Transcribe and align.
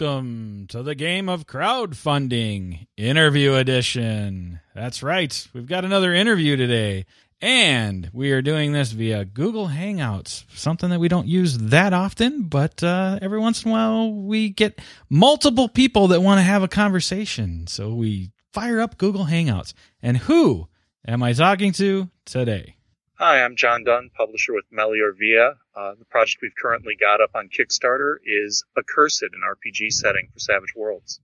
Welcome 0.00 0.66
to 0.70 0.82
the 0.82 0.94
game 0.94 1.28
of 1.28 1.46
crowdfunding, 1.46 2.86
interview 2.96 3.52
edition. 3.56 4.60
That's 4.74 5.02
right, 5.02 5.46
we've 5.52 5.66
got 5.66 5.84
another 5.84 6.14
interview 6.14 6.56
today, 6.56 7.04
and 7.42 8.08
we 8.10 8.30
are 8.30 8.40
doing 8.40 8.72
this 8.72 8.92
via 8.92 9.26
Google 9.26 9.68
Hangouts, 9.68 10.44
something 10.54 10.88
that 10.88 11.00
we 11.00 11.08
don't 11.08 11.26
use 11.26 11.58
that 11.58 11.92
often, 11.92 12.44
but 12.44 12.82
uh, 12.82 13.18
every 13.20 13.38
once 13.38 13.62
in 13.62 13.70
a 13.70 13.72
while 13.72 14.10
we 14.10 14.48
get 14.48 14.80
multiple 15.10 15.68
people 15.68 16.08
that 16.08 16.22
want 16.22 16.38
to 16.38 16.44
have 16.44 16.62
a 16.62 16.68
conversation. 16.68 17.66
So 17.66 17.92
we 17.92 18.30
fire 18.54 18.80
up 18.80 18.96
Google 18.96 19.26
Hangouts. 19.26 19.74
And 20.00 20.16
who 20.16 20.68
am 21.06 21.22
I 21.22 21.34
talking 21.34 21.72
to 21.72 22.08
today? 22.24 22.76
Hi, 23.20 23.44
I'm 23.44 23.54
John 23.54 23.84
Dunn, 23.84 24.08
publisher 24.16 24.54
with 24.54 24.64
Melior 24.72 25.12
Via. 25.12 25.52
Uh, 25.76 25.94
the 25.98 26.06
project 26.06 26.38
we've 26.40 26.54
currently 26.58 26.96
got 26.98 27.20
up 27.20 27.32
on 27.34 27.50
Kickstarter 27.50 28.14
is 28.24 28.64
Accursed, 28.78 29.24
an 29.24 29.42
RPG 29.46 29.92
setting 29.92 30.28
for 30.32 30.38
Savage 30.38 30.74
Worlds. 30.74 31.20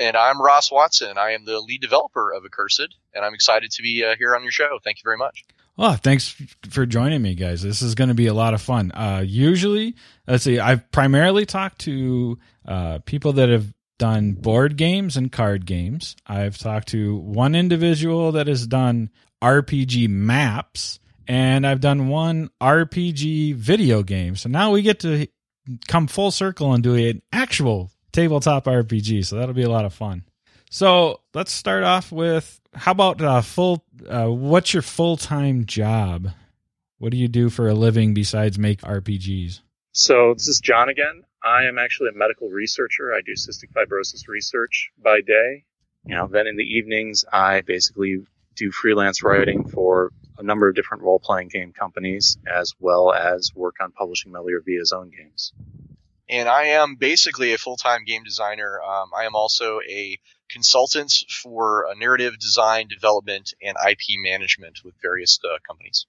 And 0.00 0.16
I'm 0.16 0.40
Ross 0.40 0.72
Watson. 0.72 1.18
I 1.18 1.32
am 1.32 1.44
the 1.44 1.60
lead 1.60 1.82
developer 1.82 2.32
of 2.32 2.46
Accursed, 2.46 2.96
and 3.14 3.22
I'm 3.22 3.34
excited 3.34 3.72
to 3.72 3.82
be 3.82 4.02
uh, 4.02 4.16
here 4.16 4.34
on 4.34 4.42
your 4.42 4.52
show. 4.52 4.78
Thank 4.82 4.96
you 4.96 5.02
very 5.04 5.18
much. 5.18 5.44
Oh, 5.76 5.92
thanks 5.92 6.34
for 6.70 6.86
joining 6.86 7.20
me, 7.20 7.34
guys. 7.34 7.60
This 7.60 7.82
is 7.82 7.94
going 7.94 8.08
to 8.08 8.14
be 8.14 8.28
a 8.28 8.32
lot 8.32 8.54
of 8.54 8.62
fun. 8.62 8.90
Uh, 8.92 9.22
usually, 9.22 9.96
let's 10.26 10.44
see, 10.44 10.58
I've 10.58 10.90
primarily 10.92 11.44
talked 11.44 11.80
to 11.80 12.38
uh, 12.66 13.00
people 13.04 13.34
that 13.34 13.50
have 13.50 13.66
done 13.98 14.32
board 14.32 14.78
games 14.78 15.18
and 15.18 15.30
card 15.30 15.66
games. 15.66 16.16
I've 16.26 16.56
talked 16.56 16.88
to 16.88 17.16
one 17.16 17.54
individual 17.54 18.32
that 18.32 18.46
has 18.46 18.66
done 18.66 19.10
RPG 19.42 20.08
maps 20.08 21.00
and 21.26 21.66
I've 21.66 21.80
done 21.80 22.08
one 22.08 22.50
RPG 22.60 23.54
video 23.54 24.02
game. 24.02 24.36
So 24.36 24.48
now 24.48 24.72
we 24.72 24.82
get 24.82 25.00
to 25.00 25.26
come 25.88 26.06
full 26.06 26.30
circle 26.30 26.72
and 26.72 26.82
do 26.82 26.94
an 26.94 27.22
actual 27.32 27.90
tabletop 28.12 28.64
RPG. 28.64 29.26
So 29.26 29.36
that'll 29.36 29.54
be 29.54 29.62
a 29.62 29.70
lot 29.70 29.84
of 29.84 29.94
fun. 29.94 30.24
So 30.70 31.20
let's 31.34 31.52
start 31.52 31.84
off 31.84 32.10
with 32.10 32.60
how 32.74 32.92
about 32.92 33.22
uh, 33.22 33.42
full? 33.42 33.84
Uh, 34.08 34.26
what's 34.26 34.74
your 34.74 34.82
full 34.82 35.16
time 35.16 35.66
job? 35.66 36.30
What 36.98 37.12
do 37.12 37.16
you 37.16 37.28
do 37.28 37.50
for 37.50 37.68
a 37.68 37.74
living 37.74 38.14
besides 38.14 38.58
make 38.58 38.80
RPGs? 38.80 39.60
So 39.92 40.34
this 40.34 40.48
is 40.48 40.60
John 40.60 40.88
again. 40.88 41.22
I 41.44 41.64
am 41.64 41.78
actually 41.78 42.08
a 42.08 42.18
medical 42.18 42.48
researcher. 42.48 43.12
I 43.12 43.20
do 43.24 43.32
cystic 43.32 43.72
fibrosis 43.72 44.26
research 44.26 44.90
by 45.02 45.20
day. 45.20 45.64
You 46.06 46.16
know, 46.16 46.26
then 46.26 46.46
in 46.46 46.56
the 46.56 46.64
evenings, 46.64 47.24
I 47.32 47.60
basically 47.60 48.24
do 48.56 48.70
freelance 48.70 49.22
writing 49.22 49.68
for 49.68 50.10
a 50.38 50.42
number 50.42 50.68
of 50.68 50.74
different 50.74 51.02
role 51.02 51.20
playing 51.20 51.48
game 51.48 51.72
companies, 51.72 52.38
as 52.46 52.72
well 52.78 53.12
as 53.12 53.52
work 53.54 53.76
on 53.80 53.92
publishing 53.92 54.32
Melior 54.32 54.60
Via's 54.64 54.92
own 54.92 55.10
games. 55.10 55.52
And 56.28 56.48
I 56.48 56.64
am 56.68 56.96
basically 56.96 57.52
a 57.52 57.58
full 57.58 57.76
time 57.76 58.04
game 58.04 58.24
designer. 58.24 58.80
Um, 58.80 59.10
I 59.16 59.24
am 59.24 59.34
also 59.34 59.80
a 59.88 60.18
consultant 60.48 61.12
for 61.42 61.86
narrative 61.98 62.38
design, 62.38 62.88
development, 62.88 63.52
and 63.62 63.76
IP 63.88 64.18
management 64.18 64.80
with 64.84 64.94
various 65.02 65.38
uh, 65.44 65.58
companies. 65.66 66.06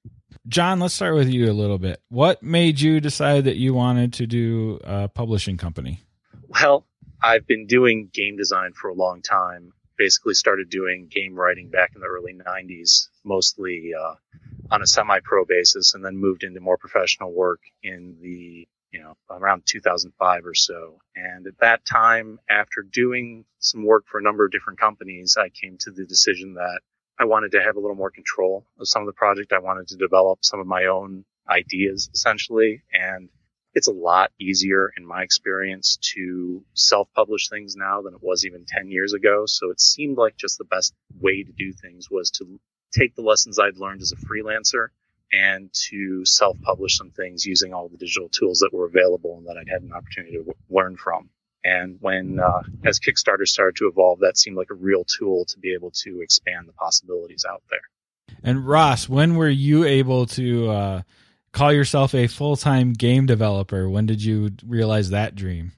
John, 0.48 0.80
let's 0.80 0.94
start 0.94 1.16
with 1.16 1.28
you 1.28 1.52
a 1.52 1.54
little 1.54 1.80
bit. 1.80 2.02
What 2.10 2.44
made 2.44 2.80
you 2.80 3.02
decide 3.02 3.46
that 3.46 3.58
you 3.58 3.74
wanted 3.74 4.14
to 4.14 4.28
do 4.28 4.80
a 4.84 5.08
publishing 5.08 5.58
company? 5.58 6.02
Well, 6.48 6.86
I've 7.22 7.48
been 7.48 7.66
doing 7.66 8.10
game 8.14 8.38
design 8.38 8.74
for 8.74 8.90
a 8.90 8.94
long 8.94 9.22
time 9.22 9.74
basically 9.98 10.34
started 10.34 10.70
doing 10.70 11.08
game 11.10 11.36
writing 11.36 11.70
back 11.70 11.92
in 11.96 12.02
the 12.02 12.08
early 12.08 12.34
90s, 12.34 13.08
mostly 13.24 13.92
uh, 14.00 14.16
on 14.72 14.82
a 14.82 14.88
semi-pro 14.88 15.46
basis, 15.46 15.94
and 15.94 16.04
then 16.04 16.18
moved 16.18 16.44
into 16.44 16.60
more 16.60 16.78
professional 16.78 17.32
work 17.32 17.62
in 17.84 18.18
the 18.22 18.68
you 18.92 19.02
know 19.02 19.16
around 19.30 19.64
2005 19.66 20.46
or 20.46 20.54
so. 20.54 21.00
And 21.16 21.48
at 21.48 21.58
that 21.60 21.86
time, 21.86 22.40
after 22.50 22.82
doing 22.82 23.46
some 23.60 23.86
work 23.86 24.06
for 24.08 24.20
a 24.20 24.24
number 24.24 24.46
of 24.46 24.52
different 24.52 24.80
companies, 24.80 25.38
I 25.40 25.50
came 25.50 25.78
to 25.82 25.92
the 25.92 26.06
decision 26.06 26.56
that 26.56 26.80
I 27.20 27.26
wanted 27.26 27.52
to 27.54 27.62
have 27.62 27.76
a 27.76 27.80
little 27.80 27.96
more 27.96 28.12
control 28.12 28.66
of 28.80 28.88
some 28.88 29.02
of 29.02 29.08
the 29.08 29.14
project. 29.14 29.54
I 29.54 29.60
wanted 29.60 29.88
to 29.90 29.98
develop 29.98 30.40
some 30.44 30.60
of 30.60 30.68
my 30.68 30.86
own 30.86 31.26
ideas 31.50 32.10
essentially, 32.14 32.84
and 32.94 33.30
it's 33.76 33.88
a 33.88 33.92
lot 33.92 34.32
easier 34.40 34.92
in 34.96 35.06
my 35.06 35.22
experience 35.22 35.98
to 36.16 36.64
self-publish 36.74 37.50
things 37.50 37.76
now 37.76 38.02
than 38.02 38.14
it 38.14 38.24
was 38.24 38.46
even 38.46 38.66
10 38.66 38.90
years 38.90 39.14
ago. 39.14 39.44
So 39.46 39.70
it 39.70 39.82
seemed 39.82 40.18
like 40.18 40.38
just 40.38 40.58
the 40.58 40.64
best 40.64 40.94
way 41.20 41.44
to 41.44 41.52
do 41.52 41.74
things 41.74 42.10
was 42.10 42.32
to 42.32 42.60
take 42.98 43.16
the 43.16 43.22
lessons 43.22 43.60
I'd 43.60 43.78
learned 43.78 44.02
as 44.02 44.14
a 44.14 44.16
freelancer 44.16 44.88
and 45.32 45.70
to 45.90 46.24
self-publish 46.24 46.98
some 46.98 47.12
things 47.12 47.46
using 47.46 47.74
all 47.74 47.90
the 47.90 47.98
digital 47.98 48.30
tools 48.30 48.60
that 48.60 48.74
were 48.74 48.86
available 48.86 49.38
and 49.38 49.48
that 49.48 49.58
I'd 49.58 49.70
had 49.70 49.82
an 49.82 49.92
opportunity 49.92 50.38
to 50.38 50.54
learn 50.70 50.96
from. 50.96 51.30
And 51.66 51.98
when, 52.00 52.40
uh, 52.40 52.62
as 52.86 53.00
Kickstarter 53.00 53.48
started 53.48 53.76
to 53.78 53.88
evolve, 53.88 54.20
that 54.20 54.38
seemed 54.38 54.56
like 54.56 54.70
a 54.70 54.76
real 54.76 55.04
tool 55.04 55.46
to 55.46 55.60
be 55.60 55.74
able 55.74 55.92
to 56.04 56.22
expand 56.22 56.70
the 56.70 56.74
possibilities 56.74 57.44
out 57.50 57.64
there. 57.70 58.38
And 58.44 58.66
Ross, 58.66 59.10
when 59.10 59.36
were 59.36 59.50
you 59.50 59.84
able 59.84 60.28
to, 60.28 60.70
uh, 60.70 61.02
call 61.56 61.72
yourself 61.72 62.14
a 62.14 62.28
full 62.28 62.58
time 62.58 62.94
game 62.94 63.26
developer. 63.26 63.90
When 63.90 64.06
did 64.06 64.24
you 64.24 64.52
realize 64.66 65.10
that 65.10 65.36
dream? 65.36 65.72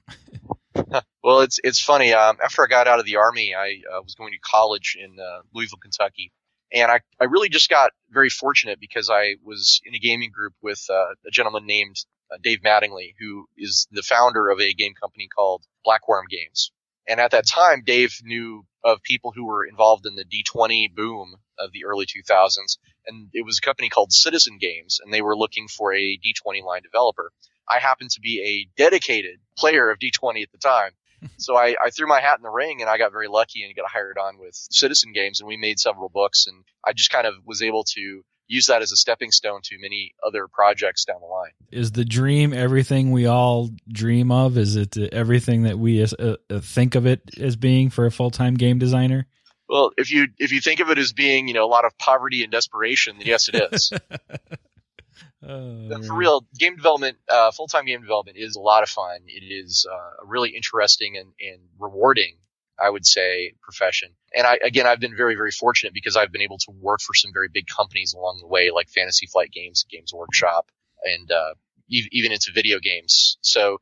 well, 1.22 1.40
it's 1.40 1.60
it's 1.62 1.80
funny. 1.80 2.12
Um, 2.12 2.36
after 2.42 2.64
I 2.64 2.66
got 2.66 2.88
out 2.88 2.98
of 2.98 3.06
the 3.06 3.16
army, 3.16 3.54
I 3.54 3.80
uh, 3.90 4.02
was 4.02 4.14
going 4.16 4.32
to 4.32 4.38
college 4.38 4.96
in 5.00 5.16
uh, 5.18 5.40
Louisville, 5.54 5.78
Kentucky, 5.80 6.32
and 6.72 6.90
I 6.90 7.00
I 7.20 7.24
really 7.24 7.48
just 7.48 7.70
got 7.70 7.92
very 8.10 8.28
fortunate 8.28 8.80
because 8.80 9.08
I 9.08 9.36
was 9.42 9.80
in 9.84 9.94
a 9.94 9.98
gaming 9.98 10.30
group 10.32 10.52
with 10.60 10.84
uh, 10.90 11.14
a 11.26 11.30
gentleman 11.30 11.64
named 11.64 11.96
uh, 12.32 12.38
Dave 12.42 12.60
Mattingly, 12.60 13.14
who 13.18 13.46
is 13.56 13.86
the 13.92 14.02
founder 14.02 14.48
of 14.50 14.60
a 14.60 14.74
game 14.74 14.94
company 15.00 15.28
called 15.34 15.64
Blackwyrm 15.86 16.28
Games. 16.28 16.72
And 17.08 17.20
at 17.20 17.30
that 17.30 17.46
time, 17.46 17.84
Dave 17.86 18.18
knew 18.22 18.66
of 18.84 19.02
people 19.02 19.32
who 19.34 19.46
were 19.46 19.64
involved 19.64 20.06
in 20.06 20.14
the 20.14 20.24
D20 20.24 20.94
boom 20.94 21.34
of 21.58 21.72
the 21.72 21.86
early 21.86 22.04
2000s. 22.04 22.76
And 23.08 23.28
it 23.32 23.44
was 23.44 23.58
a 23.58 23.62
company 23.62 23.88
called 23.88 24.12
Citizen 24.12 24.58
Games, 24.60 25.00
and 25.02 25.12
they 25.12 25.22
were 25.22 25.36
looking 25.36 25.66
for 25.68 25.92
a 25.92 26.18
D20 26.18 26.62
line 26.62 26.82
developer. 26.82 27.32
I 27.68 27.78
happened 27.78 28.10
to 28.10 28.20
be 28.20 28.40
a 28.42 28.80
dedicated 28.80 29.40
player 29.56 29.90
of 29.90 29.98
D20 29.98 30.42
at 30.42 30.52
the 30.52 30.58
time. 30.58 30.92
so 31.38 31.56
I, 31.56 31.74
I, 31.82 31.90
threw 31.90 32.06
my 32.06 32.20
hat 32.20 32.38
in 32.38 32.44
the 32.44 32.50
ring 32.50 32.80
and 32.80 32.88
I 32.88 32.96
got 32.96 33.10
very 33.10 33.26
lucky 33.26 33.64
and 33.64 33.74
got 33.74 33.90
hired 33.90 34.18
on 34.18 34.38
with 34.38 34.54
Citizen 34.54 35.12
Games 35.12 35.40
and 35.40 35.48
we 35.48 35.56
made 35.56 35.80
several 35.80 36.08
books 36.08 36.46
and 36.46 36.64
I 36.84 36.92
just 36.92 37.10
kind 37.10 37.26
of 37.26 37.34
was 37.44 37.60
able 37.60 37.82
to 37.94 38.22
use 38.46 38.66
that 38.66 38.82
as 38.82 38.92
a 38.92 38.96
stepping 38.96 39.30
stone 39.30 39.60
to 39.64 39.76
many 39.78 40.14
other 40.26 40.48
projects 40.48 41.04
down 41.04 41.20
the 41.20 41.26
line. 41.26 41.50
Is 41.70 41.92
the 41.92 42.04
dream 42.04 42.52
everything 42.52 43.12
we 43.12 43.26
all 43.26 43.70
dream 43.92 44.32
of? 44.32 44.56
Is 44.56 44.76
it 44.76 44.96
everything 44.96 45.64
that 45.64 45.78
we 45.78 46.02
uh, 46.02 46.06
uh, 46.18 46.60
think 46.60 46.94
of 46.94 47.06
it 47.06 47.20
as 47.38 47.56
being 47.56 47.90
for 47.90 48.06
a 48.06 48.10
full 48.10 48.30
time 48.30 48.54
game 48.54 48.78
designer? 48.78 49.26
Well, 49.68 49.92
if 49.96 50.10
you 50.10 50.28
if 50.38 50.52
you 50.52 50.60
think 50.60 50.80
of 50.80 50.90
it 50.90 50.98
as 50.98 51.12
being 51.12 51.48
you 51.48 51.54
know 51.54 51.64
a 51.64 51.68
lot 51.68 51.84
of 51.84 51.96
poverty 51.98 52.42
and 52.42 52.52
desperation, 52.52 53.18
then 53.18 53.26
yes, 53.26 53.48
it 53.48 53.54
is. 53.72 53.92
oh, 55.46 56.02
for 56.02 56.14
real, 56.14 56.46
game 56.58 56.76
development, 56.76 57.18
uh, 57.28 57.50
full 57.50 57.66
time 57.66 57.84
game 57.84 58.00
development 58.00 58.36
is 58.38 58.56
a 58.56 58.60
lot 58.60 58.82
of 58.82 58.88
fun. 58.88 59.20
It 59.26 59.44
is 59.44 59.86
uh, 59.90 60.24
a 60.24 60.26
really 60.26 60.50
interesting 60.50 61.16
and, 61.16 61.32
and 61.40 61.60
rewarding 61.78 62.36
I 62.80 62.90
would 62.90 63.06
say, 63.06 63.54
profession. 63.60 64.10
And 64.34 64.46
I, 64.46 64.58
again, 64.62 64.86
I've 64.86 65.00
been 65.00 65.16
very, 65.16 65.34
very 65.34 65.50
fortunate 65.50 65.92
because 65.92 66.16
I've 66.16 66.30
been 66.30 66.42
able 66.42 66.58
to 66.58 66.70
work 66.70 67.00
for 67.00 67.14
some 67.14 67.32
very 67.32 67.48
big 67.52 67.66
companies 67.66 68.14
along 68.14 68.38
the 68.40 68.46
way, 68.46 68.70
like 68.70 68.88
Fantasy 68.88 69.26
Flight 69.26 69.50
Games, 69.50 69.84
Games 69.90 70.12
Workshop, 70.14 70.70
and 71.02 71.30
uh, 71.30 71.54
even 71.88 72.32
into 72.32 72.52
video 72.54 72.78
games. 72.78 73.38
So 73.40 73.78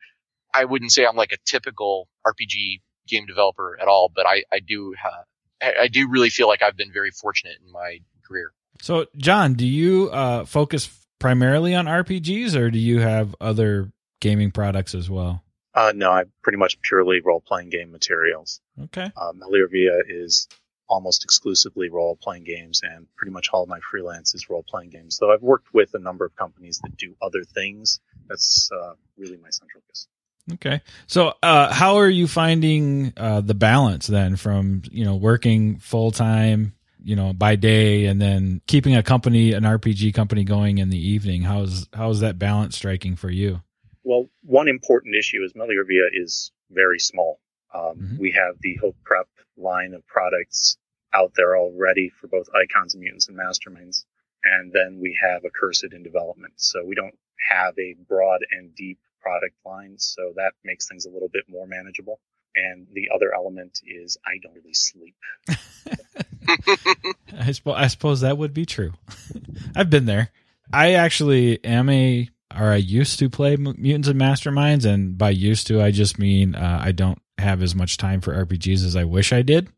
I 0.54 0.64
wouldn't 0.64 0.92
say 0.92 1.04
I'm 1.04 1.16
like 1.16 1.32
a 1.32 1.38
typical 1.44 2.08
RPG 2.26 2.80
game 3.06 3.26
developer 3.26 3.78
at 3.80 3.88
all, 3.88 4.10
but 4.14 4.26
I, 4.26 4.44
I 4.52 4.60
do, 4.60 4.94
uh, 5.04 5.22
I 5.62 5.88
do 5.88 6.08
really 6.08 6.30
feel 6.30 6.48
like 6.48 6.62
I've 6.62 6.76
been 6.76 6.92
very 6.92 7.10
fortunate 7.10 7.56
in 7.64 7.72
my 7.72 8.00
career. 8.26 8.52
So, 8.82 9.06
John, 9.16 9.54
do 9.54 9.66
you 9.66 10.10
uh, 10.10 10.44
focus 10.44 10.88
primarily 11.18 11.74
on 11.74 11.86
RPGs, 11.86 12.54
or 12.56 12.70
do 12.70 12.78
you 12.78 13.00
have 13.00 13.34
other 13.40 13.90
gaming 14.20 14.50
products 14.50 14.94
as 14.94 15.08
well? 15.08 15.42
Uh, 15.74 15.92
no, 15.94 16.10
I 16.10 16.24
pretty 16.42 16.58
much 16.58 16.80
purely 16.80 17.20
role 17.20 17.40
playing 17.40 17.70
game 17.70 17.90
materials. 17.90 18.60
Okay. 18.84 19.10
Um, 19.16 19.42
Via 19.70 20.02
is 20.08 20.48
almost 20.88 21.24
exclusively 21.24 21.90
role 21.90 22.16
playing 22.20 22.44
games, 22.44 22.80
and 22.82 23.06
pretty 23.16 23.32
much 23.32 23.48
all 23.52 23.62
of 23.62 23.68
my 23.68 23.80
freelance 23.80 24.34
is 24.34 24.48
role 24.48 24.64
playing 24.66 24.90
games. 24.90 25.18
Though 25.18 25.32
I've 25.32 25.42
worked 25.42 25.74
with 25.74 25.94
a 25.94 25.98
number 25.98 26.24
of 26.24 26.34
companies 26.36 26.80
that 26.82 26.96
do 26.96 27.14
other 27.20 27.44
things. 27.44 28.00
That's 28.28 28.70
uh, 28.72 28.94
really 29.16 29.36
my 29.36 29.50
central 29.50 29.82
focus. 29.82 30.08
Okay. 30.54 30.80
So, 31.06 31.34
uh, 31.42 31.72
how 31.72 31.96
are 31.96 32.08
you 32.08 32.28
finding 32.28 33.12
uh, 33.16 33.40
the 33.40 33.54
balance 33.54 34.06
then 34.06 34.36
from 34.36 34.82
you 34.90 35.04
know 35.04 35.16
working 35.16 35.78
full 35.78 36.12
time, 36.12 36.74
you 37.02 37.16
know, 37.16 37.32
by 37.32 37.56
day, 37.56 38.06
and 38.06 38.20
then 38.20 38.60
keeping 38.66 38.94
a 38.94 39.02
company, 39.02 39.52
an 39.52 39.64
RPG 39.64 40.14
company, 40.14 40.44
going 40.44 40.78
in 40.78 40.90
the 40.90 41.08
evening? 41.08 41.42
How's 41.42 41.88
how's 41.92 42.20
that 42.20 42.38
balance 42.38 42.76
striking 42.76 43.16
for 43.16 43.30
you? 43.30 43.60
Well, 44.04 44.28
one 44.42 44.68
important 44.68 45.16
issue 45.16 45.42
is 45.42 45.54
Melior 45.56 45.84
Via 45.84 46.08
is 46.12 46.52
very 46.70 47.00
small. 47.00 47.40
Um, 47.74 47.82
mm-hmm. 47.96 48.18
We 48.18 48.30
have 48.32 48.54
the 48.60 48.76
Hope 48.76 48.96
Prep 49.04 49.26
line 49.56 49.94
of 49.94 50.06
products 50.06 50.76
out 51.12 51.32
there 51.34 51.56
already 51.56 52.10
for 52.10 52.28
both 52.28 52.46
icons 52.54 52.94
and 52.94 53.02
mutants 53.02 53.28
and 53.28 53.36
masterminds. 53.36 54.04
And 54.44 54.72
then 54.72 55.00
we 55.00 55.18
have 55.20 55.42
Accursed 55.44 55.92
in 55.92 56.02
development. 56.02 56.54
So 56.56 56.84
we 56.84 56.94
don't 56.94 57.18
have 57.50 57.74
a 57.78 57.96
broad 58.08 58.40
and 58.50 58.74
deep 58.74 58.98
product 59.26 59.56
line, 59.64 59.98
so 59.98 60.32
that 60.36 60.52
makes 60.64 60.86
things 60.88 61.04
a 61.04 61.10
little 61.10 61.28
bit 61.28 61.44
more 61.48 61.66
manageable. 61.66 62.20
And 62.54 62.86
the 62.92 63.10
other 63.14 63.34
element 63.34 63.80
is 63.84 64.16
I 64.24 64.38
don't 64.42 64.54
really 64.54 64.72
sleep. 64.72 65.14
I, 67.38 67.52
sp- 67.52 67.74
I 67.76 67.88
suppose 67.88 68.20
that 68.20 68.38
would 68.38 68.54
be 68.54 68.64
true. 68.64 68.92
I've 69.76 69.90
been 69.90 70.06
there. 70.06 70.30
I 70.72 70.92
actually 70.92 71.62
am 71.64 71.88
a, 71.90 72.30
or 72.56 72.70
I 72.70 72.76
used 72.76 73.18
to 73.18 73.28
play 73.28 73.56
Mutants 73.56 74.08
and 74.08 74.20
Masterminds, 74.20 74.86
and 74.86 75.18
by 75.18 75.30
used 75.30 75.66
to, 75.66 75.82
I 75.82 75.90
just 75.90 76.18
mean 76.18 76.54
uh, 76.54 76.80
I 76.82 76.92
don't 76.92 77.20
have 77.38 77.62
as 77.62 77.74
much 77.74 77.96
time 77.98 78.20
for 78.20 78.32
RPGs 78.32 78.84
as 78.84 78.96
I 78.96 79.04
wish 79.04 79.32
I 79.32 79.42
did. 79.42 79.68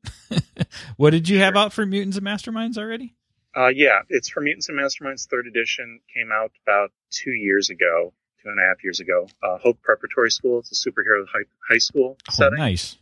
what 0.96 1.10
did 1.10 1.28
you 1.28 1.38
have 1.38 1.56
out 1.56 1.72
for 1.72 1.84
Mutants 1.84 2.16
and 2.16 2.26
Masterminds 2.26 2.78
already? 2.78 3.14
Uh, 3.56 3.68
yeah, 3.68 4.02
it's 4.08 4.28
for 4.28 4.40
Mutants 4.40 4.68
and 4.68 4.78
Masterminds. 4.78 5.26
Third 5.26 5.46
edition 5.46 6.00
came 6.14 6.30
out 6.32 6.52
about 6.64 6.92
two 7.10 7.32
years 7.32 7.70
ago, 7.70 8.12
two 8.42 8.48
and 8.50 8.58
a 8.58 8.62
half 8.62 8.82
years 8.84 9.00
ago. 9.00 9.26
Uh, 9.42 9.58
Hope 9.58 9.80
Preparatory 9.82 10.30
School. 10.30 10.58
It's 10.60 10.72
a 10.86 10.88
superhero 10.90 11.24
high, 11.32 11.44
high 11.68 11.78
school 11.78 12.16
Oh, 12.28 12.32
setting. 12.32 12.58
nice. 12.58 12.96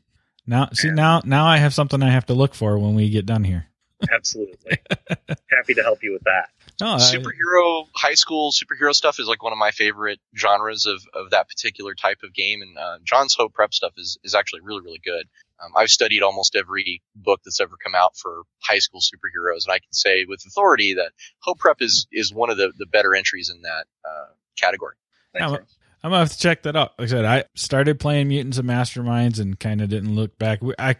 Now, 0.46 0.68
see 0.72 0.90
now, 0.90 1.22
now 1.24 1.46
I 1.46 1.56
have 1.58 1.74
something 1.74 2.02
I 2.02 2.10
have 2.10 2.26
to 2.26 2.34
look 2.34 2.54
for 2.54 2.78
when 2.78 2.94
we 2.94 3.10
get 3.10 3.26
done 3.26 3.42
here. 3.44 3.66
Absolutely. 4.12 4.78
Happy 5.50 5.74
to 5.74 5.82
help 5.82 6.02
you 6.02 6.12
with 6.12 6.22
that. 6.24 6.50
No, 6.80 6.94
I- 6.94 6.98
superhero 6.98 7.86
high 7.94 8.14
school 8.14 8.52
superhero 8.52 8.92
stuff 8.94 9.18
is 9.18 9.26
like 9.26 9.42
one 9.42 9.52
of 9.52 9.58
my 9.58 9.70
favorite 9.70 10.20
genres 10.36 10.86
of, 10.86 11.02
of 11.14 11.30
that 11.30 11.48
particular 11.48 11.94
type 11.94 12.18
of 12.22 12.34
game 12.34 12.60
and 12.60 12.76
uh, 12.76 12.98
john's 13.04 13.34
hope 13.34 13.54
prep 13.54 13.72
stuff 13.72 13.92
is, 13.96 14.18
is 14.22 14.34
actually 14.34 14.60
really 14.60 14.82
really 14.82 15.00
good 15.02 15.24
um, 15.64 15.72
i've 15.74 15.88
studied 15.88 16.22
almost 16.22 16.54
every 16.54 17.00
book 17.14 17.40
that's 17.44 17.60
ever 17.62 17.76
come 17.82 17.94
out 17.94 18.14
for 18.18 18.42
high 18.62 18.78
school 18.78 19.00
superheroes 19.00 19.64
and 19.64 19.72
i 19.72 19.78
can 19.78 19.92
say 19.92 20.26
with 20.28 20.42
authority 20.46 20.94
that 20.94 21.12
hope 21.38 21.58
prep 21.58 21.80
is 21.80 22.06
is 22.12 22.34
one 22.34 22.50
of 22.50 22.58
the, 22.58 22.70
the 22.76 22.84
better 22.86 23.14
entries 23.14 23.48
in 23.48 23.62
that 23.62 23.86
uh, 24.04 24.26
category 24.60 24.96
Thanks, 25.38 25.52
Ross. 25.52 25.76
I'm 26.02 26.10
gonna 26.10 26.20
have 26.20 26.32
to 26.32 26.38
check 26.38 26.62
that 26.62 26.76
out. 26.76 26.92
Like 26.98 27.08
I 27.08 27.10
said, 27.10 27.24
I 27.24 27.44
started 27.54 27.98
playing 27.98 28.28
Mutants 28.28 28.58
and 28.58 28.68
Masterminds 28.68 29.40
and 29.40 29.58
kind 29.58 29.80
of 29.80 29.88
didn't 29.88 30.14
look 30.14 30.38
back. 30.38 30.60
I 30.78 30.94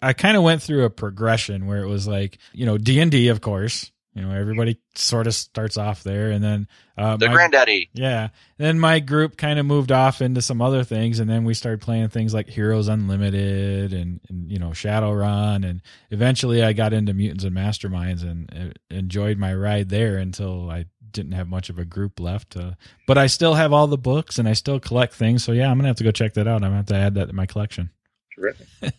I 0.00 0.12
kind 0.12 0.36
of 0.36 0.44
went 0.44 0.62
through 0.62 0.84
a 0.84 0.90
progression 0.90 1.66
where 1.66 1.82
it 1.82 1.88
was 1.88 2.06
like 2.06 2.38
you 2.52 2.66
know 2.66 2.78
D 2.78 3.00
and 3.00 3.10
D, 3.10 3.28
of 3.28 3.40
course. 3.40 3.90
You 4.14 4.20
know, 4.20 4.30
everybody 4.30 4.78
sort 4.94 5.26
of 5.26 5.34
starts 5.34 5.78
off 5.78 6.02
there, 6.02 6.30
and 6.30 6.44
then 6.44 6.68
uh, 6.98 7.16
the 7.16 7.28
my- 7.28 7.32
granddaddy 7.32 7.88
yeah. 7.94 8.28
Then 8.58 8.78
my 8.78 9.00
group 9.00 9.38
kind 9.38 9.58
of 9.58 9.64
moved 9.64 9.90
off 9.90 10.20
into 10.20 10.42
some 10.42 10.60
other 10.60 10.84
things, 10.84 11.18
and 11.18 11.30
then 11.30 11.44
we 11.44 11.54
started 11.54 11.80
playing 11.80 12.10
things 12.10 12.34
like 12.34 12.46
Heroes 12.48 12.88
Unlimited 12.88 13.94
and, 13.94 14.20
and 14.28 14.50
you 14.50 14.58
know 14.58 14.68
Shadowrun, 14.68 15.68
and 15.68 15.80
eventually 16.10 16.62
I 16.62 16.74
got 16.74 16.92
into 16.92 17.14
Mutants 17.14 17.44
and 17.44 17.56
Masterminds 17.56 18.22
and 18.22 18.50
uh, 18.54 18.94
enjoyed 18.94 19.38
my 19.38 19.54
ride 19.54 19.88
there 19.88 20.18
until 20.18 20.70
I 20.70 20.84
didn't 21.12 21.32
have 21.32 21.48
much 21.48 21.70
of 21.70 21.78
a 21.78 21.84
group 21.84 22.18
left. 22.20 22.56
Uh, 22.56 22.72
but 23.06 23.18
I 23.18 23.26
still 23.26 23.54
have 23.54 23.72
all 23.72 23.86
the 23.86 23.98
books 23.98 24.38
and 24.38 24.48
I 24.48 24.52
still 24.52 24.80
collect 24.80 25.14
things, 25.14 25.44
so 25.44 25.52
yeah, 25.52 25.70
I'm 25.70 25.78
gonna 25.78 25.88
have 25.88 25.96
to 25.98 26.04
go 26.04 26.10
check 26.10 26.34
that 26.34 26.48
out. 26.48 26.56
I'm 26.56 26.70
gonna 26.70 26.76
have 26.76 26.86
to 26.86 26.96
add 26.96 27.14
that 27.14 27.28
to 27.28 27.32
my 27.32 27.46
collection. 27.46 27.90
Terrific. 28.34 28.66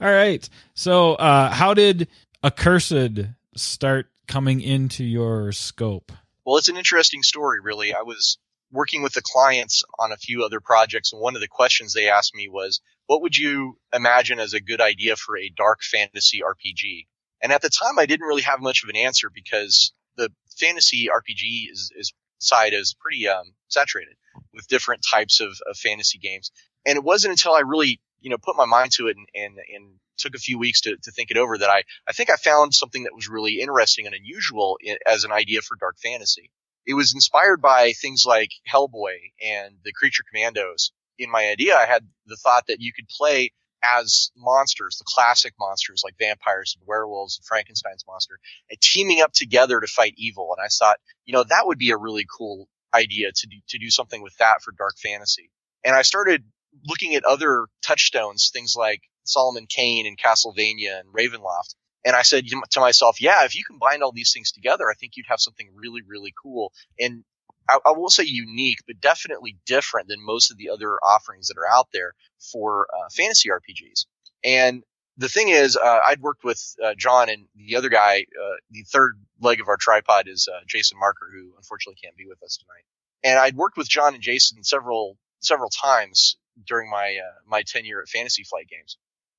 All 0.00 0.10
right. 0.10 0.48
So, 0.74 1.14
uh, 1.14 1.50
how 1.50 1.74
did 1.74 2.08
Accursed 2.42 3.26
start 3.56 4.06
coming 4.26 4.60
into 4.60 5.04
your 5.04 5.52
scope? 5.52 6.12
Well, 6.44 6.56
it's 6.56 6.68
an 6.68 6.76
interesting 6.76 7.22
story, 7.22 7.60
really. 7.60 7.94
I 7.94 8.02
was 8.02 8.38
working 8.72 9.02
with 9.02 9.14
the 9.14 9.22
clients 9.22 9.84
on 9.98 10.12
a 10.12 10.16
few 10.16 10.44
other 10.44 10.60
projects, 10.60 11.12
and 11.12 11.20
one 11.20 11.34
of 11.34 11.40
the 11.40 11.48
questions 11.48 11.92
they 11.92 12.08
asked 12.08 12.34
me 12.34 12.48
was, 12.48 12.80
what 13.06 13.22
would 13.22 13.36
you 13.36 13.78
imagine 13.92 14.40
as 14.40 14.52
a 14.52 14.60
good 14.60 14.80
idea 14.80 15.16
for 15.16 15.38
a 15.38 15.52
dark 15.56 15.82
fantasy 15.82 16.40
RPG? 16.40 17.06
And 17.42 17.52
at 17.52 17.62
the 17.62 17.70
time, 17.70 17.98
I 17.98 18.06
didn't 18.06 18.26
really 18.26 18.42
have 18.42 18.60
much 18.60 18.82
of 18.82 18.88
an 18.88 18.96
answer 18.96 19.30
because 19.32 19.92
the 20.16 20.30
fantasy 20.58 21.08
RPG 21.08 21.70
is, 21.70 21.92
is 21.96 22.12
side 22.38 22.72
is 22.72 22.94
pretty 22.98 23.28
um, 23.28 23.54
saturated 23.68 24.16
with 24.52 24.68
different 24.68 25.04
types 25.08 25.40
of, 25.40 25.50
of 25.68 25.76
fantasy 25.76 26.18
games. 26.18 26.50
And 26.84 26.96
it 26.96 27.04
wasn't 27.04 27.32
until 27.32 27.54
I 27.54 27.60
really, 27.60 28.00
you 28.20 28.30
know, 28.30 28.38
put 28.38 28.56
my 28.56 28.64
mind 28.64 28.92
to 28.92 29.08
it 29.08 29.16
and, 29.16 29.26
and, 29.34 29.58
and 29.74 29.94
took 30.18 30.34
a 30.34 30.38
few 30.38 30.58
weeks 30.58 30.82
to, 30.82 30.96
to 30.96 31.10
think 31.10 31.30
it 31.30 31.36
over 31.36 31.58
that 31.58 31.70
I, 31.70 31.82
I 32.08 32.12
think 32.12 32.30
I 32.30 32.36
found 32.36 32.74
something 32.74 33.04
that 33.04 33.14
was 33.14 33.28
really 33.28 33.60
interesting 33.60 34.06
and 34.06 34.14
unusual 34.14 34.78
as 35.06 35.24
an 35.24 35.32
idea 35.32 35.60
for 35.62 35.76
dark 35.76 35.96
fantasy. 36.02 36.50
It 36.86 36.94
was 36.94 37.14
inspired 37.14 37.60
by 37.60 37.92
things 37.92 38.24
like 38.26 38.50
Hellboy 38.72 39.16
and 39.44 39.76
the 39.84 39.92
Creature 39.92 40.24
Commandos. 40.30 40.92
In 41.18 41.30
my 41.30 41.48
idea, 41.48 41.76
I 41.76 41.86
had 41.86 42.06
the 42.26 42.36
thought 42.36 42.68
that 42.68 42.80
you 42.80 42.92
could 42.92 43.08
play 43.08 43.50
as 43.82 44.30
monsters, 44.36 44.98
the 44.98 45.04
classic 45.06 45.54
monsters 45.58 46.02
like 46.04 46.14
vampires 46.18 46.76
and 46.78 46.86
werewolves 46.86 47.38
and 47.38 47.46
Frankenstein's 47.46 48.04
monster, 48.06 48.38
and 48.70 48.80
teaming 48.80 49.20
up 49.20 49.32
together 49.32 49.80
to 49.80 49.86
fight 49.86 50.14
evil. 50.16 50.54
And 50.56 50.64
I 50.64 50.68
thought, 50.68 50.98
you 51.24 51.32
know, 51.32 51.44
that 51.44 51.66
would 51.66 51.78
be 51.78 51.90
a 51.90 51.96
really 51.96 52.26
cool 52.36 52.68
idea 52.94 53.30
to 53.34 53.46
do, 53.46 53.56
to 53.68 53.78
do 53.78 53.90
something 53.90 54.22
with 54.22 54.36
that 54.38 54.62
for 54.62 54.72
dark 54.72 54.96
fantasy. 54.98 55.50
And 55.84 55.94
I 55.94 56.02
started 56.02 56.44
looking 56.84 57.14
at 57.14 57.24
other 57.24 57.66
touchstones, 57.82 58.50
things 58.52 58.74
like 58.76 59.02
Solomon 59.24 59.66
Kane 59.68 60.06
and 60.06 60.18
Castlevania 60.18 61.00
and 61.00 61.12
Ravenloft. 61.12 61.74
And 62.04 62.14
I 62.14 62.22
said 62.22 62.44
to 62.70 62.80
myself, 62.80 63.20
yeah, 63.20 63.44
if 63.44 63.56
you 63.56 63.64
combine 63.66 64.02
all 64.02 64.12
these 64.12 64.32
things 64.32 64.52
together, 64.52 64.88
I 64.88 64.94
think 64.94 65.12
you'd 65.16 65.26
have 65.28 65.40
something 65.40 65.68
really, 65.74 66.02
really 66.06 66.32
cool. 66.40 66.72
And 67.00 67.24
I, 67.68 67.78
I 67.86 67.92
won't 67.92 68.12
say 68.12 68.24
unique, 68.24 68.78
but 68.86 69.00
definitely 69.00 69.56
different 69.66 70.08
than 70.08 70.24
most 70.24 70.50
of 70.50 70.56
the 70.56 70.70
other 70.70 70.96
offerings 71.02 71.48
that 71.48 71.58
are 71.58 71.68
out 71.68 71.88
there 71.92 72.14
for 72.52 72.86
uh, 72.94 73.08
fantasy 73.10 73.48
RPGs. 73.48 74.06
And 74.44 74.82
the 75.16 75.28
thing 75.28 75.48
is, 75.48 75.76
uh, 75.76 76.00
I'd 76.06 76.20
worked 76.20 76.44
with 76.44 76.62
uh, 76.82 76.94
John 76.96 77.28
and 77.28 77.46
the 77.54 77.76
other 77.76 77.88
guy. 77.88 78.26
Uh, 78.40 78.56
the 78.70 78.82
third 78.82 79.18
leg 79.40 79.60
of 79.60 79.68
our 79.68 79.76
tripod 79.78 80.28
is 80.28 80.48
uh, 80.52 80.60
Jason 80.66 80.98
Marker, 80.98 81.28
who 81.32 81.52
unfortunately 81.56 81.98
can't 82.02 82.16
be 82.16 82.26
with 82.26 82.42
us 82.42 82.58
tonight. 82.58 82.84
And 83.24 83.38
I'd 83.38 83.56
worked 83.56 83.76
with 83.76 83.88
John 83.88 84.14
and 84.14 84.22
Jason 84.22 84.62
several 84.62 85.16
several 85.40 85.70
times 85.70 86.36
during 86.66 86.90
my 86.90 87.18
uh, 87.22 87.34
my 87.46 87.62
tenure 87.62 88.00
at 88.00 88.08
Fantasy 88.08 88.44
Flight 88.44 88.68
Games. 88.68 88.98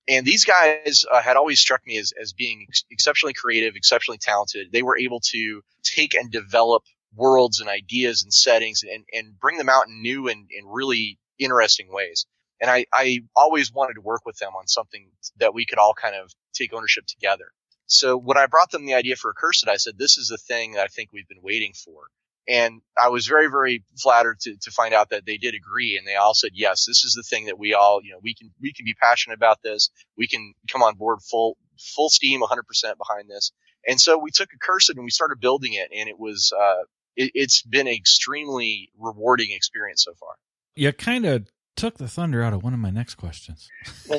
And 0.10 0.26
these 0.26 0.46
guys 0.46 1.06
uh, 1.12 1.22
had 1.22 1.36
always 1.36 1.60
struck 1.60 1.86
me 1.86 1.98
as, 1.98 2.14
as 2.20 2.32
being 2.32 2.66
ex- 2.70 2.86
exceptionally 2.90 3.34
creative, 3.34 3.76
exceptionally 3.76 4.18
talented. 4.18 4.72
They 4.72 4.82
were 4.82 4.98
able 4.98 5.20
to 5.32 5.62
take 5.84 6.16
and 6.16 6.32
develop 6.32 6.84
worlds 7.16 7.60
and 7.60 7.70
ideas 7.70 8.24
and 8.24 8.34
settings 8.34 8.84
and, 8.84 9.06
and 9.14 9.40
bring 9.40 9.58
them 9.58 9.70
out 9.70 9.88
in 9.88 10.02
new 10.02 10.28
and, 10.28 10.48
and 10.58 10.68
really 10.72 11.20
interesting 11.40 11.88
ways. 11.90 12.26
And 12.60 12.72
I, 12.72 12.86
I 12.94 13.20
always 13.36 13.72
wanted 13.72 13.96
to 13.96 14.02
work 14.02 14.22
with 14.26 14.38
them 14.38 14.54
on 14.58 14.68
something 14.68 15.10
that 15.40 15.54
we 15.54 15.66
could 15.66 15.78
all 15.78 15.94
kind 15.94 16.16
of 16.16 16.32
take 16.54 16.74
ownership 16.74 17.06
together. 17.06 17.52
So 17.86 18.18
when 18.18 18.38
I 18.38 18.48
brought 18.48 18.72
them 18.72 18.86
the 18.86 18.96
idea 18.96 19.16
for 19.16 19.32
Accursed, 19.32 19.68
I 19.68 19.78
said, 19.78 19.98
this 19.98 20.18
is 20.18 20.28
the 20.28 20.38
thing 20.38 20.74
that 20.74 20.84
I 20.84 20.88
think 20.88 21.12
we've 21.14 21.28
been 21.28 21.42
waiting 21.42 21.74
for. 21.74 22.08
And 22.50 22.82
I 22.98 23.10
was 23.10 23.28
very, 23.28 23.48
very 23.48 23.84
flattered 24.02 24.40
to, 24.42 24.56
to 24.62 24.72
find 24.72 24.94
out 24.94 25.10
that 25.10 25.26
they 25.26 25.38
did 25.38 25.54
agree. 25.54 25.98
And 25.98 26.08
they 26.08 26.16
all 26.16 26.34
said, 26.34 26.52
yes, 26.54 26.86
this 26.86 27.04
is 27.04 27.14
the 27.14 27.24
thing 27.24 27.46
that 27.46 27.60
we 27.60 27.74
all, 27.74 28.02
you 28.04 28.12
know, 28.12 28.20
we 28.22 28.34
can, 28.34 28.52
we 28.62 28.74
can 28.74 28.86
be 28.86 28.94
passionate 28.94 29.36
about 29.36 29.62
this. 29.62 29.90
We 30.18 30.28
can 30.28 30.54
come 30.72 30.82
on 30.82 30.96
board 30.96 31.20
full, 31.22 31.58
full 31.96 32.10
steam, 32.10 32.42
100% 32.42 32.62
behind 32.98 33.30
this. 33.30 33.52
And 33.86 34.00
so 34.00 34.18
we 34.18 34.32
took 34.32 34.50
Accursed 34.54 34.90
and 34.90 35.04
we 35.04 35.10
started 35.10 35.40
building 35.42 35.74
it. 35.74 35.90
And 35.94 36.08
it 36.08 36.18
was, 36.18 36.54
uh, 36.58 36.84
it, 37.18 37.32
it's 37.34 37.62
been 37.64 37.88
an 37.88 37.94
extremely 37.94 38.90
rewarding 38.98 39.52
experience 39.52 40.04
so 40.06 40.14
far. 40.14 40.36
You 40.76 40.94
kind 40.94 41.26
of 41.26 41.48
took 41.76 41.98
the 41.98 42.08
thunder 42.08 42.42
out 42.42 42.54
of 42.54 42.64
one 42.64 42.74
of 42.74 42.80
my 42.80 42.90
next 42.90 43.16
questions. 43.16 43.70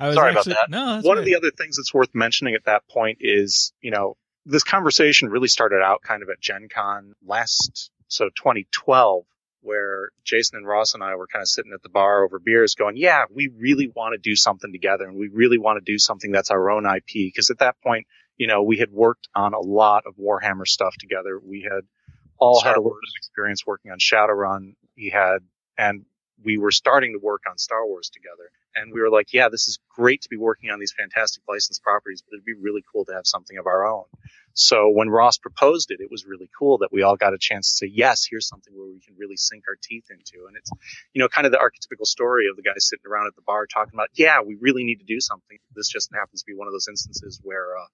I 0.00 0.08
was 0.08 0.16
Sorry 0.16 0.32
about 0.32 0.46
that. 0.46 0.70
No, 0.70 0.94
that's 0.94 1.06
One 1.06 1.16
right. 1.16 1.20
of 1.20 1.24
the 1.24 1.36
other 1.36 1.50
things 1.50 1.76
that's 1.76 1.92
worth 1.92 2.14
mentioning 2.14 2.54
at 2.54 2.64
that 2.64 2.88
point 2.88 3.18
is, 3.20 3.72
you 3.80 3.90
know, 3.90 4.16
this 4.46 4.64
conversation 4.64 5.28
really 5.28 5.48
started 5.48 5.82
out 5.82 6.02
kind 6.02 6.22
of 6.22 6.28
at 6.30 6.40
Gen 6.40 6.68
Con 6.72 7.14
last, 7.24 7.90
so 8.08 8.26
2012, 8.36 9.24
where 9.62 10.08
Jason 10.24 10.56
and 10.58 10.66
Ross 10.66 10.94
and 10.94 11.04
I 11.04 11.14
were 11.16 11.26
kind 11.26 11.42
of 11.42 11.48
sitting 11.48 11.72
at 11.72 11.82
the 11.82 11.88
bar 11.88 12.24
over 12.24 12.38
beers 12.38 12.74
going, 12.74 12.96
yeah, 12.96 13.24
we 13.32 13.48
really 13.48 13.92
want 13.94 14.14
to 14.14 14.18
do 14.18 14.34
something 14.34 14.72
together 14.72 15.04
and 15.04 15.16
we 15.16 15.28
really 15.28 15.58
want 15.58 15.84
to 15.84 15.92
do 15.92 15.98
something 15.98 16.32
that's 16.32 16.50
our 16.50 16.70
own 16.70 16.86
IP. 16.86 17.12
Because 17.14 17.50
at 17.50 17.58
that 17.58 17.76
point, 17.82 18.06
you 18.40 18.46
know, 18.46 18.62
we 18.62 18.78
had 18.78 18.90
worked 18.90 19.28
on 19.34 19.52
a 19.52 19.60
lot 19.60 20.04
of 20.06 20.16
Warhammer 20.16 20.66
stuff 20.66 20.94
together. 20.98 21.38
We 21.38 21.60
had 21.60 21.82
all 22.38 22.60
Star 22.60 22.72
had 22.72 22.78
a 22.78 22.80
bit 22.80 22.90
of 22.90 23.16
experience 23.18 23.66
working 23.66 23.90
on 23.90 23.98
Shadowrun. 23.98 24.76
We 24.96 25.10
had, 25.10 25.40
and 25.76 26.06
we 26.42 26.56
were 26.56 26.70
starting 26.70 27.12
to 27.12 27.18
work 27.22 27.42
on 27.46 27.58
Star 27.58 27.86
Wars 27.86 28.08
together. 28.08 28.50
And 28.74 28.94
we 28.94 29.02
were 29.02 29.10
like, 29.10 29.34
yeah, 29.34 29.50
this 29.50 29.68
is 29.68 29.78
great 29.94 30.22
to 30.22 30.30
be 30.30 30.38
working 30.38 30.70
on 30.70 30.80
these 30.80 30.94
fantastic 30.96 31.42
licensed 31.46 31.82
properties, 31.82 32.22
but 32.22 32.34
it'd 32.34 32.46
be 32.46 32.54
really 32.54 32.82
cool 32.90 33.04
to 33.04 33.12
have 33.12 33.26
something 33.26 33.58
of 33.58 33.66
our 33.66 33.86
own. 33.86 34.04
So 34.54 34.90
when 34.90 35.08
Ross 35.08 35.38
proposed 35.38 35.90
it, 35.90 36.00
it 36.00 36.10
was 36.10 36.26
really 36.26 36.50
cool 36.58 36.78
that 36.78 36.92
we 36.92 37.02
all 37.02 37.16
got 37.16 37.34
a 37.34 37.38
chance 37.38 37.70
to 37.70 37.86
say, 37.86 37.92
yes, 37.92 38.26
here's 38.28 38.48
something 38.48 38.72
where 38.76 38.88
we 38.88 39.00
can 39.00 39.14
really 39.18 39.36
sink 39.36 39.64
our 39.68 39.76
teeth 39.82 40.06
into. 40.10 40.46
And 40.46 40.56
it's, 40.56 40.70
you 41.12 41.20
know, 41.20 41.28
kind 41.28 41.46
of 41.46 41.52
the 41.52 41.58
archetypical 41.58 42.06
story 42.06 42.48
of 42.48 42.56
the 42.56 42.62
guys 42.62 42.88
sitting 42.88 43.10
around 43.10 43.26
at 43.26 43.36
the 43.36 43.42
bar 43.42 43.66
talking 43.66 43.94
about, 43.94 44.08
yeah, 44.14 44.40
we 44.42 44.56
really 44.60 44.84
need 44.84 44.98
to 45.00 45.06
do 45.06 45.20
something. 45.20 45.58
This 45.74 45.88
just 45.88 46.10
happens 46.14 46.42
to 46.42 46.46
be 46.46 46.54
one 46.54 46.66
of 46.66 46.72
those 46.72 46.88
instances 46.88 47.40
where, 47.42 47.76
uh, 47.76 47.86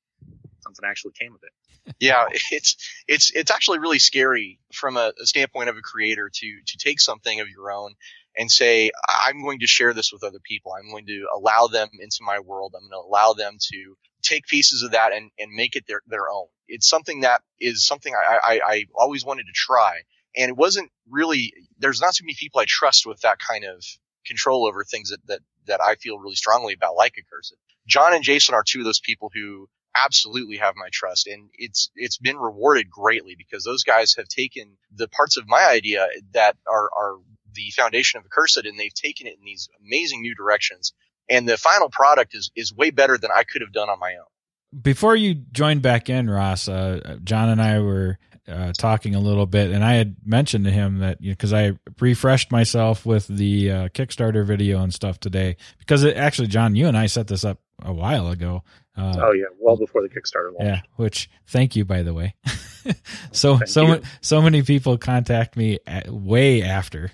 something 0.67 0.85
actually 0.89 1.13
came 1.13 1.33
of 1.33 1.41
it. 1.43 1.95
yeah, 2.01 2.27
it's 2.51 2.77
it's 3.07 3.31
it's 3.35 3.51
actually 3.51 3.79
really 3.79 3.99
scary 3.99 4.59
from 4.73 4.97
a, 4.97 5.13
a 5.21 5.27
standpoint 5.27 5.69
of 5.69 5.77
a 5.77 5.83
creator 5.83 6.31
to 6.33 6.59
to 6.67 6.79
take 6.79 7.01
something 7.01 7.41
of 7.41 7.49
your 7.49 7.71
own 7.71 7.95
and 8.37 8.51
say, 8.51 8.91
I'm 9.09 9.43
going 9.43 9.61
to 9.61 9.67
share 9.69 9.95
this 9.95 10.13
with 10.13 10.25
other 10.25 10.41
people. 10.45 10.73
I'm 10.73 10.91
going 10.91 11.07
to 11.07 11.27
allow 11.37 11.69
them 11.69 11.89
into 12.01 12.19
my 12.23 12.41
world. 12.41 12.75
I'm 12.77 12.89
going 12.89 13.03
to 13.03 13.09
allow 13.09 13.35
them 13.35 13.59
to 13.73 13.97
take 14.23 14.47
pieces 14.47 14.83
of 14.83 14.93
that 14.93 15.13
and, 15.13 15.31
and 15.39 15.53
make 15.53 15.77
it 15.77 15.85
their, 15.89 16.03
their 16.09 16.31
own. 16.31 16.47
It's 16.69 16.89
something 16.89 17.23
that 17.23 17.43
is 17.61 17.87
something 17.87 18.15
I, 18.15 18.39
I, 18.43 18.61
I 18.67 18.85
always 18.95 19.25
wanted 19.25 19.45
to 19.45 19.53
try. 19.55 20.01
and 20.37 20.49
it 20.51 20.57
wasn't 20.57 20.91
really. 21.11 21.53
There's 21.79 22.01
not 22.01 22.15
too 22.15 22.25
many 22.25 22.37
people 22.39 22.61
I 22.61 22.67
trust 22.69 23.07
with 23.07 23.21
that 23.23 23.39
kind 23.39 23.65
of 23.65 23.85
control 24.27 24.67
over 24.67 24.85
things 24.85 25.11
that 25.11 25.21
that 25.29 25.41
that 25.67 25.81
I 25.83 25.97
feel 25.97 26.19
really 26.19 26.37
strongly 26.37 26.75
about, 26.75 26.97
like 26.97 27.15
Accursed. 27.19 27.57
John 27.89 28.15
and 28.15 28.25
Jason 28.25 28.55
are 28.55 28.65
two 28.67 28.81
of 28.81 28.85
those 28.87 29.01
people 29.01 29.31
who 29.35 29.69
absolutely 29.97 30.59
have 30.59 30.75
my 30.77 30.89
trust 30.93 31.27
and 31.27 31.51
it's 31.55 31.91
it's 31.97 32.19
been 32.19 32.37
rewarded 32.39 32.91
greatly 32.91 33.35
because 33.37 33.65
those 33.65 33.83
guys 33.85 34.15
have 34.17 34.29
taken 34.29 34.77
the 34.95 35.09
parts 35.09 35.37
of 35.37 35.49
my 35.49 35.67
idea 35.71 36.09
that 36.35 36.57
are 36.71 36.91
are 36.97 37.17
the 37.57 37.71
foundation 37.71 38.19
of 38.19 38.27
Accursed 38.27 38.65
and 38.65 38.79
they've 38.79 38.95
taken 38.95 39.27
it 39.27 39.37
in 39.39 39.45
these 39.45 39.69
amazing 39.85 40.23
new 40.23 40.35
directions 40.35 40.93
and 41.29 41.49
the 41.49 41.57
final 41.57 41.89
product 41.89 42.35
is 42.35 42.51
is 42.57 42.73
way 42.75 42.91
better 42.91 43.19
than 43.19 43.31
I 43.35 43.45
could 43.45 43.63
have 43.63 43.73
done 43.73 43.89
on 43.89 43.99
my 43.99 44.15
own. 44.15 44.81
Before 44.83 45.17
you 45.17 45.35
joined 45.35 45.83
back 45.83 46.11
in, 46.11 46.29
Ross, 46.29 46.69
uh, 46.69 47.19
John 47.25 47.49
and 47.49 47.63
I 47.63 47.81
were 47.81 48.19
uh, 48.49 48.73
talking 48.77 49.15
a 49.15 49.21
little 49.21 49.47
bit, 49.47 49.71
and 49.71 49.85
I 49.85 49.95
had 49.95 50.17
mentioned 50.25 50.65
to 50.67 50.71
him 50.71 50.99
that 50.99 51.21
because 51.21 51.53
you 51.53 51.59
know, 51.59 51.77
I 51.77 51.93
refreshed 52.01 52.53
myself 52.53 53.07
with 53.07 53.27
the 53.27 53.71
uh, 53.71 53.89
Kickstarter 53.89 54.45
video 54.45 54.83
and 54.83 54.93
stuff 54.93 55.19
today, 55.19 55.57
because 55.79 56.03
it, 56.03 56.17
actually, 56.17 56.49
John, 56.49 56.77
you 56.77 56.89
and 56.89 56.97
I 56.97 57.07
set 57.07 57.29
this 57.29 57.45
up 57.45 57.61
a 57.83 57.93
while 57.93 58.29
ago. 58.29 58.63
Uh, 58.97 59.15
oh 59.19 59.33
yeah, 59.33 59.45
well 59.59 59.77
before 59.77 60.03
the 60.03 60.09
Kickstarter 60.09 60.53
launch. 60.53 60.65
Yeah, 60.65 60.81
which 60.97 61.29
thank 61.47 61.77
you 61.77 61.85
by 61.85 62.03
the 62.03 62.15
way. 62.15 62.35
so 63.33 63.59
thank 63.59 63.69
so 63.69 63.87
you. 63.87 64.03
so 64.21 64.41
many 64.41 64.63
people 64.63 64.97
contact 64.97 65.57
me 65.57 65.79
at, 65.87 66.09
way 66.09 66.63
after. 66.63 67.11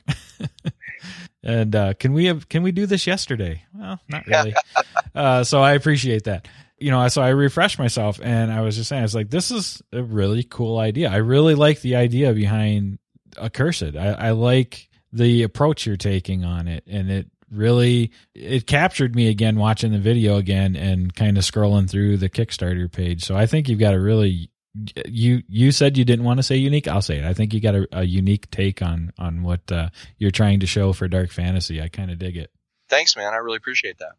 and 1.42 1.74
uh, 1.74 1.94
can 1.94 2.12
we 2.12 2.26
have 2.26 2.48
can 2.48 2.62
we 2.62 2.72
do 2.72 2.86
this 2.86 3.06
yesterday? 3.06 3.64
Well, 3.74 4.00
not 4.08 4.26
really. 4.26 4.54
uh, 5.14 5.44
so 5.44 5.60
I 5.60 5.72
appreciate 5.72 6.24
that. 6.24 6.46
You 6.78 6.90
know, 6.90 7.06
so 7.08 7.22
I 7.22 7.28
refreshed 7.28 7.78
myself, 7.78 8.20
and 8.22 8.52
I 8.52 8.60
was 8.60 8.76
just 8.76 8.88
saying, 8.88 9.00
I 9.00 9.04
was 9.04 9.14
like, 9.14 9.30
this 9.30 9.52
is 9.52 9.80
a 9.92 10.02
really 10.02 10.42
cool 10.42 10.78
idea. 10.78 11.10
I 11.10 11.16
really 11.16 11.54
like 11.54 11.80
the 11.80 11.94
idea 11.94 12.32
behind 12.32 12.98
Accursed. 13.40 13.94
I, 13.96 14.08
I 14.12 14.30
like 14.32 14.88
the 15.12 15.44
approach 15.44 15.86
you're 15.86 15.96
taking 15.96 16.44
on 16.44 16.66
it, 16.66 16.82
and 16.88 17.08
it 17.08 17.28
really 17.52 18.10
it 18.34 18.66
captured 18.66 19.14
me 19.14 19.28
again 19.28 19.56
watching 19.56 19.92
the 19.92 19.98
video 19.98 20.36
again 20.36 20.74
and 20.76 21.14
kind 21.14 21.36
of 21.36 21.44
scrolling 21.44 21.88
through 21.88 22.16
the 22.16 22.28
Kickstarter 22.28 22.90
page. 22.90 23.24
So 23.24 23.36
I 23.36 23.46
think 23.46 23.68
you've 23.68 23.78
got 23.78 23.94
a 23.94 24.00
really 24.00 24.50
you 25.06 25.42
you 25.48 25.70
said 25.70 25.98
you 25.98 26.04
didn't 26.04 26.24
want 26.24 26.38
to 26.38 26.42
say 26.42 26.56
unique. 26.56 26.88
I'll 26.88 27.02
say 27.02 27.18
it. 27.18 27.24
I 27.24 27.34
think 27.34 27.52
you 27.52 27.60
got 27.60 27.74
a, 27.74 27.86
a 27.92 28.02
unique 28.04 28.50
take 28.50 28.80
on 28.82 29.12
on 29.18 29.42
what 29.42 29.70
uh, 29.70 29.90
you're 30.16 30.30
trying 30.30 30.60
to 30.60 30.66
show 30.66 30.92
for 30.92 31.08
dark 31.08 31.30
fantasy. 31.30 31.82
I 31.82 31.88
kind 31.88 32.10
of 32.10 32.18
dig 32.18 32.36
it. 32.36 32.50
Thanks, 32.88 33.16
man. 33.16 33.32
I 33.32 33.36
really 33.36 33.56
appreciate 33.56 33.98
that. 33.98 34.12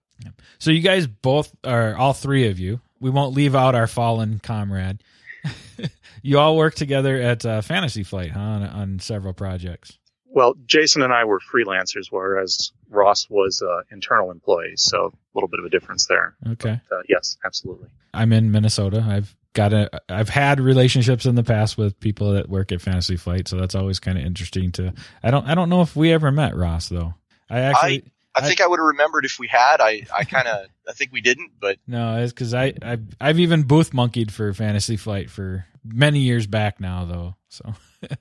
So 0.60 0.72
you 0.72 0.82
guys 0.82 1.08
both 1.08 1.54
are 1.64 1.96
all 1.96 2.14
three 2.14 2.48
of 2.48 2.60
you. 2.60 2.82
We 3.00 3.10
won't 3.10 3.36
leave 3.36 3.56
out 3.56 3.76
our 3.76 3.88
fallen 3.88 4.40
comrade. 4.40 5.04
you 6.22 6.40
all 6.40 6.56
work 6.56 6.76
together 6.76 7.20
at 7.20 7.46
uh, 7.46 7.62
Fantasy 7.62 8.04
Flight, 8.04 8.32
huh? 8.32 8.40
On, 8.40 8.64
on 8.64 9.00
several 9.00 9.34
projects. 9.34 9.98
Well, 10.34 10.56
Jason 10.66 11.04
and 11.04 11.14
I 11.14 11.26
were 11.26 11.40
freelancers, 11.40 12.08
whereas 12.10 12.72
Ross 12.90 13.30
was 13.30 13.62
uh, 13.62 13.82
internal 13.92 14.32
employee. 14.32 14.74
So 14.78 15.06
a 15.06 15.12
little 15.36 15.48
bit 15.48 15.60
of 15.60 15.66
a 15.66 15.70
difference 15.70 16.08
there. 16.08 16.36
Okay. 16.54 16.82
But, 16.90 16.96
uh, 16.96 17.02
yes, 17.08 17.38
absolutely. 17.46 17.90
I'm 18.16 18.34
in 18.34 18.52
Minnesota. 18.52 19.06
I've 19.08 19.36
got 19.54 19.74
a. 19.74 20.02
I've 20.10 20.30
had 20.30 20.60
relationships 20.60 21.28
in 21.28 21.36
the 21.36 21.44
past 21.44 21.78
with 21.78 22.00
people 22.00 22.34
that 22.34 22.50
work 22.50 22.72
at 22.72 22.82
Fantasy 22.82 23.16
Flight, 23.16 23.48
so 23.48 23.58
that's 23.58 23.76
always 23.76 24.00
kind 24.00 24.18
of 24.18 24.26
interesting 24.26 24.72
to. 24.74 24.94
I 25.22 25.30
don't. 25.30 25.48
I 25.48 25.54
don't 25.54 25.70
know 25.70 25.82
if 25.82 25.96
we 25.96 26.12
ever 26.12 26.32
met 26.32 26.56
Ross 26.56 26.90
though. 26.90 27.14
I 27.50 27.60
actually. 27.60 28.04
I, 28.06 28.10
I 28.36 28.42
think 28.42 28.62
I, 28.62 28.64
I 28.64 28.68
would 28.68 28.80
have 28.80 28.88
remembered 28.88 29.26
if 29.26 29.38
we 29.38 29.48
had. 29.48 29.80
I, 29.80 30.08
I 30.12 30.24
kind 30.24 30.48
of, 30.48 30.66
I 30.90 30.94
think 30.94 31.12
we 31.12 31.22
didn't, 31.22 31.52
but 31.62 31.78
no, 31.86 32.18
it's 32.18 32.34
because 32.34 32.56
I, 32.56 32.74
I, 32.82 32.98
I've 33.22 33.40
even 33.40 33.62
booth 33.62 33.94
monkeyed 33.94 34.32
for 34.34 34.52
Fantasy 34.56 34.98
Flight 34.98 35.30
for 35.30 35.68
many 35.86 36.22
years 36.22 36.48
back 36.48 36.80
now, 36.80 37.06
though. 37.06 37.36
So 37.50 37.76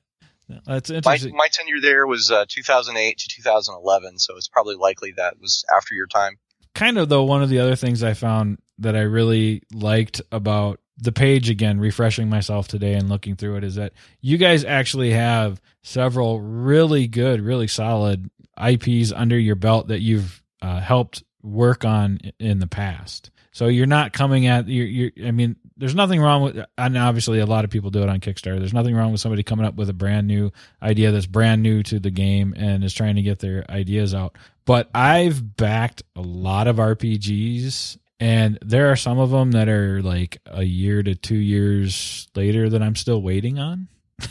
That's 0.67 0.91
interesting. 0.91 1.33
My, 1.33 1.45
my 1.45 1.49
tenure 1.49 1.81
there 1.81 2.07
was 2.07 2.31
uh, 2.31 2.45
2008 2.49 3.19
to 3.19 3.29
2011, 3.29 4.19
so 4.19 4.37
it's 4.37 4.49
probably 4.49 4.77
likely 4.77 5.13
that 5.17 5.41
was 5.41 5.65
after 5.75 5.95
your 5.95 6.07
time. 6.07 6.39
Kind 6.75 6.99
of 6.99 7.09
though, 7.09 7.25
one 7.25 7.43
of 7.43 7.49
the 7.49 7.61
other 7.61 7.77
things 7.77 8.03
I 8.03 8.15
found 8.15 8.59
that 8.79 8.97
I 8.97 9.01
really 9.01 9.63
liked 9.73 10.23
about 10.31 10.81
the 10.99 11.13
page 11.13 11.51
again, 11.51 11.79
refreshing 11.81 12.29
myself 12.29 12.69
today 12.69 12.95
and 12.95 13.09
looking 13.09 13.37
through 13.37 13.57
it, 13.57 13.65
is 13.65 13.75
that 13.75 13.93
you 14.21 14.39
guys 14.39 14.65
actually 14.65 15.11
have 15.11 15.61
several 15.83 16.41
really 16.41 17.09
good, 17.09 17.41
really 17.41 17.67
solid 17.67 18.31
IPs 18.63 19.13
under 19.13 19.39
your 19.39 19.57
belt 19.57 19.89
that 19.89 20.01
you've 20.01 20.43
uh, 20.61 20.81
helped 20.81 21.23
work 21.43 21.85
on 21.85 22.19
in 22.39 22.59
the 22.59 22.67
past. 22.67 23.31
So 23.53 23.67
you're 23.67 23.87
not 23.87 24.13
coming 24.13 24.47
at 24.47 24.69
you. 24.69 24.85
You, 24.85 25.13
I 25.27 25.31
mean, 25.31 25.57
there's 25.83 25.97
nothing 25.97 26.21
wrong 26.21 26.43
with, 26.43 26.65
and 26.79 26.97
obviously 26.97 27.41
a 27.41 27.45
lot 27.45 27.65
of 27.65 27.71
people 27.71 27.91
do 27.91 28.05
it 28.05 28.09
on 28.09 28.21
Kickstarter. 28.21 28.61
There's 28.61 28.73
nothing 28.73 28.95
wrong 28.95 29.11
with 29.11 29.21
somebody 29.21 29.43
coming 29.43 29.67
up 29.67 29.75
with 29.75 29.89
a 29.89 29.93
brand 29.93 30.29
new 30.29 30.53
idea 30.81 31.11
that's 31.11 31.27
brand 31.27 31.61
new 31.61 31.83
to 31.83 31.99
the 31.99 32.13
game 32.13 32.55
and 32.57 32.85
is 32.85 32.95
trying 32.95 33.17
to 33.17 33.23
get 33.23 33.41
their 33.41 33.69
ideas 33.69 34.15
out. 34.15 34.39
But 34.65 34.89
I've 34.95 35.57
backed 35.57 36.05
a 36.15 36.21
lot 36.21 36.69
of 36.69 36.77
RPGs, 36.77 37.99
and 38.21 38.61
there 38.63 38.93
are 38.93 38.97
some 38.97 39.19
of 39.19 39.33
them 39.33 39.51
that 39.51 39.69
are 39.69 40.01
like 40.03 40.39
a 40.47 40.63
year 40.63 41.03
to 41.03 41.17
two 41.17 41.35
years 41.35 42.29
later 42.37 42.69
that 42.69 42.81
I'm 42.81 42.95
still 42.95 43.21
waiting 43.21 43.59
on, 43.59 43.89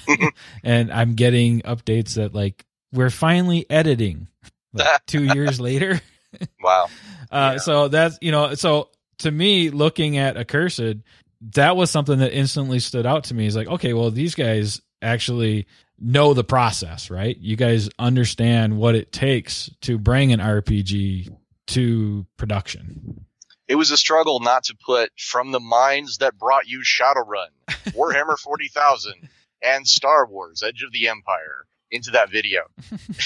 and 0.63 0.89
I'm 0.89 1.15
getting 1.15 1.63
updates 1.63 2.13
that 2.13 2.33
like 2.33 2.65
we're 2.93 3.09
finally 3.09 3.69
editing 3.69 4.29
like 4.71 4.87
two 5.05 5.25
years 5.25 5.59
later. 5.59 5.99
wow. 6.63 6.87
Uh, 7.29 7.51
yeah. 7.55 7.57
So 7.57 7.89
that's 7.89 8.17
you 8.21 8.31
know 8.31 8.53
so 8.53 8.87
to 9.17 9.31
me, 9.31 9.69
looking 9.69 10.17
at 10.17 10.37
Accursed, 10.37 10.97
that 11.53 11.75
was 11.75 11.89
something 11.89 12.19
that 12.19 12.33
instantly 12.33 12.79
stood 12.79 13.05
out 13.05 13.25
to 13.25 13.33
me. 13.33 13.45
Is 13.45 13.55
like, 13.55 13.67
okay, 13.67 13.93
well, 13.93 14.11
these 14.11 14.35
guys 14.35 14.81
actually 15.01 15.67
know 15.99 16.33
the 16.33 16.43
process, 16.43 17.09
right? 17.09 17.37
You 17.37 17.55
guys 17.55 17.89
understand 17.99 18.77
what 18.77 18.95
it 18.95 19.11
takes 19.11 19.69
to 19.81 19.97
bring 19.97 20.31
an 20.31 20.39
RPG 20.39 21.35
to 21.67 22.25
production. 22.37 23.25
It 23.67 23.75
was 23.75 23.91
a 23.91 23.97
struggle 23.97 24.39
not 24.39 24.65
to 24.65 24.75
put 24.85 25.11
from 25.17 25.51
the 25.51 25.59
minds 25.59 26.17
that 26.17 26.37
brought 26.37 26.67
you 26.67 26.81
Shadowrun, 26.81 27.47
Warhammer 27.95 28.37
40,000, 28.37 29.29
and 29.61 29.87
Star 29.87 30.25
Wars 30.25 30.63
Edge 30.63 30.83
of 30.83 30.91
the 30.91 31.07
Empire 31.07 31.65
into 31.89 32.11
that 32.11 32.29
video. 32.29 32.61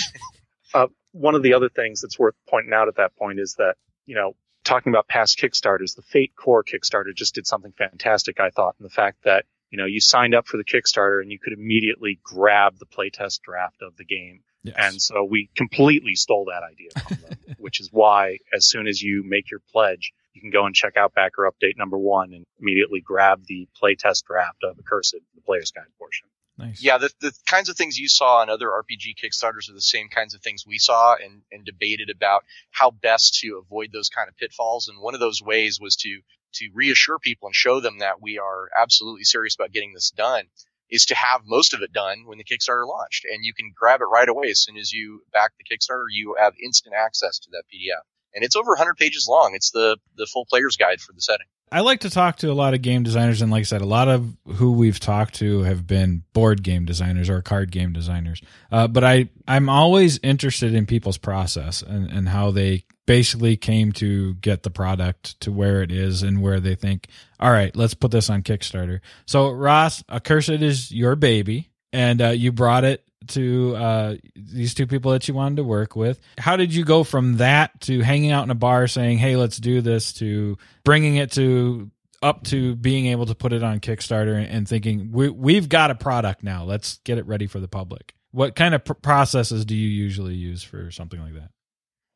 uh, 0.73 0.87
one 1.13 1.35
of 1.35 1.43
the 1.43 1.53
other 1.53 1.69
things 1.69 2.01
that's 2.01 2.19
worth 2.19 2.35
pointing 2.49 2.73
out 2.73 2.87
at 2.87 2.97
that 2.97 3.15
point 3.15 3.39
is 3.39 3.55
that, 3.57 3.75
you 4.05 4.15
know, 4.15 4.35
talking 4.65 4.91
about 4.91 5.07
past 5.07 5.39
Kickstarters, 5.39 5.95
the 5.95 6.01
Fate 6.01 6.33
Core 6.35 6.63
Kickstarter 6.63 7.15
just 7.15 7.35
did 7.35 7.47
something 7.47 7.71
fantastic, 7.77 8.39
I 8.39 8.49
thought, 8.49 8.75
in 8.79 8.83
the 8.83 8.89
fact 8.89 9.23
that, 9.23 9.45
you 9.69 9.77
know, 9.77 9.85
you 9.85 10.01
signed 10.01 10.35
up 10.35 10.47
for 10.47 10.57
the 10.57 10.65
Kickstarter 10.65 11.21
and 11.21 11.31
you 11.31 11.39
could 11.39 11.53
immediately 11.53 12.19
grab 12.23 12.77
the 12.77 12.85
playtest 12.85 13.41
draft 13.41 13.81
of 13.81 13.95
the 13.95 14.03
game. 14.05 14.41
Yes. 14.63 14.75
And 14.77 15.01
so 15.01 15.23
we 15.23 15.49
completely 15.55 16.15
stole 16.15 16.45
that 16.45 16.63
idea 16.63 16.89
from 16.99 17.17
them, 17.21 17.55
which 17.59 17.79
is 17.79 17.89
why 17.91 18.39
as 18.53 18.65
soon 18.65 18.87
as 18.87 19.01
you 19.01 19.23
make 19.23 19.51
your 19.51 19.61
pledge, 19.71 20.11
you 20.33 20.41
can 20.41 20.49
go 20.49 20.65
and 20.65 20.75
check 20.75 20.97
out 20.97 21.13
backer 21.13 21.49
update 21.49 21.77
number 21.77 21.97
one 21.97 22.33
and 22.33 22.45
immediately 22.59 22.99
grab 22.99 23.45
the 23.45 23.67
playtest 23.81 24.25
draft 24.25 24.63
of 24.63 24.77
Accursed, 24.77 25.15
the 25.35 25.41
player's 25.41 25.71
guide 25.71 25.85
portion. 25.97 26.27
Nice. 26.57 26.81
Yeah, 26.81 26.97
the, 26.97 27.11
the 27.19 27.33
kinds 27.45 27.67
of 27.67 27.75
things 27.75 27.97
you 27.97 28.07
saw 28.07 28.37
on 28.37 28.49
other 28.49 28.67
RPG 28.67 29.15
Kickstarters 29.21 29.69
are 29.69 29.73
the 29.73 29.81
same 29.81 30.07
kinds 30.07 30.33
of 30.33 30.41
things 30.41 30.63
we 30.65 30.77
saw 30.77 31.15
and, 31.15 31.41
and 31.51 31.65
debated 31.65 32.09
about 32.09 32.45
how 32.71 32.91
best 32.91 33.39
to 33.41 33.61
avoid 33.61 33.91
those 33.91 34.07
kind 34.07 34.29
of 34.29 34.37
pitfalls. 34.37 34.87
And 34.87 35.01
one 35.01 35.13
of 35.13 35.19
those 35.19 35.41
ways 35.41 35.79
was 35.81 35.95
to 35.97 36.21
to 36.53 36.69
reassure 36.73 37.19
people 37.19 37.47
and 37.49 37.55
show 37.55 37.81
them 37.81 37.99
that 37.99 38.21
we 38.21 38.39
are 38.39 38.69
absolutely 38.77 39.25
serious 39.25 39.55
about 39.55 39.73
getting 39.73 39.93
this 39.93 40.11
done 40.11 40.45
is 40.89 41.05
to 41.07 41.15
have 41.15 41.41
most 41.45 41.73
of 41.73 41.81
it 41.81 41.91
done 41.91 42.25
when 42.25 42.37
the 42.37 42.45
Kickstarter 42.45 42.87
launched. 42.87 43.25
And 43.25 43.43
you 43.43 43.53
can 43.53 43.73
grab 43.75 43.99
it 43.99 44.05
right 44.05 44.29
away 44.29 44.49
as 44.51 44.61
soon 44.61 44.77
as 44.77 44.93
you 44.93 45.23
back 45.33 45.51
the 45.57 45.65
Kickstarter, 45.65 46.05
you 46.09 46.37
have 46.39 46.53
instant 46.63 46.95
access 46.95 47.39
to 47.39 47.49
that 47.51 47.63
PDF. 47.73 48.03
And 48.35 48.43
it's 48.43 48.55
over 48.55 48.71
100 48.71 48.97
pages 48.97 49.27
long. 49.29 49.53
It's 49.55 49.71
the, 49.71 49.97
the 50.17 50.27
full 50.27 50.45
player's 50.45 50.75
guide 50.75 50.99
for 50.99 51.13
the 51.13 51.21
setting. 51.21 51.47
I 51.71 51.79
like 51.79 52.01
to 52.01 52.09
talk 52.09 52.37
to 52.37 52.51
a 52.51 52.53
lot 52.53 52.73
of 52.73 52.81
game 52.81 53.03
designers, 53.03 53.41
and 53.41 53.51
like 53.51 53.61
I 53.61 53.63
said, 53.63 53.81
a 53.81 53.87
lot 53.87 54.07
of 54.07 54.37
who 54.45 54.73
we've 54.73 54.99
talked 54.99 55.35
to 55.35 55.63
have 55.63 55.87
been 55.87 56.23
board 56.33 56.61
game 56.61 56.85
designers 56.85 57.29
or 57.29 57.41
card 57.41 57.71
game 57.71 57.91
designers. 57.91 58.41
Uh, 58.71 58.87
but 58.87 59.03
I, 59.03 59.29
I'm 59.47 59.67
always 59.67 60.19
interested 60.21 60.75
in 60.75 60.85
people's 60.85 61.17
process 61.17 61.81
and, 61.81 62.09
and 62.09 62.29
how 62.29 62.51
they 62.51 62.85
basically 63.07 63.57
came 63.57 63.91
to 63.93 64.35
get 64.35 64.63
the 64.63 64.69
product 64.69 65.39
to 65.41 65.51
where 65.51 65.81
it 65.81 65.91
is 65.91 66.23
and 66.23 66.41
where 66.41 66.59
they 66.59 66.75
think, 66.75 67.07
all 67.39 67.51
right, 67.51 67.75
let's 67.75 67.93
put 67.93 68.11
this 68.11 68.29
on 68.29 68.43
Kickstarter. 68.43 68.99
So, 69.25 69.49
Ross, 69.51 70.03
Accursed 70.09 70.49
is 70.49 70.91
your 70.91 71.15
baby, 71.15 71.71
and 71.91 72.21
uh, 72.21 72.29
you 72.29 72.51
brought 72.51 72.83
it 72.83 73.03
to 73.29 73.75
uh, 73.75 74.15
these 74.35 74.73
two 74.73 74.87
people 74.87 75.11
that 75.11 75.27
you 75.27 75.33
wanted 75.33 75.57
to 75.57 75.63
work 75.63 75.95
with. 75.95 76.19
How 76.37 76.55
did 76.55 76.73
you 76.73 76.83
go 76.83 77.03
from 77.03 77.37
that 77.37 77.79
to 77.81 78.01
hanging 78.01 78.31
out 78.31 78.43
in 78.43 78.51
a 78.51 78.55
bar 78.55 78.87
saying, 78.87 79.17
"Hey, 79.17 79.35
let's 79.35 79.57
do 79.57 79.81
this," 79.81 80.13
to 80.13 80.57
bringing 80.83 81.15
it 81.15 81.31
to 81.33 81.91
up 82.21 82.43
to 82.45 82.75
being 82.75 83.07
able 83.07 83.25
to 83.27 83.35
put 83.35 83.53
it 83.53 83.63
on 83.63 83.79
Kickstarter 83.79 84.45
and 84.49 84.67
thinking 84.67 85.11
we, 85.11 85.29
we've 85.29 85.69
got 85.69 85.91
a 85.91 85.95
product 85.95 86.43
now. 86.43 86.63
Let's 86.63 86.97
get 87.03 87.17
it 87.17 87.27
ready 87.27 87.47
for 87.47 87.59
the 87.59 87.67
public. 87.67 88.13
What 88.31 88.55
kind 88.55 88.73
of 88.73 88.83
pr- 88.83 88.93
processes 88.93 89.65
do 89.65 89.75
you 89.75 89.87
usually 89.87 90.33
use 90.33 90.63
for 90.63 90.91
something 90.91 91.21
like 91.21 91.35
that? 91.35 91.51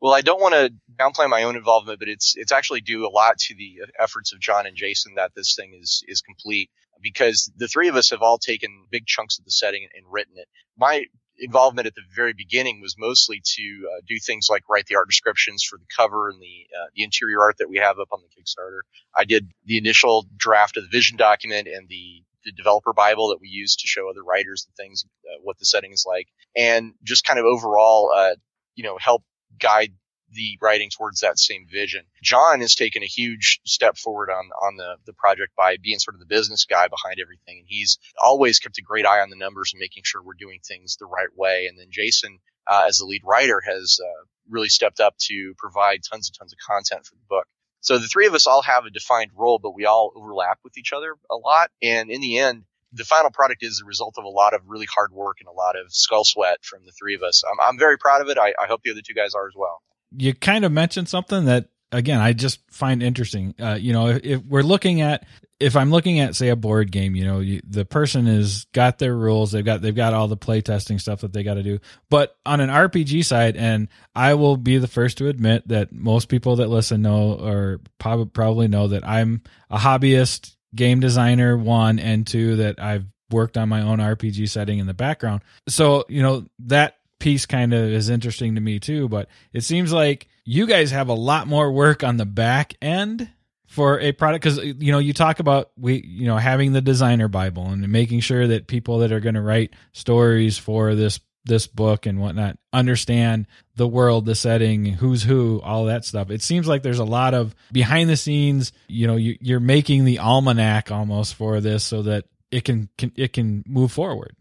Well, 0.02 0.14
I 0.14 0.22
don't 0.22 0.42
want 0.42 0.54
to 0.56 0.74
downplay 0.98 1.30
my 1.30 1.44
own 1.44 1.56
involvement, 1.56 2.00
but 2.00 2.08
it's 2.08 2.36
it's 2.38 2.52
actually 2.52 2.82
due 2.82 3.06
a 3.06 3.10
lot 3.10 3.38
to 3.38 3.56
the 3.56 3.82
efforts 4.00 4.34
of 4.34 4.40
John 4.40 4.66
and 4.66 4.76
Jason 4.76 5.16
that 5.16 5.32
this 5.36 5.56
thing 5.56 5.78
is 5.80 6.04
is 6.08 6.22
complete. 6.22 6.72
Because 7.02 7.52
the 7.58 7.68
three 7.68 7.88
of 7.88 7.96
us 7.96 8.10
have 8.12 8.22
all 8.22 8.38
taken 8.38 8.86
big 8.92 9.06
chunks 9.06 9.40
of 9.40 9.46
the 9.46 9.52
setting 9.52 9.88
and 9.96 10.06
written 10.10 10.34
it. 10.38 10.48
My 10.78 11.06
involvement 11.40 11.88
at 11.88 11.96
the 11.96 12.02
very 12.16 12.34
beginning 12.34 12.82
was 12.82 12.96
mostly 12.98 13.42
to 13.44 13.90
uh, 13.94 14.02
do 14.08 14.18
things 14.20 14.48
like 14.50 14.64
write 14.70 14.86
the 14.88 14.96
art 14.96 15.08
descriptions 15.08 15.64
for 15.64 15.78
the 15.78 15.86
cover 15.96 16.30
and 16.30 16.42
the 16.42 16.68
uh, 16.78 16.88
the 16.96 17.04
interior 17.04 17.42
art 17.42 17.58
that 17.60 17.70
we 17.70 17.78
have 17.78 18.00
up 18.00 18.10
on 18.12 18.20
the 18.22 18.28
Kickstarter. 18.28 18.82
I 19.16 19.26
did 19.26 19.52
the 19.66 19.78
initial 19.78 20.28
draft 20.38 20.78
of 20.78 20.84
the 20.84 20.90
vision 20.90 21.18
document 21.18 21.68
and 21.68 21.88
the 21.88 22.24
the 22.46 22.52
developer 22.54 22.94
bible 22.94 23.30
that 23.30 23.42
we 23.42 23.50
use 23.50 23.76
to 23.76 23.88
show 23.88 24.10
other 24.10 24.24
writers 24.24 24.66
and 24.66 24.76
things 24.76 25.04
uh, 25.26 25.40
what 25.44 25.58
the 25.60 25.66
setting 25.66 25.92
is 25.92 26.06
like 26.08 26.28
and 26.56 26.94
just 27.04 27.26
kind 27.26 27.38
of 27.38 27.46
overall 27.46 28.12
uh, 28.16 28.36
you 28.76 28.84
know 28.84 28.98
help 28.98 29.24
guide 29.60 29.94
the 30.34 30.58
writing 30.62 30.90
towards 30.90 31.22
that 31.22 31.40
same 31.40 31.66
vision. 31.72 32.04
John 32.22 32.62
has 32.62 32.76
taken 32.76 33.04
a 33.04 33.08
huge 33.08 33.60
step 33.66 33.98
forward 33.98 34.30
on 34.30 34.50
on 34.62 34.76
the 34.78 34.96
the 35.06 35.14
project 35.14 35.56
by 35.56 35.78
being 35.82 36.00
sort 36.00 36.16
of 36.16 36.20
the 36.20 36.26
business 36.26 36.66
guy 36.66 36.88
behind 36.88 37.18
everything, 37.22 37.60
and 37.60 37.68
he's 37.68 37.98
always 38.22 38.60
kept 38.60 38.78
a 38.78 38.84
great 38.84 39.06
eye 39.06 39.22
on 39.22 39.30
the 39.30 39.36
numbers 39.36 39.74
and 39.74 39.80
making 39.80 40.04
sure 40.06 40.22
we're 40.22 40.34
doing 40.34 40.60
things 40.66 40.96
the 40.96 41.06
right 41.06 41.30
way. 41.36 41.68
And 41.68 41.78
then 41.78 41.88
Jason, 41.90 42.40
uh, 42.68 42.86
as 42.88 42.98
the 42.98 43.06
lead 43.06 43.22
writer, 43.26 43.62
has 43.66 44.00
uh, 44.04 44.26
really 44.50 44.70
stepped 44.70 45.00
up 45.00 45.16
to 45.28 45.54
provide 45.58 46.02
tons 46.10 46.30
and 46.30 46.38
tons 46.38 46.54
of 46.54 46.60
content 46.60 47.06
for 47.06 47.16
the 47.16 47.28
book. 47.30 47.46
So 47.82 47.98
the 47.98 48.08
three 48.08 48.28
of 48.28 48.34
us 48.34 48.46
all 48.46 48.62
have 48.62 48.86
a 48.86 48.90
defined 48.90 49.32
role, 49.36 49.58
but 49.58 49.76
we 49.76 49.86
all 49.86 50.12
overlap 50.16 50.60
with 50.64 50.78
each 50.78 50.92
other 50.92 51.16
a 51.32 51.36
lot. 51.36 51.72
And 51.82 52.12
in 52.12 52.20
the 52.20 52.38
end, 52.40 52.66
the 52.92 53.06
final 53.06 53.30
product 53.30 53.64
is 53.64 53.78
the 53.78 53.86
result 53.86 54.16
of 54.18 54.26
a 54.26 54.30
lot 54.30 54.54
of 54.54 54.62
really 54.66 54.88
hard 54.94 55.12
work 55.14 55.38
and 55.40 55.48
a 55.48 55.52
lot 55.52 55.76
of 55.78 55.94
skull 55.94 56.26
sweat 56.26 56.58
from 56.64 56.86
the 56.86 56.92
three 56.92 57.16
of 57.16 57.24
us. 57.24 57.44
I'm, 57.50 57.58
I'm 57.62 57.80
very 57.80 57.98
proud 57.98 58.22
of 58.22 58.28
it. 58.30 58.38
I, 58.38 58.54
I 58.62 58.68
hope 58.68 58.82
the 58.84 58.92
other 58.92 59.02
two 59.06 59.14
guys 59.14 59.34
are 59.34 59.48
as 59.48 59.54
well 59.56 59.82
you 60.18 60.34
kind 60.34 60.66
of 60.66 60.72
mentioned 60.72 61.10
something 61.10 61.46
that 61.46 61.70
again 61.92 62.20
I 62.20 62.34
just 62.34 62.60
find 62.72 63.02
interesting. 63.02 63.56
Uh, 63.60 63.78
you 63.80 63.94
know, 63.94 64.08
if, 64.08 64.24
if, 64.24 64.44
we're 64.46 64.62
looking 64.62 65.02
at 65.02 65.26
if 65.60 65.76
I'm 65.76 65.92
looking 65.92 66.20
at 66.20 66.36
say 66.36 66.50
a 66.50 66.56
board 66.56 66.92
game, 66.92 67.16
you 67.16 67.26
know, 67.26 67.40
you, 67.40 67.62
the 67.68 67.84
person 67.84 68.26
has 68.28 68.66
got 68.74 68.98
their 68.98 69.16
rules, 69.16 69.52
they've 69.52 69.66
got 69.66 69.82
they've 69.82 69.96
got 69.96 70.14
all 70.14 70.28
the 70.28 70.38
play 70.38 70.62
testing 70.62 71.00
stuff 71.00 71.22
that 71.22 71.34
they 71.34 71.44
got 71.44 71.56
to 71.56 71.64
do. 71.64 71.80
But 72.10 72.36
on 72.46 72.62
an 72.62 72.70
RPG 72.70 73.26
side, 73.26 73.58
and 73.58 73.90
I 74.16 74.36
will 74.36 74.58
be 74.58 74.78
the 74.78 74.88
first 74.88 75.18
to 75.18 75.28
admit 75.28 75.68
that 75.68 75.92
most 75.92 76.30
people 76.30 76.58
that 76.58 76.68
listen 76.70 77.02
know 77.02 77.34
or 77.34 77.82
probably 77.98 78.68
know 78.68 78.88
that 78.88 79.08
I'm 79.08 79.42
a 79.70 79.78
hobbyist 79.78 80.56
game 80.76 81.00
designer 81.00 81.58
one 81.58 82.00
and 82.00 82.26
two 82.26 82.58
that 82.58 82.82
I've 82.82 83.06
worked 83.32 83.58
on 83.58 83.70
my 83.70 83.82
own 83.82 84.00
RPG 84.00 84.50
setting 84.50 84.80
in 84.80 84.88
the 84.88 84.94
background. 84.94 85.42
So, 85.68 86.06
you 86.10 86.24
know, 86.24 86.46
that 86.60 86.98
piece 87.20 87.46
kind 87.46 87.74
of 87.74 87.84
is 87.84 88.10
interesting 88.10 88.56
to 88.56 88.62
me 88.62 88.80
too, 88.80 89.08
but 89.08 89.30
it 89.54 89.62
seems 89.62 89.94
like 89.94 90.28
you 90.46 90.66
guys 90.66 90.92
have 90.92 91.10
a 91.10 91.14
lot 91.14 91.48
more 91.48 91.72
work 91.72 92.04
on 92.04 92.18
the 92.18 92.26
back 92.26 92.74
end 92.82 93.30
for 93.68 94.00
a 94.00 94.12
product 94.12 94.44
because 94.44 94.58
you 94.58 94.92
know 94.92 94.98
you 94.98 95.14
talk 95.14 95.40
about 95.40 95.70
we 95.78 96.02
you 96.04 96.26
know 96.26 96.38
having 96.38 96.74
the 96.74 96.82
designer 96.82 97.28
bible 97.28 97.68
and 97.68 97.88
making 97.88 98.20
sure 98.20 98.48
that 98.48 98.66
people 98.66 98.98
that 99.00 99.12
are 99.12 99.20
going 99.20 99.36
to 99.36 99.42
write 99.42 99.76
stories 99.94 100.58
for 100.58 100.96
this 100.96 101.20
this 101.46 101.68
book 101.68 102.08
and 102.08 102.20
whatnot 102.20 102.58
understand 102.74 103.46
the 103.76 103.88
world 103.88 104.26
the 104.26 104.34
setting 104.34 104.86
who's 104.86 105.24
who 105.24 105.62
all 105.62 105.86
that 105.86 106.04
stuff. 106.04 106.30
It 106.32 106.42
seems 106.42 106.68
like 106.68 106.84
there's 106.84 107.00
a 107.00 107.06
lot 107.06 107.34
of 107.34 107.56
behind 107.72 108.10
the 108.10 108.18
scenes 108.18 108.72
you 108.88 109.08
know 109.08 109.16
you, 109.16 109.38
you're 109.40 109.60
making 109.60 110.04
the 110.06 110.20
almanac 110.20 110.92
almost 110.92 111.36
for 111.36 111.62
this 111.62 111.84
so 111.84 112.02
that 112.04 112.26
it 112.52 112.64
can, 112.64 112.90
can 112.98 113.12
it 113.16 113.34
can 113.34 113.64
move 113.68 113.92
forward 113.92 114.36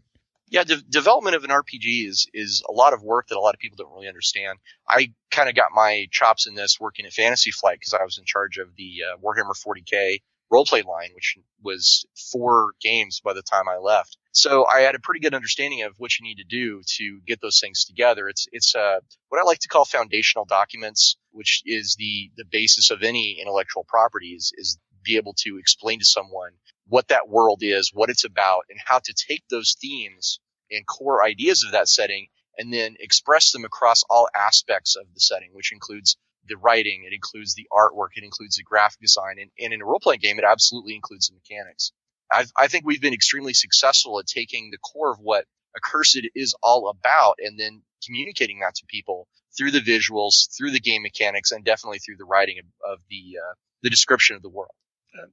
yeah, 0.49 0.63
de- 0.63 0.81
development 0.81 1.35
of 1.35 1.43
an 1.43 1.51
RPG 1.51 2.07
is 2.07 2.27
is 2.33 2.63
a 2.67 2.71
lot 2.71 2.93
of 2.93 3.03
work 3.03 3.27
that 3.27 3.37
a 3.37 3.39
lot 3.39 3.53
of 3.53 3.59
people 3.59 3.77
don't 3.77 3.93
really 3.93 4.07
understand. 4.07 4.59
I 4.87 5.13
kind 5.31 5.49
of 5.49 5.55
got 5.55 5.71
my 5.73 6.07
chops 6.11 6.47
in 6.47 6.55
this 6.55 6.79
working 6.79 7.05
at 7.05 7.13
Fantasy 7.13 7.51
Flight 7.51 7.79
because 7.79 7.93
I 7.93 8.03
was 8.03 8.17
in 8.17 8.25
charge 8.25 8.57
of 8.57 8.69
the 8.75 8.91
uh, 9.13 9.17
Warhammer 9.17 9.53
40k 9.55 10.19
roleplay 10.51 10.83
line, 10.83 11.11
which 11.13 11.37
was 11.63 12.05
four 12.31 12.71
games 12.81 13.21
by 13.23 13.33
the 13.33 13.43
time 13.43 13.69
I 13.69 13.77
left. 13.77 14.17
So 14.31 14.65
I 14.65 14.81
had 14.81 14.95
a 14.95 14.99
pretty 14.99 15.19
good 15.19 15.33
understanding 15.33 15.83
of 15.83 15.93
what 15.97 16.17
you 16.17 16.23
need 16.23 16.37
to 16.37 16.43
do 16.43 16.81
to 16.97 17.19
get 17.27 17.41
those 17.41 17.59
things 17.59 17.85
together. 17.85 18.27
It's 18.27 18.47
it's 18.51 18.75
uh, 18.75 18.99
what 19.29 19.39
I 19.39 19.43
like 19.43 19.59
to 19.59 19.67
call 19.67 19.85
foundational 19.85 20.45
documents, 20.45 21.17
which 21.31 21.61
is 21.65 21.95
the 21.97 22.31
the 22.37 22.45
basis 22.49 22.91
of 22.91 23.03
any 23.03 23.39
intellectual 23.39 23.85
property 23.87 24.29
is 24.29 24.51
is 24.57 24.79
be 25.03 25.17
able 25.17 25.33
to 25.33 25.57
explain 25.57 25.99
to 25.99 26.05
someone 26.05 26.51
what 26.89 27.07
that 27.09 27.29
world 27.29 27.59
is, 27.61 27.91
what 27.93 28.09
it's 28.09 28.25
about, 28.25 28.63
and 28.69 28.79
how 28.83 28.99
to 28.99 29.13
take 29.13 29.43
those 29.49 29.77
themes 29.79 30.39
and 30.71 30.85
core 30.85 31.23
ideas 31.23 31.63
of 31.63 31.71
that 31.71 31.87
setting 31.87 32.27
and 32.57 32.73
then 32.73 32.95
express 32.99 33.51
them 33.51 33.63
across 33.63 34.03
all 34.09 34.27
aspects 34.35 34.95
of 34.95 35.05
the 35.13 35.19
setting, 35.19 35.49
which 35.53 35.71
includes 35.71 36.17
the 36.47 36.57
writing, 36.57 37.03
it 37.05 37.13
includes 37.13 37.53
the 37.53 37.67
artwork, 37.71 38.09
it 38.15 38.23
includes 38.23 38.57
the 38.57 38.63
graphic 38.63 38.99
design, 38.99 39.37
and, 39.39 39.51
and 39.59 39.73
in 39.73 39.81
a 39.81 39.85
role 39.85 39.99
playing 39.99 40.19
game, 40.19 40.39
it 40.39 40.45
absolutely 40.45 40.95
includes 40.95 41.27
the 41.27 41.35
mechanics. 41.35 41.91
I've, 42.31 42.51
i 42.57 42.67
think 42.67 42.85
we've 42.85 43.01
been 43.01 43.13
extremely 43.13 43.53
successful 43.53 44.19
at 44.19 44.27
taking 44.27 44.69
the 44.69 44.77
core 44.77 45.11
of 45.11 45.19
what 45.19 45.45
Accursed 45.75 46.27
is 46.35 46.55
all 46.61 46.89
about 46.89 47.35
and 47.39 47.59
then 47.59 47.81
communicating 48.05 48.59
that 48.59 48.75
to 48.75 48.85
people 48.87 49.27
through 49.57 49.71
the 49.71 49.79
visuals, 49.79 50.47
through 50.55 50.71
the 50.71 50.79
game 50.79 51.03
mechanics, 51.03 51.51
and 51.51 51.63
definitely 51.63 51.99
through 51.99 52.17
the 52.17 52.25
writing 52.25 52.57
of, 52.59 52.93
of 52.93 52.99
the 53.09 53.37
uh, 53.37 53.53
the 53.81 53.89
description 53.89 54.35
of 54.35 54.41
the 54.41 54.49
world 54.49 54.73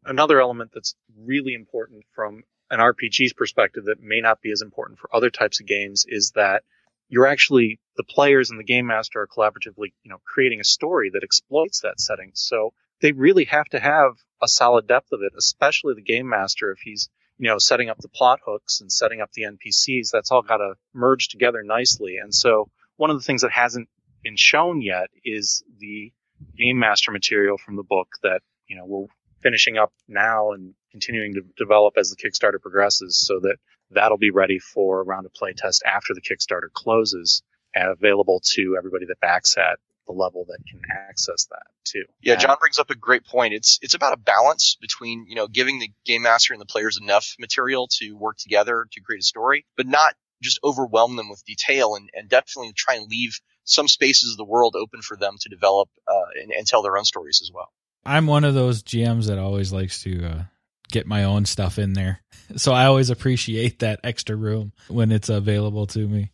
another 0.04 0.40
element 0.40 0.70
that's 0.74 0.94
really 1.18 1.54
important 1.54 2.04
from 2.14 2.42
an 2.70 2.80
RPG's 2.80 3.32
perspective 3.32 3.84
that 3.84 4.02
may 4.02 4.20
not 4.20 4.40
be 4.40 4.50
as 4.50 4.62
important 4.62 4.98
for 4.98 5.14
other 5.14 5.30
types 5.30 5.60
of 5.60 5.66
games 5.66 6.04
is 6.08 6.32
that 6.32 6.62
you're 7.08 7.26
actually 7.26 7.78
the 7.96 8.04
players 8.04 8.50
and 8.50 8.58
the 8.58 8.64
game 8.64 8.86
master 8.86 9.20
are 9.20 9.28
collaboratively, 9.28 9.92
you 10.02 10.10
know, 10.10 10.18
creating 10.24 10.60
a 10.60 10.64
story 10.64 11.10
that 11.12 11.22
exploits 11.22 11.80
that 11.80 12.00
setting. 12.00 12.32
So 12.34 12.72
they 13.00 13.12
really 13.12 13.44
have 13.44 13.66
to 13.66 13.78
have 13.78 14.12
a 14.42 14.48
solid 14.48 14.88
depth 14.88 15.12
of 15.12 15.20
it, 15.22 15.32
especially 15.38 15.94
the 15.94 16.02
game 16.02 16.28
master 16.28 16.72
if 16.72 16.80
he's, 16.80 17.08
you 17.38 17.48
know, 17.48 17.58
setting 17.58 17.88
up 17.88 17.98
the 17.98 18.08
plot 18.08 18.40
hooks 18.44 18.80
and 18.80 18.90
setting 18.90 19.20
up 19.20 19.30
the 19.32 19.44
NPCs. 19.44 20.10
That's 20.12 20.32
all 20.32 20.42
got 20.42 20.56
to 20.58 20.74
merge 20.92 21.28
together 21.28 21.62
nicely. 21.62 22.16
And 22.16 22.34
so 22.34 22.68
one 22.96 23.10
of 23.10 23.16
the 23.16 23.22
things 23.22 23.42
that 23.42 23.52
hasn't 23.52 23.88
been 24.22 24.36
shown 24.36 24.82
yet 24.82 25.08
is 25.24 25.62
the 25.78 26.12
game 26.56 26.78
master 26.78 27.12
material 27.12 27.56
from 27.58 27.76
the 27.76 27.84
book 27.84 28.08
that, 28.22 28.40
you 28.66 28.76
know, 28.76 28.84
we're 28.84 29.06
finishing 29.46 29.78
up 29.78 29.92
now 30.08 30.50
and 30.50 30.74
continuing 30.90 31.34
to 31.34 31.42
develop 31.56 31.94
as 31.96 32.10
the 32.10 32.16
Kickstarter 32.16 32.60
progresses 32.60 33.16
so 33.16 33.38
that 33.38 33.58
that'll 33.92 34.18
be 34.18 34.32
ready 34.32 34.58
for 34.58 35.00
a 35.00 35.04
round 35.04 35.24
of 35.24 35.32
playtest 35.32 35.82
after 35.86 36.14
the 36.14 36.20
Kickstarter 36.20 36.72
closes 36.72 37.44
and 37.72 37.88
available 37.88 38.42
to 38.54 38.74
everybody 38.76 39.06
that 39.06 39.20
backs 39.20 39.56
at 39.56 39.78
the 40.08 40.12
level 40.12 40.46
that 40.48 40.58
can 40.68 40.80
access 40.90 41.46
that 41.50 41.62
too. 41.84 42.02
Yeah, 42.20 42.34
John 42.34 42.56
brings 42.58 42.80
up 42.80 42.90
a 42.90 42.96
great 42.96 43.24
point. 43.24 43.54
It's 43.54 43.78
it's 43.82 43.94
about 43.94 44.14
a 44.14 44.16
balance 44.16 44.76
between, 44.80 45.26
you 45.28 45.36
know, 45.36 45.46
giving 45.46 45.78
the 45.78 45.90
game 46.04 46.22
master 46.22 46.52
and 46.52 46.60
the 46.60 46.66
players 46.66 46.98
enough 47.00 47.36
material 47.38 47.88
to 47.98 48.12
work 48.16 48.38
together 48.38 48.86
to 48.90 49.00
create 49.00 49.20
a 49.20 49.24
story, 49.24 49.64
but 49.76 49.86
not 49.86 50.14
just 50.42 50.58
overwhelm 50.64 51.14
them 51.14 51.30
with 51.30 51.44
detail 51.44 51.94
and, 51.94 52.10
and 52.14 52.28
definitely 52.28 52.72
try 52.76 52.96
and 52.96 53.08
leave 53.08 53.38
some 53.62 53.86
spaces 53.86 54.32
of 54.32 54.36
the 54.36 54.44
world 54.44 54.74
open 54.76 55.02
for 55.02 55.16
them 55.16 55.36
to 55.40 55.48
develop 55.48 55.88
uh, 56.08 56.40
and, 56.42 56.50
and 56.50 56.66
tell 56.66 56.82
their 56.82 56.96
own 56.98 57.04
stories 57.04 57.40
as 57.42 57.50
well. 57.54 57.70
I'm 58.06 58.26
one 58.26 58.44
of 58.44 58.54
those 58.54 58.82
GMs 58.82 59.26
that 59.26 59.38
always 59.38 59.72
likes 59.72 60.02
to 60.02 60.24
uh, 60.24 60.42
get 60.90 61.06
my 61.06 61.24
own 61.24 61.44
stuff 61.44 61.78
in 61.78 61.92
there. 61.92 62.20
So 62.54 62.72
I 62.72 62.84
always 62.84 63.10
appreciate 63.10 63.80
that 63.80 63.98
extra 64.04 64.36
room 64.36 64.72
when 64.86 65.10
it's 65.10 65.28
available 65.28 65.88
to 65.88 65.98
me. 65.98 66.30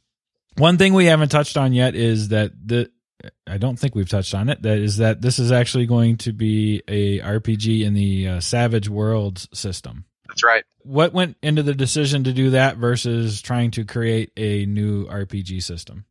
One 0.59 0.77
thing 0.77 0.93
we 0.93 1.07
haven't 1.07 1.31
touched 1.31 1.57
on 1.57 1.73
yet 1.73 1.95
is 1.95 2.29
that 2.29 2.53
the 2.63 2.91
I 3.47 3.57
don't 3.57 3.79
think 3.79 3.95
we've 3.95 4.11
touched 4.11 4.35
on 4.35 4.51
it. 4.51 4.61
That 4.61 4.77
is 4.77 4.99
that 4.99 5.23
this 5.23 5.39
is 5.39 5.53
actually 5.53 5.87
going 5.87 6.19
to 6.19 6.35
be 6.35 6.83
a 6.87 7.21
RPG 7.21 7.83
in 7.83 7.95
the 7.95 8.29
uh, 8.29 8.41
Savage 8.41 8.91
Worlds 8.91 9.49
system. 9.55 10.05
That's 10.29 10.45
right. 10.45 10.65
What 10.81 11.13
went 11.13 11.37
into 11.43 11.63
the 11.63 11.75
decision 11.75 12.25
to 12.25 12.33
do 12.33 12.51
that 12.51 12.77
versus 12.77 13.41
trying 13.41 13.71
to 13.73 13.85
create 13.85 14.33
a 14.37 14.67
new 14.67 15.07
RPG 15.07 15.63
system? 15.63 16.05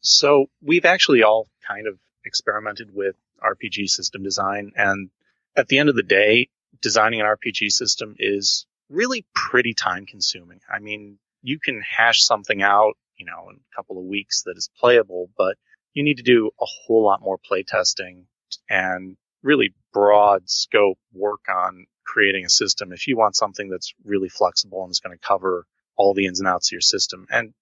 So 0.00 0.46
we've 0.62 0.84
actually 0.84 1.22
all 1.22 1.48
kind 1.66 1.86
of 1.86 1.98
experimented 2.26 2.94
with 2.94 3.16
RPG 3.42 3.88
system 3.88 4.22
design. 4.22 4.72
And 4.76 5.10
at 5.56 5.68
the 5.68 5.78
end 5.78 5.88
of 5.88 5.96
the 5.96 6.02
day, 6.02 6.48
designing 6.82 7.20
an 7.20 7.26
RPG 7.26 7.70
system 7.70 8.16
is 8.18 8.66
really 8.90 9.24
pretty 9.34 9.74
time 9.74 10.06
consuming. 10.06 10.60
I 10.72 10.78
mean, 10.78 11.18
you 11.42 11.58
can 11.58 11.80
hash 11.80 12.24
something 12.24 12.62
out, 12.62 12.94
you 13.16 13.26
know, 13.26 13.50
in 13.50 13.56
a 13.56 13.76
couple 13.76 13.98
of 13.98 14.04
weeks 14.04 14.42
that 14.42 14.56
is 14.56 14.70
playable, 14.78 15.30
but 15.36 15.56
you 15.94 16.02
need 16.02 16.18
to 16.18 16.22
do 16.22 16.50
a 16.60 16.66
whole 16.66 17.04
lot 17.04 17.22
more 17.22 17.38
playtesting 17.38 18.24
and 18.68 19.16
really 19.42 19.74
broad 19.92 20.48
scope 20.48 20.98
work 21.12 21.40
on 21.48 21.86
creating 22.04 22.44
a 22.44 22.50
system 22.50 22.92
if 22.92 23.06
you 23.06 23.16
want 23.16 23.36
something 23.36 23.68
that's 23.68 23.94
really 24.04 24.28
flexible 24.28 24.82
and 24.82 24.90
is 24.90 25.00
going 25.00 25.16
to 25.16 25.26
cover 25.26 25.66
all 25.96 26.14
the 26.14 26.26
ins 26.26 26.40
and 26.40 26.48
outs 26.48 26.68
of 26.68 26.72
your 26.72 26.80
system. 26.80 27.26
And 27.30 27.54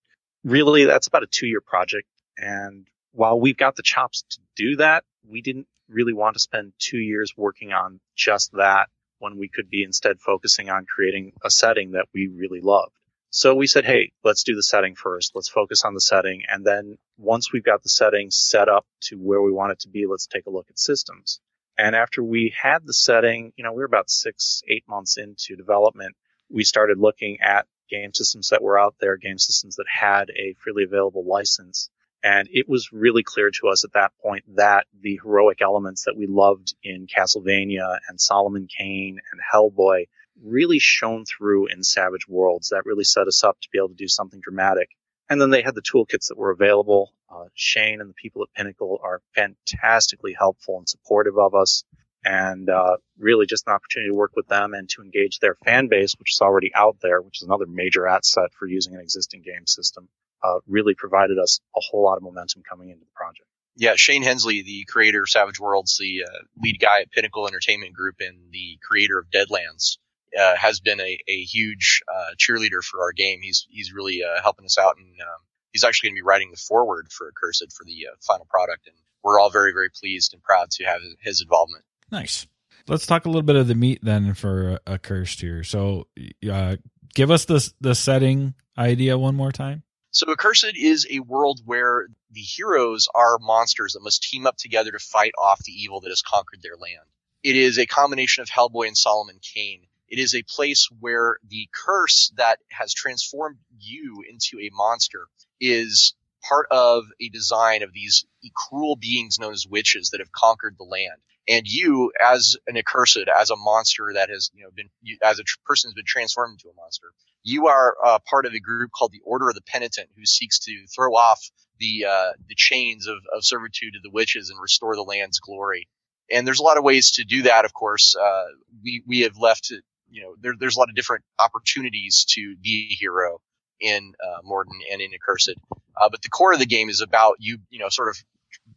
really, 0.44 0.84
that's 0.84 1.06
about 1.06 1.22
a 1.22 1.28
two 1.28 1.46
year 1.46 1.60
project. 1.60 2.08
And 2.36 2.86
while 3.14 3.38
we've 3.38 3.56
got 3.56 3.76
the 3.76 3.82
chops 3.82 4.24
to 4.30 4.40
do 4.56 4.76
that, 4.76 5.04
we 5.28 5.40
didn't 5.40 5.66
really 5.88 6.12
want 6.12 6.34
to 6.34 6.40
spend 6.40 6.72
two 6.78 6.98
years 6.98 7.32
working 7.36 7.72
on 7.72 8.00
just 8.16 8.52
that 8.52 8.88
when 9.18 9.38
we 9.38 9.48
could 9.48 9.70
be 9.70 9.84
instead 9.84 10.20
focusing 10.20 10.68
on 10.68 10.84
creating 10.84 11.32
a 11.44 11.50
setting 11.50 11.92
that 11.92 12.06
we 12.12 12.26
really 12.26 12.60
loved. 12.60 12.92
So 13.30 13.54
we 13.54 13.66
said, 13.66 13.84
hey, 13.84 14.12
let's 14.22 14.44
do 14.44 14.54
the 14.54 14.62
setting 14.62 14.94
first. 14.94 15.32
Let's 15.34 15.48
focus 15.48 15.84
on 15.84 15.94
the 15.94 16.00
setting. 16.00 16.42
And 16.48 16.64
then 16.64 16.98
once 17.18 17.52
we've 17.52 17.64
got 17.64 17.82
the 17.82 17.88
setting 17.88 18.30
set 18.30 18.68
up 18.68 18.86
to 19.02 19.16
where 19.16 19.42
we 19.42 19.52
want 19.52 19.72
it 19.72 19.80
to 19.80 19.88
be, 19.88 20.06
let's 20.06 20.26
take 20.26 20.46
a 20.46 20.50
look 20.50 20.66
at 20.70 20.78
systems. 20.78 21.40
And 21.76 21.96
after 21.96 22.22
we 22.22 22.54
had 22.56 22.86
the 22.86 22.92
setting, 22.92 23.52
you 23.56 23.64
know, 23.64 23.72
we 23.72 23.78
were 23.78 23.86
about 23.86 24.10
six, 24.10 24.62
eight 24.68 24.84
months 24.88 25.18
into 25.18 25.56
development. 25.56 26.14
we 26.48 26.62
started 26.62 26.98
looking 26.98 27.38
at 27.40 27.66
game 27.90 28.12
systems 28.14 28.50
that 28.50 28.62
were 28.62 28.78
out 28.78 28.94
there, 29.00 29.16
game 29.16 29.38
systems 29.38 29.76
that 29.76 29.86
had 29.88 30.30
a 30.30 30.54
freely 30.62 30.84
available 30.84 31.24
license. 31.26 31.90
And 32.24 32.48
it 32.50 32.66
was 32.66 32.90
really 32.90 33.22
clear 33.22 33.50
to 33.50 33.68
us 33.68 33.84
at 33.84 33.92
that 33.92 34.12
point 34.22 34.44
that 34.56 34.86
the 34.98 35.20
heroic 35.22 35.60
elements 35.60 36.04
that 36.04 36.16
we 36.16 36.26
loved 36.26 36.74
in 36.82 37.06
Castlevania 37.06 37.98
and 38.08 38.18
Solomon 38.18 38.66
Kane 38.66 39.18
and 39.30 39.40
Hellboy 39.52 40.06
really 40.42 40.78
shone 40.78 41.26
through 41.26 41.66
in 41.66 41.82
Savage 41.82 42.26
Worlds. 42.26 42.70
That 42.70 42.86
really 42.86 43.04
set 43.04 43.28
us 43.28 43.44
up 43.44 43.60
to 43.60 43.68
be 43.70 43.78
able 43.78 43.90
to 43.90 43.94
do 43.94 44.08
something 44.08 44.40
dramatic. 44.40 44.88
And 45.28 45.38
then 45.38 45.50
they 45.50 45.60
had 45.60 45.74
the 45.74 45.82
toolkits 45.82 46.28
that 46.28 46.38
were 46.38 46.50
available. 46.50 47.12
Uh, 47.30 47.44
Shane 47.52 48.00
and 48.00 48.08
the 48.08 48.14
people 48.14 48.42
at 48.42 48.54
Pinnacle 48.54 48.98
are 49.02 49.20
fantastically 49.34 50.32
helpful 50.32 50.78
and 50.78 50.88
supportive 50.88 51.38
of 51.38 51.54
us. 51.54 51.84
And 52.24 52.70
uh, 52.70 52.96
really 53.18 53.44
just 53.44 53.66
an 53.66 53.74
opportunity 53.74 54.08
to 54.08 54.16
work 54.16 54.32
with 54.34 54.48
them 54.48 54.72
and 54.72 54.88
to 54.90 55.02
engage 55.02 55.40
their 55.40 55.56
fan 55.56 55.88
base, 55.88 56.14
which 56.18 56.32
is 56.32 56.40
already 56.40 56.74
out 56.74 56.96
there, 57.02 57.20
which 57.20 57.42
is 57.42 57.46
another 57.46 57.66
major 57.66 58.06
asset 58.06 58.50
for 58.58 58.66
using 58.66 58.94
an 58.94 59.00
existing 59.00 59.42
game 59.42 59.66
system, 59.66 60.08
uh, 60.44 60.58
really 60.66 60.94
provided 60.94 61.38
us 61.38 61.60
a 61.76 61.80
whole 61.80 62.04
lot 62.04 62.16
of 62.16 62.22
momentum 62.22 62.62
coming 62.68 62.90
into 62.90 63.04
the 63.04 63.12
project. 63.14 63.48
Yeah, 63.76 63.94
Shane 63.96 64.22
Hensley, 64.22 64.62
the 64.62 64.84
creator 64.84 65.22
of 65.22 65.28
Savage 65.28 65.58
Worlds, 65.58 65.96
the 65.98 66.24
uh, 66.24 66.44
lead 66.62 66.78
guy 66.78 67.00
at 67.00 67.10
Pinnacle 67.10 67.48
Entertainment 67.48 67.92
Group, 67.92 68.16
and 68.20 68.52
the 68.52 68.78
creator 68.82 69.18
of 69.18 69.26
Deadlands, 69.30 69.98
uh, 70.38 70.54
has 70.56 70.80
been 70.80 71.00
a, 71.00 71.18
a 71.28 71.42
huge 71.42 72.02
uh, 72.12 72.34
cheerleader 72.36 72.82
for 72.82 73.02
our 73.02 73.12
game. 73.12 73.40
He's 73.42 73.66
he's 73.70 73.92
really 73.92 74.22
uh, 74.22 74.42
helping 74.42 74.64
us 74.64 74.78
out, 74.78 74.96
and 74.96 75.06
um, 75.06 75.40
he's 75.72 75.84
actually 75.84 76.10
going 76.10 76.16
to 76.16 76.22
be 76.22 76.26
writing 76.26 76.50
the 76.50 76.56
foreword 76.56 77.08
for 77.10 77.28
Accursed 77.28 77.72
for 77.72 77.84
the 77.84 78.08
uh, 78.12 78.16
final 78.20 78.46
product, 78.48 78.86
and 78.86 78.96
we're 79.22 79.40
all 79.40 79.50
very 79.50 79.72
very 79.72 79.90
pleased 79.90 80.34
and 80.34 80.42
proud 80.42 80.70
to 80.72 80.84
have 80.84 81.00
his 81.20 81.40
involvement. 81.40 81.84
Nice. 82.10 82.46
Let's 82.86 83.06
talk 83.06 83.24
a 83.24 83.28
little 83.28 83.42
bit 83.42 83.56
of 83.56 83.66
the 83.66 83.74
meat 83.74 84.00
then 84.02 84.34
for 84.34 84.78
Accursed 84.86 85.40
here. 85.40 85.64
So, 85.64 86.06
uh, 86.50 86.76
give 87.14 87.30
us 87.30 87.46
the 87.46 87.72
the 87.80 87.94
setting 87.94 88.54
idea 88.76 89.16
one 89.16 89.34
more 89.34 89.52
time. 89.52 89.83
So 90.14 90.30
Accursed 90.30 90.76
is 90.76 91.08
a 91.10 91.18
world 91.18 91.60
where 91.64 92.06
the 92.30 92.40
heroes 92.40 93.08
are 93.16 93.36
monsters 93.40 93.94
that 93.94 94.02
must 94.04 94.22
team 94.22 94.46
up 94.46 94.56
together 94.56 94.92
to 94.92 95.00
fight 95.00 95.32
off 95.36 95.64
the 95.64 95.72
evil 95.72 96.00
that 96.02 96.10
has 96.10 96.22
conquered 96.22 96.62
their 96.62 96.76
land. 96.76 97.02
It 97.42 97.56
is 97.56 97.80
a 97.80 97.86
combination 97.86 98.42
of 98.42 98.48
Hellboy 98.48 98.86
and 98.86 98.96
Solomon 98.96 99.40
Kane. 99.42 99.88
It 100.08 100.20
is 100.20 100.36
a 100.36 100.44
place 100.44 100.88
where 101.00 101.38
the 101.48 101.68
curse 101.72 102.32
that 102.36 102.60
has 102.70 102.94
transformed 102.94 103.58
you 103.76 104.22
into 104.30 104.60
a 104.60 104.70
monster 104.72 105.26
is 105.60 106.14
part 106.48 106.68
of 106.70 107.06
a 107.20 107.28
design 107.30 107.82
of 107.82 107.92
these 107.92 108.24
cruel 108.54 108.94
beings 108.94 109.40
known 109.40 109.52
as 109.52 109.66
witches 109.66 110.10
that 110.10 110.20
have 110.20 110.30
conquered 110.30 110.76
the 110.78 110.84
land. 110.84 111.20
And 111.48 111.66
you, 111.66 112.12
as 112.24 112.56
an 112.68 112.76
accursed, 112.76 113.18
as 113.36 113.50
a 113.50 113.56
monster 113.56 114.12
that 114.14 114.28
has, 114.30 114.52
you 114.54 114.62
know, 114.62 114.70
been, 114.70 114.90
as 115.24 115.40
a 115.40 115.44
person 115.66 115.88
has 115.88 115.94
been 115.94 116.04
transformed 116.06 116.60
into 116.60 116.68
a 116.68 116.80
monster, 116.80 117.08
you 117.44 117.68
are 117.68 117.94
uh, 118.04 118.18
part 118.28 118.46
of 118.46 118.54
a 118.54 118.60
group 118.60 118.90
called 118.90 119.12
the 119.12 119.22
Order 119.24 119.48
of 119.48 119.54
the 119.54 119.62
Penitent, 119.62 120.08
who 120.16 120.26
seeks 120.26 120.58
to 120.60 120.86
throw 120.94 121.14
off 121.14 121.40
the 121.78 122.06
uh, 122.06 122.32
the 122.48 122.54
chains 122.56 123.06
of, 123.06 123.18
of 123.34 123.44
servitude 123.44 123.94
to 123.94 124.00
the 124.02 124.10
witches 124.10 124.50
and 124.50 124.60
restore 124.60 124.96
the 124.96 125.02
land's 125.02 125.40
glory. 125.40 125.88
And 126.30 126.46
there's 126.46 126.60
a 126.60 126.64
lot 126.64 126.78
of 126.78 126.84
ways 126.84 127.12
to 127.12 127.24
do 127.24 127.42
that. 127.42 127.64
Of 127.64 127.72
course, 127.72 128.16
uh, 128.16 128.44
we 128.82 129.02
we 129.06 129.20
have 129.20 129.36
left 129.38 129.72
you 130.14 130.22
know, 130.22 130.34
there, 130.40 130.54
there's 130.58 130.76
a 130.76 130.78
lot 130.78 130.88
of 130.88 130.94
different 130.94 131.24
opportunities 131.38 132.24
to 132.30 132.56
be 132.62 132.88
a 132.92 132.94
hero 132.94 133.40
in 133.80 134.12
uh, 134.24 134.38
Morden 134.44 134.78
and 134.90 135.00
in 135.00 135.10
Accursed. 135.12 135.56
Uh, 136.00 136.08
but 136.08 136.22
the 136.22 136.28
core 136.28 136.52
of 136.52 136.60
the 136.60 136.66
game 136.66 136.88
is 136.88 137.00
about 137.00 137.36
you, 137.40 137.58
you 137.70 137.80
know, 137.80 137.88
sort 137.88 138.08
of 138.08 138.16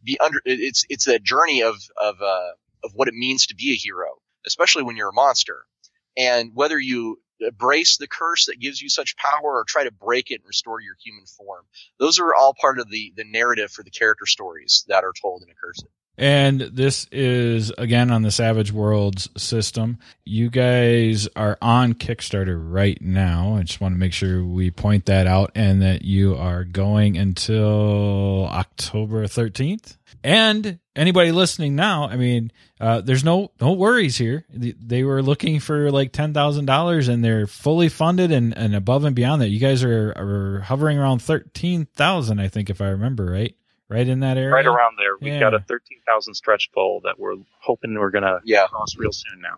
be 0.04 0.18
under. 0.18 0.40
It's 0.44 0.84
it's 0.88 1.06
that 1.06 1.22
journey 1.22 1.62
of 1.62 1.76
of 2.00 2.20
uh, 2.20 2.50
of 2.84 2.92
what 2.94 3.08
it 3.08 3.14
means 3.14 3.46
to 3.46 3.54
be 3.54 3.72
a 3.72 3.76
hero, 3.76 4.08
especially 4.46 4.82
when 4.82 4.96
you're 4.96 5.10
a 5.10 5.14
monster, 5.14 5.64
and 6.16 6.50
whether 6.54 6.78
you 6.78 7.20
embrace 7.40 7.96
the 7.96 8.08
curse 8.08 8.46
that 8.46 8.60
gives 8.60 8.80
you 8.80 8.88
such 8.88 9.16
power 9.16 9.42
or 9.42 9.64
try 9.66 9.84
to 9.84 9.92
break 9.92 10.30
it 10.30 10.36
and 10.36 10.46
restore 10.46 10.80
your 10.80 10.96
human 11.02 11.26
form. 11.26 11.64
Those 11.98 12.18
are 12.18 12.34
all 12.34 12.54
part 12.60 12.78
of 12.78 12.90
the 12.90 13.12
the 13.16 13.24
narrative 13.24 13.70
for 13.70 13.82
the 13.82 13.90
character 13.90 14.26
stories 14.26 14.84
that 14.88 15.04
are 15.04 15.12
told 15.20 15.42
in 15.42 15.48
a 15.48 15.52
Accursed. 15.52 15.86
And 16.18 16.60
this 16.60 17.06
is 17.12 17.70
again 17.78 18.10
on 18.10 18.22
the 18.22 18.32
Savage 18.32 18.72
Worlds 18.72 19.28
system. 19.36 19.98
You 20.24 20.50
guys 20.50 21.28
are 21.36 21.56
on 21.62 21.94
Kickstarter 21.94 22.58
right 22.60 23.00
now. 23.00 23.54
I 23.54 23.62
just 23.62 23.80
want 23.80 23.94
to 23.94 24.00
make 24.00 24.12
sure 24.12 24.44
we 24.44 24.72
point 24.72 25.06
that 25.06 25.28
out 25.28 25.52
and 25.54 25.80
that 25.82 26.02
you 26.02 26.34
are 26.34 26.64
going 26.64 27.16
until 27.16 28.46
October 28.46 29.26
13th. 29.26 29.96
And 30.24 30.80
anybody 30.96 31.30
listening 31.30 31.76
now, 31.76 32.08
I 32.08 32.16
mean, 32.16 32.50
uh, 32.80 33.00
there's 33.00 33.22
no 33.22 33.52
no 33.60 33.74
worries 33.74 34.18
here. 34.18 34.44
They 34.52 35.04
were 35.04 35.22
looking 35.22 35.60
for 35.60 35.92
like 35.92 36.10
ten 36.10 36.34
thousand 36.34 36.64
dollars, 36.64 37.06
and 37.06 37.24
they're 37.24 37.46
fully 37.46 37.88
funded 37.88 38.32
and, 38.32 38.56
and 38.58 38.74
above 38.74 39.04
and 39.04 39.14
beyond 39.14 39.40
that. 39.42 39.50
You 39.50 39.60
guys 39.60 39.84
are, 39.84 40.12
are 40.16 40.60
hovering 40.66 40.98
around 40.98 41.22
thirteen 41.22 41.86
thousand, 41.94 42.40
I 42.40 42.48
think, 42.48 42.70
if 42.70 42.80
I 42.80 42.88
remember 42.88 43.26
right 43.26 43.54
right 43.88 44.06
in 44.06 44.20
that 44.20 44.36
area. 44.36 44.50
Right 44.50 44.66
around 44.66 44.96
there. 44.98 45.16
We've 45.20 45.34
yeah. 45.34 45.40
got 45.40 45.54
a 45.54 45.60
13,000 45.60 46.34
stretch 46.34 46.70
goal 46.74 47.00
that 47.04 47.18
we're 47.18 47.36
hoping 47.60 47.98
we're 47.98 48.10
going 48.10 48.24
to 48.24 48.40
yeah. 48.44 48.66
cross 48.66 48.96
real 48.96 49.12
soon 49.12 49.40
now. 49.40 49.56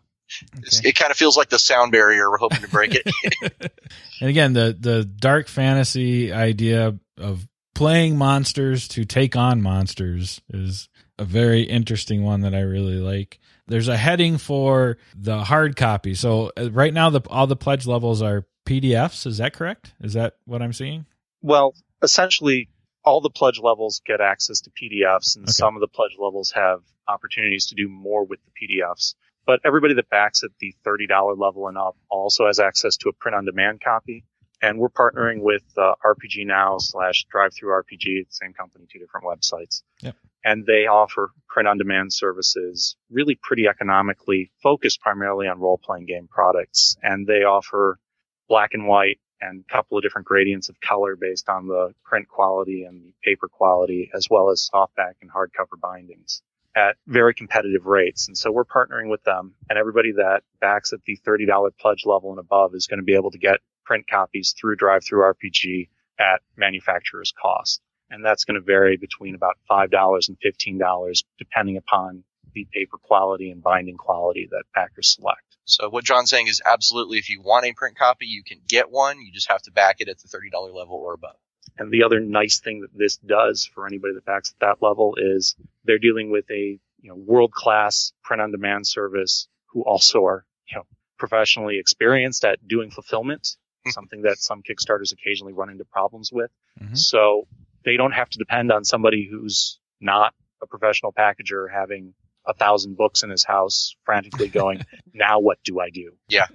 Okay. 0.59 0.91
It 0.91 0.95
kind 0.95 1.11
of 1.11 1.17
feels 1.17 1.37
like 1.37 1.49
the 1.49 1.59
sound 1.59 1.93
barrier. 1.93 2.31
We're 2.31 2.39
hoping 2.39 2.61
to 2.61 2.69
break 2.69 2.95
it. 2.95 3.11
and 4.21 4.31
again, 4.31 4.53
the 4.53 4.77
the 4.79 5.05
dark 5.05 5.49
fantasy 5.49 6.33
idea 6.33 6.97
of 7.19 7.49
playing 7.75 8.17
monsters 8.17 8.87
to 8.89 9.05
take 9.05 9.35
on 9.35 9.61
monsters 9.61 10.41
is 10.51 10.89
a 11.19 11.25
very 11.25 11.63
interesting 11.63 12.23
one 12.23 12.43
that 12.43 12.55
I 12.55 12.61
really 12.61 12.97
like. 12.97 13.41
There's 13.67 13.89
a 13.89 13.97
heading 13.97 14.39
for 14.39 14.99
the 15.17 15.45
hard 15.45 15.77
copy. 15.77 16.15
So 16.15 16.53
uh, 16.57 16.71
right 16.71 16.95
now, 16.95 17.11
the 17.11 17.23
all 17.29 17.47
the 17.47 17.57
pledge 17.57 17.87
levels 17.87 18.23
are 18.23 18.47
PDFs. 18.67 19.27
Is 19.27 19.39
that 19.39 19.53
correct? 19.53 19.95
Is 20.01 20.15
that 20.15 20.37
what 20.45 20.63
I'm 20.63 20.73
seeing? 20.73 21.07
Well, 21.43 21.75
essentially, 22.03 22.69
all 23.05 23.21
the 23.21 23.31
pledge 23.31 23.59
levels 23.63 24.03
get 24.05 24.21
access 24.21 24.61
to 24.63 24.71
PDFs, 24.71 25.37
and 25.37 25.45
okay. 25.45 25.53
some 25.53 25.77
of 25.77 25.81
the 25.81 25.89
pledge 25.89 26.17
levels 26.19 26.53
have 26.53 26.81
opportunities 27.09 27.67
to 27.67 27.75
do 27.75 27.89
more 27.89 28.25
with 28.25 28.41
the 28.45 28.51
PDFs. 28.51 29.15
But 29.47 29.61
everybody 29.65 29.95
that 29.95 30.09
backs 30.11 30.45
at 30.45 30.51
the 30.61 30.75
$30 30.87 31.39
level 31.39 31.67
and 31.69 31.79
up 31.79 31.97
also 32.09 32.47
has 32.47 32.61
access 32.61 32.97
to 32.99 33.09
a 33.09 33.13
print 33.13 33.35
on 33.35 33.45
demand 33.45 33.81
copy. 33.83 34.25
And 34.63 34.79
we're 34.79 34.91
partnering 34.91 35.41
with 35.41 35.63
uh, 35.79 35.95
RPG 36.05 36.47
Now 36.47 36.77
slash 36.79 37.25
DriveThruRPG, 37.35 38.27
same 38.29 38.53
company, 38.53 38.87
two 38.93 38.99
different 38.99 39.25
websites. 39.25 39.83
Yep. 40.03 40.17
And 40.45 40.67
they 40.67 40.87
offer 40.87 41.33
print 41.49 41.67
on 41.67 41.79
demand 41.79 42.13
services 42.13 42.97
really 43.11 43.39
pretty 43.43 43.67
economically, 43.67 44.53
focused 44.63 45.01
primarily 45.01 45.49
on 45.49 45.59
role 45.59 45.81
playing 45.83 46.05
game 46.05 46.29
products. 46.31 46.97
And 47.03 47.27
they 47.27 47.45
offer 47.45 47.99
black 48.49 48.75
and 48.75 48.87
white 48.87 49.19
and 49.41 49.65
a 49.69 49.73
couple 49.73 49.97
of 49.97 50.03
different 50.03 50.27
gradients 50.27 50.69
of 50.69 50.81
color 50.81 51.17
based 51.17 51.49
on 51.49 51.67
the 51.67 51.95
print 52.05 52.29
quality 52.29 52.85
and 52.85 53.03
the 53.03 53.13
paper 53.23 53.49
quality, 53.49 54.11
as 54.15 54.29
well 54.31 54.51
as 54.51 54.69
softback 54.73 55.15
and 55.23 55.31
hardcover 55.31 55.81
bindings 55.81 56.43
at 56.77 56.97
very 57.07 57.35
competitive 57.35 57.87
rates. 57.87 58.29
And 58.29 58.37
so 58.37 58.53
we're 58.53 58.65
partnering 58.65 59.11
with 59.11 59.23
them 59.25 59.55
and 59.69 59.79
everybody 59.79 60.13
that 60.13 60.43
backs 60.61 60.93
at 60.93 61.01
the 61.05 61.19
$30 61.27 61.71
pledge 61.81 62.05
level 62.07 62.31
and 62.31 62.39
above 62.39 62.75
is 62.75 62.87
going 62.87 63.01
to 63.01 63.05
be 63.05 63.15
able 63.15 63.31
to 63.33 63.39
get 63.39 63.61
print 63.85 64.07
copies 64.09 64.55
through 64.59 64.77
DriveThruRPG 64.77 65.89
at 66.19 66.41
manufacturer's 66.57 67.33
cost. 67.41 67.81
And 68.11 68.25
that's 68.25 68.45
going 68.45 68.57
to 68.57 68.61
vary 68.61 68.97
between 68.97 69.35
about 69.35 69.57
$5 69.71 70.29
and 70.29 70.37
$15 70.45 71.25
depending 71.39 71.77
upon 71.77 72.25
the 72.55 72.67
paper 72.73 72.99
quality 72.99 73.51
and 73.51 73.63
binding 73.63 73.97
quality 73.97 74.49
that 74.51 74.65
backers 74.75 75.15
select. 75.15 75.50
So 75.71 75.89
what 75.89 76.05
John's 76.05 76.31
saying 76.31 76.49
is 76.49 76.61
absolutely 76.65 77.19
if 77.19 77.29
you 77.31 77.41
want 77.41 77.67
a 77.67 77.73
print 77.73 77.97
copy, 77.97 78.27
you 78.27 78.43
can 78.45 78.59
get 78.67 78.91
one. 78.91 79.21
You 79.21 79.33
just 79.33 79.51
have 79.51 79.63
to 79.63 79.73
back 79.73 79.97
it 80.01 80.09
at 80.09 80.19
the 80.19 80.29
$30 80.29 80.75
level 80.75 80.97
or 80.97 81.15
above. 81.15 81.37
And 81.79 81.91
the 81.91 82.03
other 82.03 82.21
nice 82.21 82.61
thing 82.61 82.81
that 82.81 82.91
this 82.95 83.17
does 83.17 83.69
for 83.75 83.87
anybody 83.87 84.15
that 84.15 84.25
backs 84.25 84.51
at 84.51 84.61
that 84.61 84.87
level 84.87 85.17
is 85.17 85.57
they're 85.85 85.99
dealing 85.99 86.31
with 86.31 86.45
a 86.51 86.79
you 87.01 87.09
know 87.09 87.15
world 87.17 87.53
class 87.53 88.13
print 88.23 88.43
on 88.43 88.51
demand 88.51 88.87
service 88.87 89.49
who 89.73 89.83
also 89.83 90.25
are 90.25 90.45
you 90.69 90.77
know 90.77 90.85
professionally 91.19 91.79
experienced 91.79 92.45
at 92.45 92.67
doing 92.67 92.91
fulfillment, 92.91 93.57
hmm. 93.85 93.91
something 93.91 94.23
that 94.23 94.39
some 94.39 94.63
Kickstarters 94.63 95.13
occasionally 95.13 95.53
run 95.53 95.71
into 95.71 95.85
problems 95.85 96.31
with. 96.33 96.51
Mm-hmm. 96.83 96.95
So 96.95 97.47
they 97.85 97.97
don't 97.97 98.13
have 98.13 98.29
to 98.31 98.39
depend 98.39 98.73
on 98.73 98.85
somebody 98.85 99.29
who's 99.31 99.79
not 100.01 100.35
a 100.63 100.67
professional 100.67 101.13
packager 101.13 101.67
having 101.73 102.15
a 102.47 102.55
thousand 102.55 102.97
books 102.97 103.23
in 103.23 103.31
his 103.31 103.45
house, 103.45 103.95
frantically 104.05 104.49
going, 104.49 104.85
"Now 105.15 105.41
what 105.41 105.59
do 105.65 105.81
I 105.81 105.91
do?" 105.91 106.13
Yeah, 106.29 106.47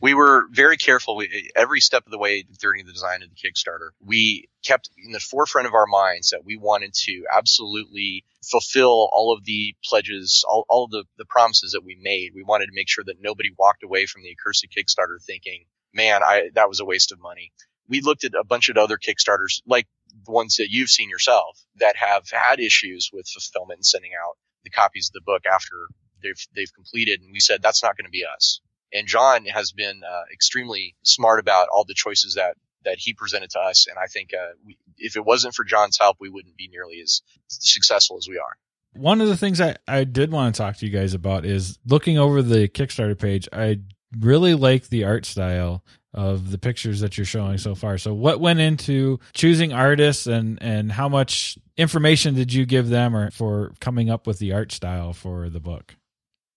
we 0.00 0.14
were 0.14 0.46
very 0.50 0.76
careful. 0.76 1.16
We, 1.16 1.50
every 1.56 1.80
step 1.80 2.04
of 2.06 2.10
the 2.10 2.18
way 2.18 2.44
during 2.60 2.86
the 2.86 2.92
design 2.92 3.22
of 3.22 3.30
the 3.30 3.36
Kickstarter, 3.36 3.90
we 4.04 4.48
kept 4.64 4.90
in 4.96 5.12
the 5.12 5.20
forefront 5.20 5.66
of 5.66 5.74
our 5.74 5.86
minds 5.86 6.30
that 6.30 6.44
we 6.44 6.56
wanted 6.56 6.94
to 6.94 7.24
absolutely 7.32 8.24
fulfill 8.42 9.08
all 9.12 9.32
of 9.32 9.44
the 9.44 9.74
pledges, 9.84 10.44
all, 10.48 10.64
all 10.68 10.84
of 10.84 10.90
the, 10.90 11.04
the 11.16 11.24
promises 11.24 11.72
that 11.72 11.84
we 11.84 11.96
made. 12.00 12.32
We 12.34 12.42
wanted 12.42 12.66
to 12.66 12.74
make 12.74 12.88
sure 12.88 13.04
that 13.04 13.20
nobody 13.20 13.50
walked 13.58 13.82
away 13.82 14.06
from 14.06 14.22
the 14.22 14.30
Accursed 14.30 14.66
Kickstarter 14.76 15.22
thinking, 15.24 15.64
"Man, 15.92 16.22
I 16.22 16.50
that 16.54 16.68
was 16.68 16.80
a 16.80 16.84
waste 16.84 17.12
of 17.12 17.20
money." 17.20 17.52
We 17.88 18.00
looked 18.02 18.24
at 18.24 18.34
a 18.34 18.44
bunch 18.44 18.68
of 18.68 18.76
other 18.76 18.98
Kickstarters, 18.98 19.62
like 19.66 19.86
the 20.26 20.32
ones 20.32 20.56
that 20.56 20.70
you've 20.70 20.90
seen 20.90 21.08
yourself, 21.08 21.58
that 21.76 21.96
have 21.96 22.28
had 22.30 22.60
issues 22.60 23.10
with 23.12 23.26
fulfillment 23.28 23.78
and 23.78 23.86
sending 23.86 24.12
out 24.12 24.36
the 24.68 24.80
copies 24.80 25.10
of 25.10 25.14
the 25.14 25.24
book 25.24 25.42
after 25.46 25.88
they've 26.22 26.46
they've 26.54 26.72
completed, 26.74 27.20
and 27.20 27.30
we 27.32 27.40
said 27.40 27.62
that's 27.62 27.82
not 27.82 27.96
going 27.96 28.06
to 28.06 28.10
be 28.10 28.24
us. 28.24 28.60
And 28.92 29.06
John 29.06 29.44
has 29.46 29.72
been 29.72 30.00
uh, 30.02 30.22
extremely 30.32 30.94
smart 31.02 31.40
about 31.40 31.68
all 31.68 31.84
the 31.84 31.94
choices 31.94 32.34
that 32.34 32.56
that 32.84 32.96
he 32.98 33.14
presented 33.14 33.50
to 33.50 33.60
us. 33.60 33.86
And 33.86 33.98
I 33.98 34.06
think 34.06 34.30
uh, 34.32 34.52
we, 34.64 34.78
if 34.96 35.16
it 35.16 35.24
wasn't 35.24 35.54
for 35.54 35.64
John's 35.64 35.98
help, 35.98 36.16
we 36.20 36.30
wouldn't 36.30 36.56
be 36.56 36.68
nearly 36.68 37.00
as 37.02 37.22
successful 37.48 38.16
as 38.16 38.26
we 38.28 38.38
are. 38.38 38.56
One 38.94 39.20
of 39.20 39.28
the 39.28 39.36
things 39.36 39.60
I, 39.60 39.76
I 39.86 40.04
did 40.04 40.32
want 40.32 40.54
to 40.54 40.58
talk 40.58 40.76
to 40.78 40.86
you 40.86 40.92
guys 40.92 41.14
about 41.14 41.44
is 41.44 41.78
looking 41.86 42.18
over 42.18 42.40
the 42.40 42.68
Kickstarter 42.68 43.18
page. 43.18 43.48
I 43.52 43.80
really 44.16 44.54
like 44.54 44.88
the 44.88 45.04
art 45.04 45.26
style 45.26 45.82
of 46.14 46.50
the 46.50 46.58
pictures 46.58 47.00
that 47.00 47.16
you're 47.16 47.24
showing 47.24 47.58
so 47.58 47.74
far. 47.74 47.98
So 47.98 48.14
what 48.14 48.40
went 48.40 48.60
into 48.60 49.20
choosing 49.34 49.72
artists 49.72 50.26
and 50.26 50.60
and 50.62 50.90
how 50.90 51.08
much 51.08 51.58
information 51.76 52.34
did 52.34 52.52
you 52.52 52.66
give 52.66 52.88
them 52.88 53.14
or 53.14 53.30
for 53.30 53.72
coming 53.80 54.10
up 54.10 54.26
with 54.26 54.38
the 54.38 54.52
art 54.52 54.72
style 54.72 55.12
for 55.12 55.48
the 55.48 55.60
book? 55.60 55.94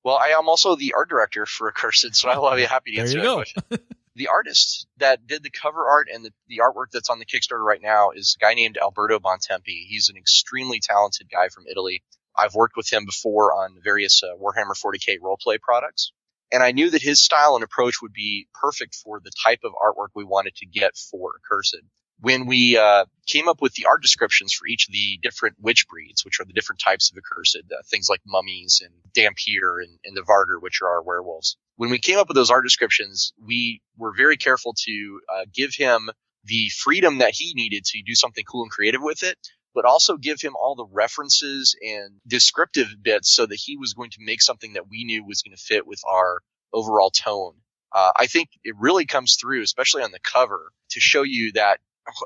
Well, 0.04 0.18
I 0.18 0.30
am 0.30 0.50
also 0.50 0.76
the 0.76 0.94
art 0.96 1.10
director 1.10 1.46
for 1.46 1.68
Accursed, 1.68 2.16
so 2.16 2.30
I 2.30 2.38
will 2.38 2.56
be 2.56 2.64
happy 2.64 2.96
to 2.96 3.02
answer 3.02 3.18
that 3.18 3.24
go. 3.24 3.36
question. 3.36 3.64
the 4.16 4.28
artist 4.30 4.88
that 4.98 5.28
did 5.28 5.44
the 5.44 5.52
cover 5.52 5.88
art 5.88 6.08
and 6.12 6.26
the, 6.26 6.32
the 6.48 6.62
artwork 6.64 6.92
that's 6.92 7.10
on 7.10 7.20
the 7.20 7.26
Kickstarter 7.26 7.64
right 7.64 7.82
now 7.82 8.12
is 8.12 8.36
a 8.40 8.44
guy 8.44 8.54
named 8.56 8.78
Alberto 8.82 9.20
Bontempi. 9.20 9.86
He's 9.88 10.10
an 10.10 10.18
extremely 10.18 10.80
talented 10.80 11.30
guy 11.32 11.50
from 11.50 11.66
Italy. 11.70 12.02
I've 12.36 12.56
worked 12.56 12.78
with 12.78 12.92
him 12.92 13.06
before 13.06 13.54
on 13.54 13.78
various 13.84 14.24
uh, 14.24 14.36
Warhammer 14.42 14.74
40k 14.74 15.20
roleplay 15.20 15.60
products. 15.60 16.14
And 16.52 16.62
I 16.62 16.72
knew 16.72 16.90
that 16.90 17.02
his 17.02 17.24
style 17.24 17.56
and 17.56 17.64
approach 17.64 17.96
would 18.02 18.14
be 18.14 18.48
perfect 18.54 18.96
for 18.96 19.22
the 19.24 19.32
type 19.44 19.60
of 19.64 19.72
artwork 19.74 20.10
we 20.16 20.26
wanted 20.26 20.56
to 20.58 20.66
get 20.66 20.98
for 20.98 21.34
Accursed. 21.44 21.82
When 22.20 22.46
we 22.46 22.78
uh, 22.78 23.06
came 23.26 23.48
up 23.48 23.62
with 23.62 23.74
the 23.74 23.88
art 23.88 24.02
descriptions 24.02 24.54
for 24.54 24.68
each 24.68 24.88
of 24.88 24.94
the 24.94 25.20
different 25.24 25.56
witch 25.60 25.88
breeds, 25.88 26.24
which 26.24 26.40
are 26.40 26.46
the 26.46 26.54
different 26.54 26.82
types 26.84 27.10
of 27.12 27.18
Accursed, 27.18 27.64
uh, 27.72 27.82
things 27.90 28.08
like 28.10 28.22
mummies 28.28 28.84
and 28.84 28.94
Dhampir 29.14 29.82
and, 29.82 29.98
and 30.06 30.16
the 30.16 30.22
Vargr, 30.22 30.62
which 30.62 30.82
are 30.82 30.90
our 30.90 31.04
werewolves. 31.04 31.58
When 31.78 31.90
we 31.90 32.00
came 32.00 32.20
up 32.20 32.28
with 32.28 32.36
those 32.36 32.52
art 32.52 32.64
descriptions, 32.64 33.34
we 33.44 33.82
were 33.98 34.14
very 34.16 34.38
careful 34.38 34.76
to 34.86 35.22
uh, 35.34 35.46
give 35.54 35.74
him 35.74 36.12
the 36.44 36.70
freedom 36.70 37.20
that 37.20 37.34
he 37.34 37.54
needed 37.56 37.86
to 37.86 38.02
do 38.06 38.14
something 38.14 38.44
cool 38.44 38.64
and 38.64 38.72
creative 38.72 39.02
with 39.02 39.24
it, 39.24 39.38
but 39.74 39.86
also 39.86 40.18
give 40.18 40.42
him 40.42 40.56
all 40.56 40.76
the 40.76 40.88
references 40.92 41.76
and 41.82 42.16
descriptive 42.28 42.88
bits 43.02 43.34
so 43.34 43.46
that 43.46 43.56
he 43.56 43.78
was 43.78 43.94
going 43.94 44.12
to 44.12 44.20
make 44.20 44.42
something 44.42 44.74
that 44.74 44.90
we 44.90 45.04
knew 45.04 45.26
was 45.26 45.42
going 45.42 45.56
to 45.56 45.62
fit 45.62 45.88
with 45.88 46.02
our 46.08 46.40
overall 46.74 47.10
tone. 47.10 47.54
Uh, 47.94 48.12
I 48.18 48.28
think 48.28 48.50
it 48.64 48.76
really 48.80 49.06
comes 49.06 49.36
through, 49.40 49.62
especially 49.64 50.04
on 50.04 50.12
the 50.12 50.20
cover, 50.20 50.72
to 50.92 51.00
show 51.00 51.24
you 51.24 51.54
that 51.54 51.80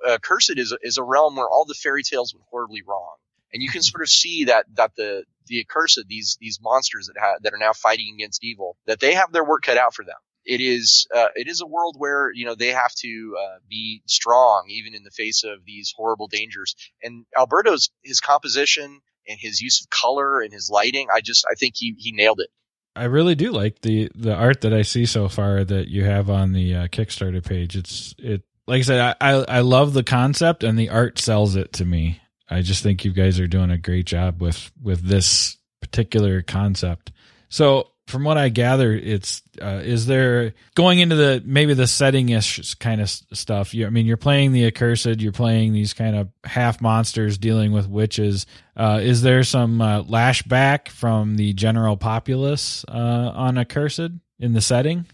uh, 0.08 0.17
Cursed 0.21 0.58
is, 0.58 0.75
is 0.81 0.97
a 0.97 1.03
realm 1.03 1.36
where 1.36 1.49
all 1.49 1.65
the 1.65 1.73
fairy 1.73 2.03
tales 2.03 2.34
went 2.34 2.45
horribly 2.49 2.84
wrong. 2.88 3.15
And 3.53 3.63
you 3.63 3.69
can 3.69 3.81
sort 3.81 4.03
of 4.03 4.10
see 4.10 4.45
that, 4.45 4.65
that 4.75 4.95
the, 4.95 5.23
the 5.47 5.62
accursed, 5.62 6.03
these, 6.08 6.38
these 6.41 6.60
monsters 6.62 7.08
that 7.08 7.19
have, 7.19 7.43
that 7.43 7.53
are 7.53 7.58
now 7.58 7.73
fighting 7.73 8.13
against 8.15 8.43
evil, 8.43 8.77
that 8.86 8.99
they 8.99 9.13
have 9.13 9.31
their 9.31 9.45
work 9.45 9.63
cut 9.63 9.77
out 9.77 9.93
for 9.93 10.03
them 10.03 10.15
it 10.45 10.62
is 10.62 11.08
uh, 11.13 11.27
it 11.36 11.47
is 11.47 11.62
a 11.62 11.67
world 11.67 11.95
where 11.97 12.31
you 12.34 12.45
know 12.45 12.55
they 12.55 12.69
have 12.69 12.93
to 12.95 13.36
uh, 13.39 13.58
be 13.69 14.01
strong 14.08 14.65
even 14.69 14.93
in 14.93 15.03
the 15.03 15.12
face 15.12 15.43
of 15.43 15.65
these 15.65 15.93
horrible 15.95 16.27
dangers. 16.27 16.75
And 17.03 17.25
Alberto's 17.38 17.89
his 18.03 18.19
composition 18.19 19.01
and 19.27 19.39
his 19.39 19.62
use 19.62 19.81
of 19.81 19.89
color 19.89 20.41
and 20.41 20.53
his 20.53 20.69
lighting, 20.69 21.08
I 21.12 21.21
just 21.21 21.45
I 21.49 21.55
think 21.55 21.75
he 21.75 21.95
he 21.97 22.12
nailed 22.12 22.39
it. 22.39 22.49
I 22.95 23.05
really 23.05 23.36
do 23.36 23.51
like 23.51 23.81
the 23.81 24.10
the 24.15 24.34
art 24.34 24.62
that 24.62 24.73
I 24.73 24.84
see 24.84 25.05
so 25.05 25.27
far 25.27 25.63
that 25.63 25.88
you 25.89 26.03
have 26.05 26.29
on 26.29 26.53
the 26.53 26.75
uh, 26.75 26.88
Kickstarter 26.88 27.43
page. 27.43 27.75
It's 27.75 28.15
it 28.19 28.43
like 28.67 28.79
I 28.79 28.84
said, 28.84 28.99
I, 28.99 29.15
I 29.19 29.45
I 29.58 29.60
love 29.62 29.93
the 29.93 30.03
concept 30.03 30.63
and 30.63 30.77
the 30.77 30.89
art 30.89 31.19
sells 31.19 31.55
it 31.55 31.73
to 31.73 31.86
me. 31.86 32.21
I 32.47 32.62
just 32.62 32.84
think 32.84 33.03
you 33.03 33.12
guys 33.12 33.39
are 33.39 33.47
doing 33.47 33.71
a 33.71 33.77
great 33.77 34.05
job 34.05 34.41
with 34.41 34.71
with 34.81 35.01
this 35.01 35.58
particular 35.81 36.41
concept. 36.41 37.12
So 37.49 37.89
from 38.07 38.23
what 38.23 38.37
I 38.37 38.49
gather, 38.49 38.93
it's 38.93 39.41
uh, 39.61 39.81
is 39.83 40.05
there 40.05 40.53
going 40.75 40.99
into 40.99 41.15
the 41.15 41.41
maybe 41.43 41.73
the 41.73 41.87
setting 41.87 42.29
ish 42.29 42.75
kind 42.75 43.01
of 43.01 43.09
stuff. 43.09 43.73
You, 43.73 43.87
I 43.87 43.89
mean, 43.89 44.05
you're 44.05 44.17
playing 44.17 44.51
the 44.51 44.65
accursed, 44.65 45.21
you're 45.21 45.31
playing 45.31 45.73
these 45.73 45.93
kind 45.93 46.15
of 46.15 46.29
half 46.43 46.81
monsters 46.81 47.37
dealing 47.37 47.71
with 47.71 47.87
witches. 47.87 48.45
Uh, 48.75 48.99
is 49.01 49.21
there 49.21 49.43
some 49.43 49.81
uh, 49.81 50.03
lashback 50.03 50.89
from 50.89 51.35
the 51.35 51.53
general 51.53 51.97
populace 51.97 52.85
uh, 52.87 53.31
on 53.33 53.57
accursed 53.57 54.11
in 54.39 54.53
the 54.53 54.61
setting? 54.61 55.07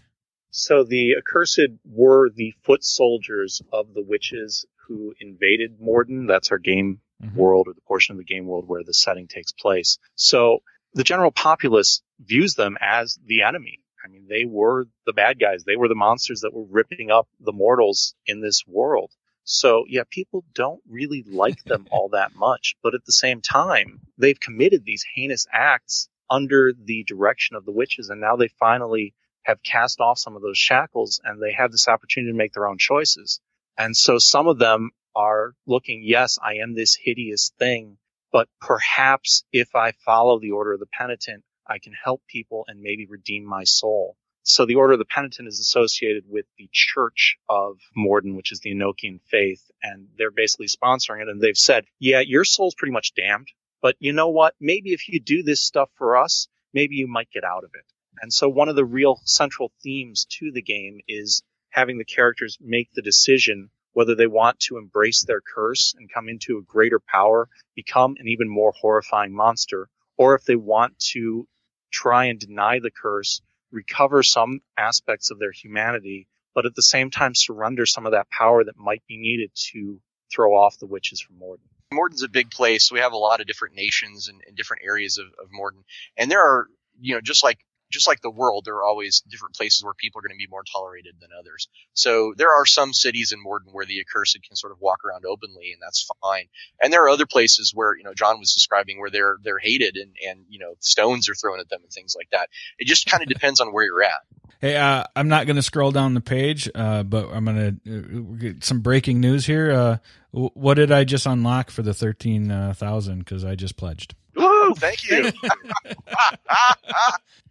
So 0.50 0.84
the 0.84 1.16
accursed 1.16 1.68
were 1.86 2.28
the 2.28 2.52
foot 2.62 2.84
soldiers 2.84 3.62
of 3.72 3.94
the 3.94 4.02
witches 4.02 4.66
who 4.86 5.14
invaded 5.18 5.80
Morden. 5.80 6.26
That's 6.26 6.50
our 6.50 6.58
game 6.58 7.00
mm-hmm. 7.22 7.36
world 7.36 7.68
or 7.68 7.74
the 7.74 7.80
portion 7.80 8.12
of 8.12 8.18
the 8.18 8.24
game 8.24 8.46
world 8.46 8.68
where 8.68 8.84
the 8.84 8.92
setting 8.92 9.28
takes 9.28 9.52
place. 9.52 9.98
So 10.14 10.62
the 10.94 11.04
general 11.04 11.30
populace 11.30 12.02
views 12.20 12.54
them 12.54 12.76
as 12.80 13.18
the 13.26 13.42
enemy. 13.42 13.80
I 14.04 14.08
mean, 14.08 14.26
they 14.28 14.44
were 14.44 14.86
the 15.06 15.12
bad 15.12 15.38
guys. 15.38 15.64
They 15.64 15.76
were 15.76 15.88
the 15.88 15.94
monsters 15.94 16.40
that 16.40 16.52
were 16.52 16.64
ripping 16.64 17.10
up 17.10 17.28
the 17.40 17.52
mortals 17.52 18.14
in 18.26 18.40
this 18.40 18.64
world. 18.66 19.12
So 19.44 19.84
yeah, 19.88 20.02
people 20.08 20.44
don't 20.54 20.82
really 20.88 21.24
like 21.26 21.62
them 21.64 21.86
all 21.90 22.10
that 22.10 22.34
much, 22.34 22.76
but 22.82 22.94
at 22.94 23.04
the 23.04 23.12
same 23.12 23.40
time, 23.40 24.00
they've 24.18 24.38
committed 24.38 24.84
these 24.84 25.04
heinous 25.14 25.46
acts 25.52 26.08
under 26.30 26.72
the 26.72 27.04
direction 27.04 27.56
of 27.56 27.64
the 27.64 27.72
witches 27.72 28.08
and 28.08 28.20
now 28.20 28.36
they 28.36 28.48
finally 28.48 29.14
have 29.42 29.62
cast 29.62 30.00
off 30.00 30.18
some 30.18 30.36
of 30.36 30.42
those 30.42 30.58
shackles 30.58 31.20
and 31.24 31.42
they 31.42 31.52
have 31.52 31.72
this 31.72 31.88
opportunity 31.88 32.32
to 32.32 32.38
make 32.38 32.52
their 32.52 32.68
own 32.68 32.78
choices. 32.78 33.40
And 33.76 33.96
so 33.96 34.18
some 34.18 34.46
of 34.46 34.58
them 34.58 34.90
are 35.14 35.54
looking, 35.66 36.02
yes, 36.04 36.38
I 36.42 36.54
am 36.56 36.74
this 36.74 36.94
hideous 36.94 37.52
thing 37.58 37.98
but 38.32 38.48
perhaps 38.60 39.44
if 39.52 39.74
I 39.74 39.92
follow 40.04 40.40
the 40.40 40.52
order 40.52 40.72
of 40.72 40.80
the 40.80 40.86
penitent, 40.86 41.44
I 41.66 41.78
can 41.78 41.92
help 41.92 42.22
people 42.26 42.64
and 42.66 42.80
maybe 42.80 43.06
redeem 43.06 43.44
my 43.44 43.64
soul. 43.64 44.16
So 44.44 44.66
the 44.66 44.74
Order 44.74 44.94
of 44.94 44.98
the 44.98 45.04
Penitent 45.04 45.46
is 45.46 45.60
associated 45.60 46.24
with 46.28 46.46
the 46.58 46.68
Church 46.72 47.36
of 47.48 47.78
Morden, 47.94 48.34
which 48.34 48.50
is 48.50 48.58
the 48.58 48.74
Enochian 48.74 49.20
faith, 49.30 49.70
and 49.82 50.08
they're 50.18 50.32
basically 50.32 50.66
sponsoring 50.66 51.22
it. 51.22 51.28
And 51.28 51.40
they've 51.40 51.56
said, 51.56 51.84
yeah, 52.00 52.20
your 52.20 52.44
soul's 52.44 52.74
pretty 52.74 52.92
much 52.92 53.14
damned, 53.14 53.46
but 53.80 53.94
you 54.00 54.12
know 54.12 54.30
what? 54.30 54.54
Maybe 54.60 54.92
if 54.92 55.08
you 55.08 55.20
do 55.20 55.44
this 55.44 55.60
stuff 55.62 55.90
for 55.94 56.16
us, 56.16 56.48
maybe 56.74 56.96
you 56.96 57.06
might 57.06 57.30
get 57.30 57.44
out 57.44 57.62
of 57.62 57.70
it. 57.74 57.84
And 58.20 58.32
so 58.32 58.48
one 58.48 58.68
of 58.68 58.74
the 58.74 58.84
real 58.84 59.20
central 59.24 59.70
themes 59.82 60.26
to 60.38 60.50
the 60.50 60.62
game 60.62 61.00
is 61.06 61.42
having 61.70 61.98
the 61.98 62.04
characters 62.04 62.58
make 62.60 62.92
the 62.92 63.02
decision 63.02 63.70
whether 63.92 64.14
they 64.14 64.26
want 64.26 64.58
to 64.60 64.78
embrace 64.78 65.24
their 65.24 65.40
curse 65.40 65.94
and 65.98 66.12
come 66.12 66.28
into 66.28 66.58
a 66.58 66.62
greater 66.62 67.00
power, 67.00 67.48
become 67.74 68.16
an 68.18 68.28
even 68.28 68.48
more 68.48 68.72
horrifying 68.80 69.34
monster, 69.34 69.88
or 70.16 70.34
if 70.34 70.44
they 70.44 70.56
want 70.56 70.98
to 70.98 71.46
try 71.90 72.26
and 72.26 72.38
deny 72.38 72.78
the 72.78 72.90
curse, 72.90 73.42
recover 73.70 74.22
some 74.22 74.60
aspects 74.76 75.30
of 75.30 75.38
their 75.38 75.52
humanity, 75.52 76.26
but 76.54 76.66
at 76.66 76.74
the 76.74 76.82
same 76.82 77.10
time 77.10 77.34
surrender 77.34 77.86
some 77.86 78.06
of 78.06 78.12
that 78.12 78.30
power 78.30 78.64
that 78.64 78.76
might 78.76 79.02
be 79.06 79.18
needed 79.18 79.50
to 79.54 80.00
throw 80.32 80.54
off 80.54 80.78
the 80.78 80.86
witches 80.86 81.20
from 81.20 81.38
Morden. 81.38 81.64
Morden's 81.92 82.22
a 82.22 82.28
big 82.28 82.50
place. 82.50 82.90
We 82.90 83.00
have 83.00 83.12
a 83.12 83.18
lot 83.18 83.40
of 83.40 83.46
different 83.46 83.74
nations 83.74 84.28
and, 84.28 84.40
and 84.46 84.56
different 84.56 84.82
areas 84.84 85.18
of, 85.18 85.26
of 85.26 85.48
Morden. 85.50 85.84
And 86.16 86.30
there 86.30 86.42
are, 86.42 86.66
you 87.00 87.14
know, 87.14 87.20
just 87.20 87.44
like 87.44 87.58
just 87.92 88.08
like 88.08 88.20
the 88.20 88.30
world, 88.30 88.64
there 88.64 88.76
are 88.76 88.84
always 88.84 89.22
different 89.28 89.54
places 89.54 89.84
where 89.84 89.94
people 89.94 90.18
are 90.18 90.22
going 90.22 90.36
to 90.36 90.42
be 90.42 90.50
more 90.50 90.64
tolerated 90.64 91.14
than 91.20 91.30
others. 91.38 91.68
So 91.94 92.34
there 92.36 92.52
are 92.52 92.66
some 92.66 92.92
cities 92.92 93.32
in 93.32 93.42
Morden 93.42 93.72
where 93.72 93.86
the 93.86 94.00
accursed 94.00 94.38
can 94.46 94.56
sort 94.56 94.72
of 94.72 94.80
walk 94.80 95.04
around 95.04 95.24
openly, 95.26 95.72
and 95.72 95.82
that's 95.82 96.08
fine. 96.22 96.46
And 96.82 96.92
there 96.92 97.04
are 97.04 97.10
other 97.10 97.26
places 97.26 97.72
where 97.74 97.96
you 97.96 98.04
know 98.04 98.14
John 98.14 98.38
was 98.38 98.52
describing 98.52 98.98
where 98.98 99.10
they're 99.10 99.36
they're 99.42 99.58
hated 99.58 99.96
and 99.96 100.12
and 100.26 100.44
you 100.48 100.58
know 100.58 100.74
stones 100.80 101.28
are 101.28 101.34
thrown 101.34 101.60
at 101.60 101.68
them 101.68 101.80
and 101.82 101.92
things 101.92 102.14
like 102.16 102.28
that. 102.32 102.48
It 102.78 102.86
just 102.86 103.06
kind 103.06 103.22
of 103.22 103.28
depends 103.28 103.60
on 103.60 103.72
where 103.72 103.84
you're 103.84 104.02
at. 104.02 104.20
Hey, 104.60 104.76
uh, 104.76 105.04
I'm 105.16 105.28
not 105.28 105.46
going 105.46 105.56
to 105.56 105.62
scroll 105.62 105.90
down 105.90 106.14
the 106.14 106.20
page, 106.20 106.70
uh, 106.72 107.02
but 107.02 107.30
I'm 107.32 107.44
going 107.44 107.80
to 107.84 107.96
uh, 107.96 108.20
get 108.38 108.64
some 108.64 108.80
breaking 108.80 109.20
news 109.20 109.44
here. 109.44 109.72
Uh, 109.72 109.96
what 110.30 110.74
did 110.74 110.92
I 110.92 111.02
just 111.04 111.26
unlock 111.26 111.70
for 111.70 111.82
the 111.82 111.92
thirteen 111.92 112.50
uh. 112.50 112.74
Because 112.78 113.44
I 113.44 113.54
just 113.54 113.76
pledged. 113.76 114.14
Woo! 114.34 114.74
Thank 114.74 115.10
you. 115.10 115.30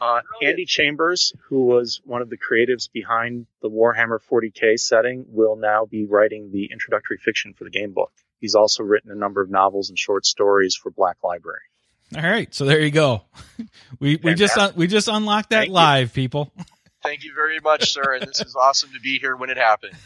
Uh, 0.00 0.20
Andy 0.42 0.64
Chambers, 0.64 1.32
who 1.48 1.66
was 1.66 2.00
one 2.04 2.22
of 2.22 2.30
the 2.30 2.38
creatives 2.38 2.90
behind 2.92 3.46
the 3.62 3.68
Warhammer 3.70 4.18
40k 4.30 4.78
setting, 4.78 5.26
will 5.28 5.56
now 5.56 5.86
be 5.86 6.04
writing 6.06 6.50
the 6.52 6.68
introductory 6.70 7.18
fiction 7.18 7.52
for 7.54 7.64
the 7.64 7.70
game 7.70 7.92
book. 7.92 8.12
He's 8.40 8.54
also 8.54 8.84
written 8.84 9.10
a 9.10 9.16
number 9.16 9.40
of 9.40 9.50
novels 9.50 9.88
and 9.88 9.98
short 9.98 10.24
stories 10.24 10.76
for 10.76 10.90
Black 10.90 11.16
Library. 11.24 11.60
All 12.16 12.22
right, 12.22 12.54
so 12.54 12.64
there 12.64 12.80
you 12.80 12.90
go. 12.90 13.22
we 14.00 14.16
we 14.22 14.34
just 14.34 14.56
un- 14.56 14.72
we 14.76 14.86
just 14.86 15.08
unlocked 15.08 15.50
that 15.50 15.62
Thank 15.62 15.72
live, 15.72 16.16
you. 16.16 16.22
people. 16.22 16.52
Thank 17.02 17.24
you 17.24 17.34
very 17.34 17.60
much, 17.60 17.92
sir, 17.92 18.14
and 18.14 18.26
this 18.26 18.40
is 18.40 18.56
awesome 18.60 18.90
to 18.94 19.00
be 19.00 19.18
here 19.18 19.36
when 19.36 19.50
it 19.50 19.56
happened. 19.58 19.96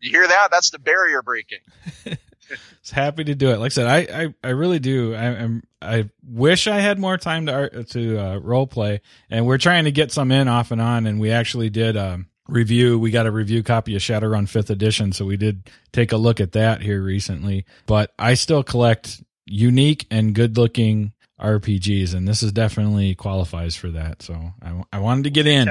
You 0.00 0.10
hear 0.10 0.26
that? 0.26 0.48
That's 0.50 0.70
the 0.70 0.78
barrier 0.78 1.22
breaking. 1.22 1.58
was 2.82 2.90
happy 2.90 3.24
to 3.24 3.34
do 3.34 3.50
it. 3.50 3.58
Like 3.58 3.72
I 3.72 3.74
said, 3.74 3.86
I 3.86 4.22
I, 4.22 4.34
I 4.44 4.50
really 4.50 4.78
do. 4.78 5.14
I, 5.14 5.24
am 5.24 5.62
I 5.80 6.10
wish 6.22 6.66
I 6.66 6.80
had 6.80 6.98
more 6.98 7.16
time 7.16 7.46
to 7.46 7.52
art, 7.52 7.88
to 7.90 8.18
uh, 8.18 8.36
role 8.38 8.66
play, 8.66 9.00
and 9.30 9.46
we're 9.46 9.58
trying 9.58 9.84
to 9.84 9.92
get 9.92 10.12
some 10.12 10.30
in 10.32 10.48
off 10.48 10.70
and 10.70 10.80
on. 10.80 11.06
And 11.06 11.20
we 11.20 11.30
actually 11.30 11.70
did 11.70 11.96
um, 11.96 12.26
review. 12.48 12.98
We 12.98 13.10
got 13.10 13.26
a 13.26 13.30
review 13.30 13.62
copy 13.62 13.96
of 13.96 14.02
Shadowrun 14.02 14.48
Fifth 14.48 14.70
Edition, 14.70 15.12
so 15.12 15.24
we 15.24 15.36
did 15.36 15.70
take 15.92 16.12
a 16.12 16.16
look 16.16 16.40
at 16.40 16.52
that 16.52 16.82
here 16.82 17.02
recently. 17.02 17.64
But 17.86 18.12
I 18.18 18.34
still 18.34 18.62
collect 18.62 19.22
unique 19.46 20.06
and 20.10 20.34
good 20.34 20.56
looking 20.56 21.12
RPGs, 21.40 22.14
and 22.14 22.28
this 22.28 22.42
is 22.42 22.52
definitely 22.52 23.14
qualifies 23.14 23.74
for 23.74 23.90
that. 23.92 24.22
So 24.22 24.34
I, 24.62 24.82
I 24.92 24.98
wanted 24.98 25.24
to 25.24 25.30
get 25.30 25.46
in. 25.46 25.70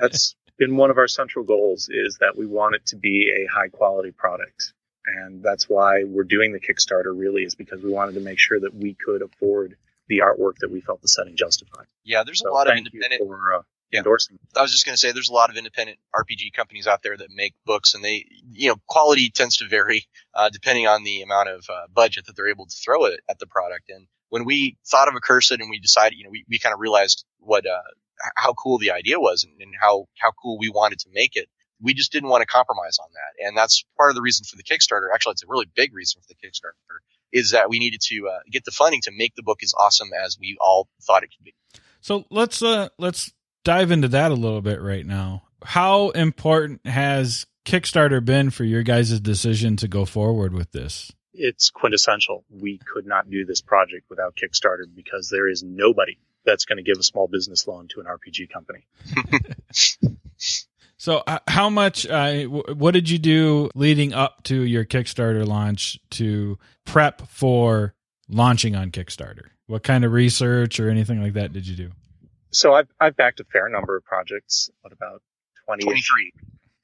That's 0.00 0.34
been 0.58 0.76
one 0.76 0.90
of 0.90 0.98
our 0.98 1.08
central 1.08 1.44
goals 1.44 1.88
is 1.90 2.18
that 2.20 2.36
we 2.36 2.46
want 2.46 2.74
it 2.74 2.86
to 2.86 2.96
be 2.96 3.30
a 3.30 3.52
high 3.52 3.68
quality 3.68 4.12
product. 4.12 4.74
And 5.06 5.42
that's 5.42 5.68
why 5.68 6.04
we're 6.04 6.24
doing 6.24 6.52
the 6.52 6.60
Kickstarter 6.60 7.16
really 7.16 7.42
is 7.42 7.54
because 7.54 7.82
we 7.82 7.90
wanted 7.90 8.14
to 8.14 8.20
make 8.20 8.38
sure 8.38 8.60
that 8.60 8.74
we 8.74 8.94
could 8.94 9.22
afford 9.22 9.76
the 10.08 10.18
artwork 10.20 10.58
that 10.60 10.70
we 10.70 10.80
felt 10.80 11.00
the 11.02 11.08
setting 11.08 11.36
justified. 11.36 11.86
Yeah, 12.04 12.22
there's 12.24 12.40
a 12.40 12.44
So 12.44 12.52
lot 12.52 12.70
of 12.70 12.76
independent. 12.76 13.20
for 13.20 13.54
uh, 13.54 13.62
Yeah. 13.90 13.98
endorsing. 14.00 14.38
I 14.56 14.62
was 14.62 14.70
just 14.72 14.84
going 14.84 14.94
to 14.94 14.98
say 14.98 15.12
there's 15.12 15.28
a 15.28 15.32
lot 15.34 15.50
of 15.50 15.56
independent 15.56 15.98
RPG 16.14 16.52
companies 16.54 16.86
out 16.86 17.02
there 17.02 17.16
that 17.16 17.28
make 17.34 17.54
books, 17.66 17.94
and 17.94 18.04
they, 18.04 18.26
you 18.52 18.68
know, 18.68 18.76
quality 18.86 19.30
tends 19.30 19.56
to 19.58 19.68
vary 19.68 20.04
uh, 20.34 20.50
depending 20.50 20.86
on 20.86 21.02
the 21.04 21.22
amount 21.22 21.48
of 21.48 21.64
uh, 21.68 21.86
budget 21.92 22.26
that 22.26 22.36
they're 22.36 22.48
able 22.48 22.66
to 22.66 22.76
throw 22.84 23.06
at, 23.06 23.20
at 23.28 23.38
the 23.38 23.46
product. 23.46 23.90
And 23.90 24.06
when 24.28 24.44
we 24.44 24.76
thought 24.86 25.08
of 25.08 25.14
a 25.14 25.18
Accursed 25.18 25.52
and 25.52 25.68
we 25.70 25.78
decided, 25.78 26.16
you 26.18 26.24
know, 26.24 26.30
we, 26.30 26.44
we 26.48 26.58
kind 26.58 26.72
of 26.72 26.80
realized 26.80 27.24
what 27.38 27.66
uh, 27.66 27.80
how 28.36 28.52
cool 28.54 28.78
the 28.78 28.92
idea 28.92 29.18
was 29.18 29.44
and, 29.44 29.54
and 29.60 29.74
how 29.80 30.06
how 30.18 30.30
cool 30.42 30.58
we 30.58 30.68
wanted 30.70 30.98
to 31.00 31.08
make 31.12 31.36
it. 31.36 31.48
We 31.82 31.94
just 31.94 32.12
didn't 32.12 32.28
want 32.28 32.42
to 32.42 32.46
compromise 32.46 32.98
on 32.98 33.08
that, 33.14 33.46
and 33.46 33.56
that's 33.56 33.84
part 33.96 34.10
of 34.10 34.16
the 34.16 34.22
reason 34.22 34.44
for 34.44 34.56
the 34.56 34.62
Kickstarter. 34.62 35.08
Actually, 35.12 35.32
it's 35.32 35.42
a 35.42 35.48
really 35.48 35.68
big 35.74 35.94
reason 35.94 36.20
for 36.20 36.28
the 36.28 36.34
Kickstarter 36.34 36.72
is 37.32 37.52
that 37.52 37.70
we 37.70 37.78
needed 37.78 38.00
to 38.02 38.28
uh, 38.28 38.38
get 38.50 38.64
the 38.64 38.70
funding 38.70 39.00
to 39.02 39.10
make 39.10 39.34
the 39.34 39.42
book 39.42 39.62
as 39.62 39.72
awesome 39.78 40.10
as 40.24 40.38
we 40.38 40.56
all 40.60 40.88
thought 41.02 41.22
it 41.22 41.30
could 41.36 41.44
be. 41.44 41.54
So 42.00 42.24
let's 42.30 42.62
uh 42.62 42.88
let's 42.98 43.32
dive 43.64 43.90
into 43.90 44.08
that 44.08 44.30
a 44.30 44.34
little 44.34 44.60
bit 44.60 44.80
right 44.80 45.06
now. 45.06 45.44
How 45.64 46.10
important 46.10 46.84
has 46.86 47.46
Kickstarter 47.64 48.24
been 48.24 48.50
for 48.50 48.64
your 48.64 48.82
guys' 48.82 49.20
decision 49.20 49.76
to 49.76 49.88
go 49.88 50.04
forward 50.04 50.52
with 50.52 50.72
this? 50.72 51.12
It's 51.32 51.70
quintessential. 51.70 52.44
We 52.50 52.78
could 52.78 53.06
not 53.06 53.30
do 53.30 53.44
this 53.44 53.60
project 53.60 54.10
without 54.10 54.36
Kickstarter 54.36 54.84
because 54.94 55.28
there 55.30 55.48
is 55.48 55.62
nobody 55.62 56.18
that's 56.44 56.64
going 56.64 56.78
to 56.78 56.82
give 56.82 56.98
a 56.98 57.02
small 57.02 57.28
business 57.28 57.66
loan 57.66 57.88
to 57.88 58.00
an 58.00 58.06
RPG 58.06 58.50
company. 58.52 58.84
So, 61.02 61.20
uh, 61.26 61.40
how 61.48 61.68
much? 61.68 62.06
Uh, 62.06 62.44
w- 62.44 62.74
what 62.76 62.94
did 62.94 63.10
you 63.10 63.18
do 63.18 63.70
leading 63.74 64.12
up 64.12 64.44
to 64.44 64.62
your 64.62 64.84
Kickstarter 64.84 65.44
launch 65.44 65.98
to 66.10 66.60
prep 66.84 67.26
for 67.26 67.92
launching 68.28 68.76
on 68.76 68.92
Kickstarter? 68.92 69.46
What 69.66 69.82
kind 69.82 70.04
of 70.04 70.12
research 70.12 70.78
or 70.78 70.88
anything 70.88 71.20
like 71.20 71.32
that 71.32 71.52
did 71.52 71.66
you 71.66 71.74
do? 71.74 71.90
So 72.52 72.74
I've, 72.74 72.86
I've 73.00 73.16
backed 73.16 73.40
a 73.40 73.44
fair 73.52 73.68
number 73.68 73.96
of 73.96 74.04
projects, 74.04 74.70
what 74.82 74.92
about 74.92 75.22
20 75.66 75.82
Twenty-three. 75.82 76.34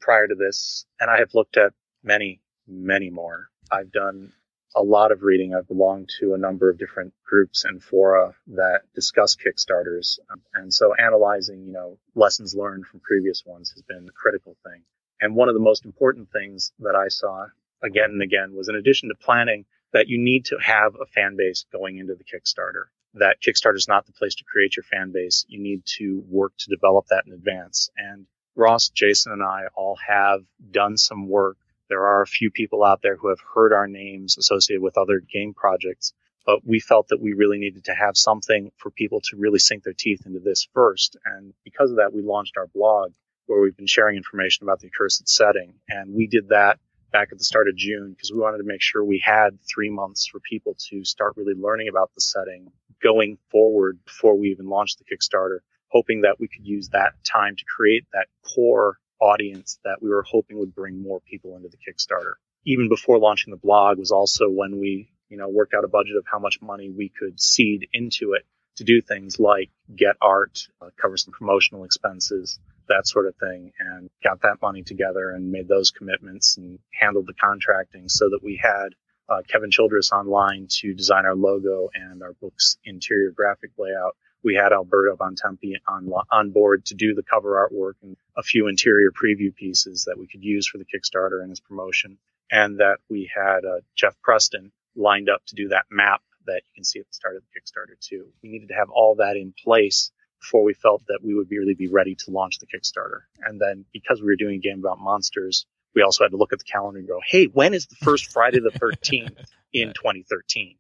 prior 0.01 0.27
to 0.27 0.35
this, 0.35 0.85
and 0.99 1.09
I 1.09 1.19
have 1.21 1.33
looked 1.33 1.57
at 1.57 1.73
many, 2.03 2.41
many 2.67 3.11
more. 3.11 3.51
I've 3.71 3.93
done 3.93 4.33
a 4.75 4.83
lot 4.83 5.13
of 5.13 5.23
reading. 5.23 5.55
I've 5.55 5.69
belonged 5.69 6.11
to 6.21 6.35
a 6.35 6.39
number 6.39 6.71
of 6.71 6.79
different 6.79 7.15
groups 7.25 7.65
and 7.65 7.83
fora 7.83 8.35
that 8.49 8.83
discuss 8.95 9.37
Kickstarters. 9.37 10.19
And 10.55 10.73
so 10.73 10.95
analyzing, 10.95 11.65
you 11.67 11.73
know, 11.73 11.99
lessons 12.15 12.55
learned 12.55 12.87
from 12.87 13.01
previous 13.01 13.45
ones 13.47 13.71
has 13.71 13.83
been 13.83 14.07
a 14.09 14.13
critical 14.13 14.57
thing. 14.65 14.83
And 15.21 15.35
one 15.35 15.49
of 15.49 15.55
the 15.55 15.61
most 15.61 15.85
important 15.85 16.31
things 16.31 16.73
that 16.81 16.95
I 16.95 17.09
saw 17.09 17.47
again 17.83 18.11
and 18.11 18.23
again 18.23 18.55
was 18.55 18.69
in 18.69 18.77
addition 18.77 19.09
to 19.09 19.15
planning 19.15 19.65
that 19.93 20.09
you 20.09 20.19
need 20.19 20.45
to 20.47 20.59
have 20.63 20.95
a 20.95 21.07
fan 21.07 21.37
base 21.37 21.65
going 21.73 21.99
into 21.99 22.15
the 22.15 22.25
Kickstarter. 22.25 22.85
That 23.15 23.39
Kickstarter 23.41 23.77
is 23.77 23.89
not 23.89 24.07
the 24.07 24.13
place 24.13 24.35
to 24.37 24.45
create 24.45 24.77
your 24.77 24.85
fan 24.85 25.13
base. 25.13 25.47
You 25.49 25.61
need 25.61 25.83
to 25.99 26.23
work 26.29 26.53
to 26.59 26.71
develop 26.71 27.07
that 27.07 27.25
in 27.27 27.33
advance. 27.33 27.91
And 27.97 28.27
Ross, 28.55 28.91
Jason, 28.91 29.33
and 29.33 29.43
I 29.43 29.63
all 29.75 29.97
have 30.07 30.43
done 30.71 30.99
some 30.99 31.29
work. 31.29 31.57
There 31.89 32.07
are 32.07 32.23
a 32.23 32.27
few 32.27 32.51
people 32.51 32.85
out 32.85 33.01
there 33.03 33.17
who 33.17 33.29
have 33.29 33.41
heard 33.55 33.73
our 33.73 33.87
names 33.87 34.37
associated 34.39 34.83
with 34.83 34.99
other 34.99 35.21
game 35.21 35.55
projects, 35.55 36.13
but 36.45 36.61
we 36.65 36.81
felt 36.81 37.09
that 37.09 37.21
we 37.21 37.33
really 37.33 37.59
needed 37.59 37.85
to 37.87 37.95
have 37.95 38.17
something 38.17 38.71
for 38.77 38.91
people 38.91 39.21
to 39.25 39.37
really 39.37 39.59
sink 39.59 39.85
their 39.85 39.95
teeth 39.95 40.27
into 40.27 40.41
this 40.41 40.69
first. 40.75 41.17
And 41.25 41.55
because 41.65 41.91
of 41.91 41.97
that, 41.97 42.13
we 42.13 42.23
launched 42.23 42.57
our 42.57 42.67
blog 42.67 43.13
where 43.47 43.61
we've 43.61 43.77
been 43.77 43.87
sharing 43.87 44.17
information 44.17 44.65
about 44.65 44.81
the 44.81 44.89
accursed 44.89 45.29
setting. 45.29 45.75
And 45.89 46.15
we 46.15 46.27
did 46.27 46.49
that 46.49 46.79
back 47.11 47.29
at 47.33 47.39
the 47.39 47.45
start 47.45 47.69
of 47.69 47.77
June 47.77 48.13
because 48.13 48.31
we 48.31 48.39
wanted 48.39 48.59
to 48.59 48.65
make 48.65 48.83
sure 48.83 49.03
we 49.03 49.23
had 49.25 49.59
three 49.63 49.91
months 49.91 50.27
for 50.27 50.41
people 50.41 50.77
to 50.91 51.05
start 51.05 51.37
really 51.37 51.55
learning 51.55 51.89
about 51.89 52.11
the 52.15 52.21
setting 52.21 52.71
going 53.03 53.39
forward 53.51 53.99
before 54.05 54.37
we 54.37 54.49
even 54.49 54.69
launched 54.69 54.99
the 54.99 55.05
Kickstarter, 55.05 55.61
hoping 55.89 56.23
that 56.23 56.39
we 56.39 56.49
could 56.49 56.67
use 56.67 56.91
that 56.91 57.13
time 57.25 57.57
to 57.57 57.65
create 57.65 58.05
that 58.13 58.27
core 58.43 58.99
audience 59.21 59.79
that 59.85 59.99
we 60.01 60.11
were 60.11 60.23
hoping 60.23 60.59
would 60.59 60.75
bring 60.75 61.03
more 61.03 61.21
people 61.21 61.57
into 61.57 61.69
the 61.69 61.77
Kickstarter. 61.77 62.35
Even 62.65 62.89
before 62.89 63.19
launching 63.19 63.51
the 63.51 63.59
blog 63.59 63.99
was 63.99 64.11
also 64.11 64.49
when 64.49 64.79
we, 64.79 65.11
you 65.29 65.37
know, 65.37 65.49
worked 65.49 65.75
out 65.75 65.85
a 65.85 65.89
budget 65.89 66.17
of 66.17 66.25
how 66.31 66.39
much 66.39 66.61
money 66.61 66.91
we 66.91 67.09
could 67.09 67.41
seed 67.41 67.89
into 67.93 68.33
it 68.35 68.45
to 68.77 68.85
do 68.85 69.03
things 69.03 69.39
like 69.41 69.71
get 69.95 70.17
art, 70.23 70.69
uh, 70.81 70.91
cover 71.01 71.17
some 71.17 71.33
promotional 71.33 71.85
expenses, 71.85 72.59
that 72.89 73.07
sort 73.07 73.27
of 73.27 73.35
thing, 73.37 73.73
and 73.79 74.09
got 74.23 74.41
that 74.43 74.63
money 74.63 74.83
together 74.83 75.31
and 75.31 75.51
made 75.51 75.69
those 75.69 75.91
commitments 75.91 76.57
and 76.57 76.79
handled 76.93 77.27
the 77.27 77.35
contracting 77.35 78.09
so 78.09 78.29
that 78.31 78.41
we 78.43 78.61
had 78.63 78.91
uh, 79.29 79.43
Kevin 79.49 79.71
Childress 79.71 80.13
online 80.13 80.69
to 80.71 80.95
design 80.95 81.27
our 81.27 81.35
logo 81.35 81.91
and 81.95 82.23
our 82.23 82.33
book's 82.41 82.79
interior 82.85 83.31
graphic 83.31 83.71
layout. 83.79 84.17
We 84.45 84.55
had 84.55 84.73
Alberto 84.73 85.17
Bontempi 85.17 85.75
on 85.89 86.11
on 86.31 86.51
board 86.51 86.85
to 86.87 86.95
do 86.95 87.15
the 87.15 87.23
cover 87.23 87.69
artwork 87.69 87.95
and 88.03 88.17
a 88.37 88.43
few 88.43 88.69
interior 88.69 89.11
preview 89.11 89.55
pieces 89.55 90.05
that 90.05 90.19
we 90.19 90.27
could 90.27 90.45
use 90.45 90.67
for 90.67 90.79
the 90.79 90.85
Kickstarter 90.85 91.43
and 91.43 91.51
its 91.51 91.61
promotion, 91.61 92.19
and 92.51 92.79
that 92.79 92.99
we 93.11 93.31
had 93.35 93.65
uh, 93.65 93.81
Jeff 93.97 94.15
Preston 94.23 94.73
lined 94.97 95.29
up 95.29 95.45
to 95.47 95.55
do 95.55 95.69
that 95.69 95.87
map 95.91 96.23
that 96.47 96.63
you 96.67 96.73
can 96.75 96.85
see 96.85 96.99
at 96.99 97.07
the 97.07 97.15
start 97.15 97.37
of 97.37 97.43
the 97.43 97.61
Kickstarter 97.61 97.99
too. 98.01 98.27
We 98.43 98.49
needed 98.49 98.69
to 98.69 98.75
have 98.75 98.91
all 98.91 99.17
that 99.17 99.37
in 99.37 99.53
place 99.65 100.11
before 100.41 100.63
we 100.63 100.75
felt 100.75 101.03
that 101.09 101.21
we 101.23 101.35
would 101.35 101.51
really 101.51 101.75
be 101.75 101.89
ready 101.89 102.15
to 102.15 102.31
launch 102.31 102.59
the 102.59 102.67
Kickstarter. 102.67 103.23
And 103.41 103.61
then 103.61 103.85
because 103.93 104.21
we 104.21 104.27
were 104.27 104.37
doing 104.37 104.57
a 104.57 104.59
game 104.59 104.79
about 104.79 104.99
monsters, 105.01 105.67
we 105.95 106.03
also 106.03 106.25
had 106.25 106.31
to 106.31 106.37
look 106.37 106.53
at 106.53 106.59
the 106.59 106.65
calendar 106.65 106.99
and 106.99 107.09
go, 107.09 107.21
hey, 107.27 107.47
when 107.47 107.75
is 107.75 107.87
the 107.87 107.97
first 107.97 108.33
Friday 108.33 108.61
the 108.61 108.71
13th 108.79 109.37
in 109.73 109.89
2013? 109.95 110.77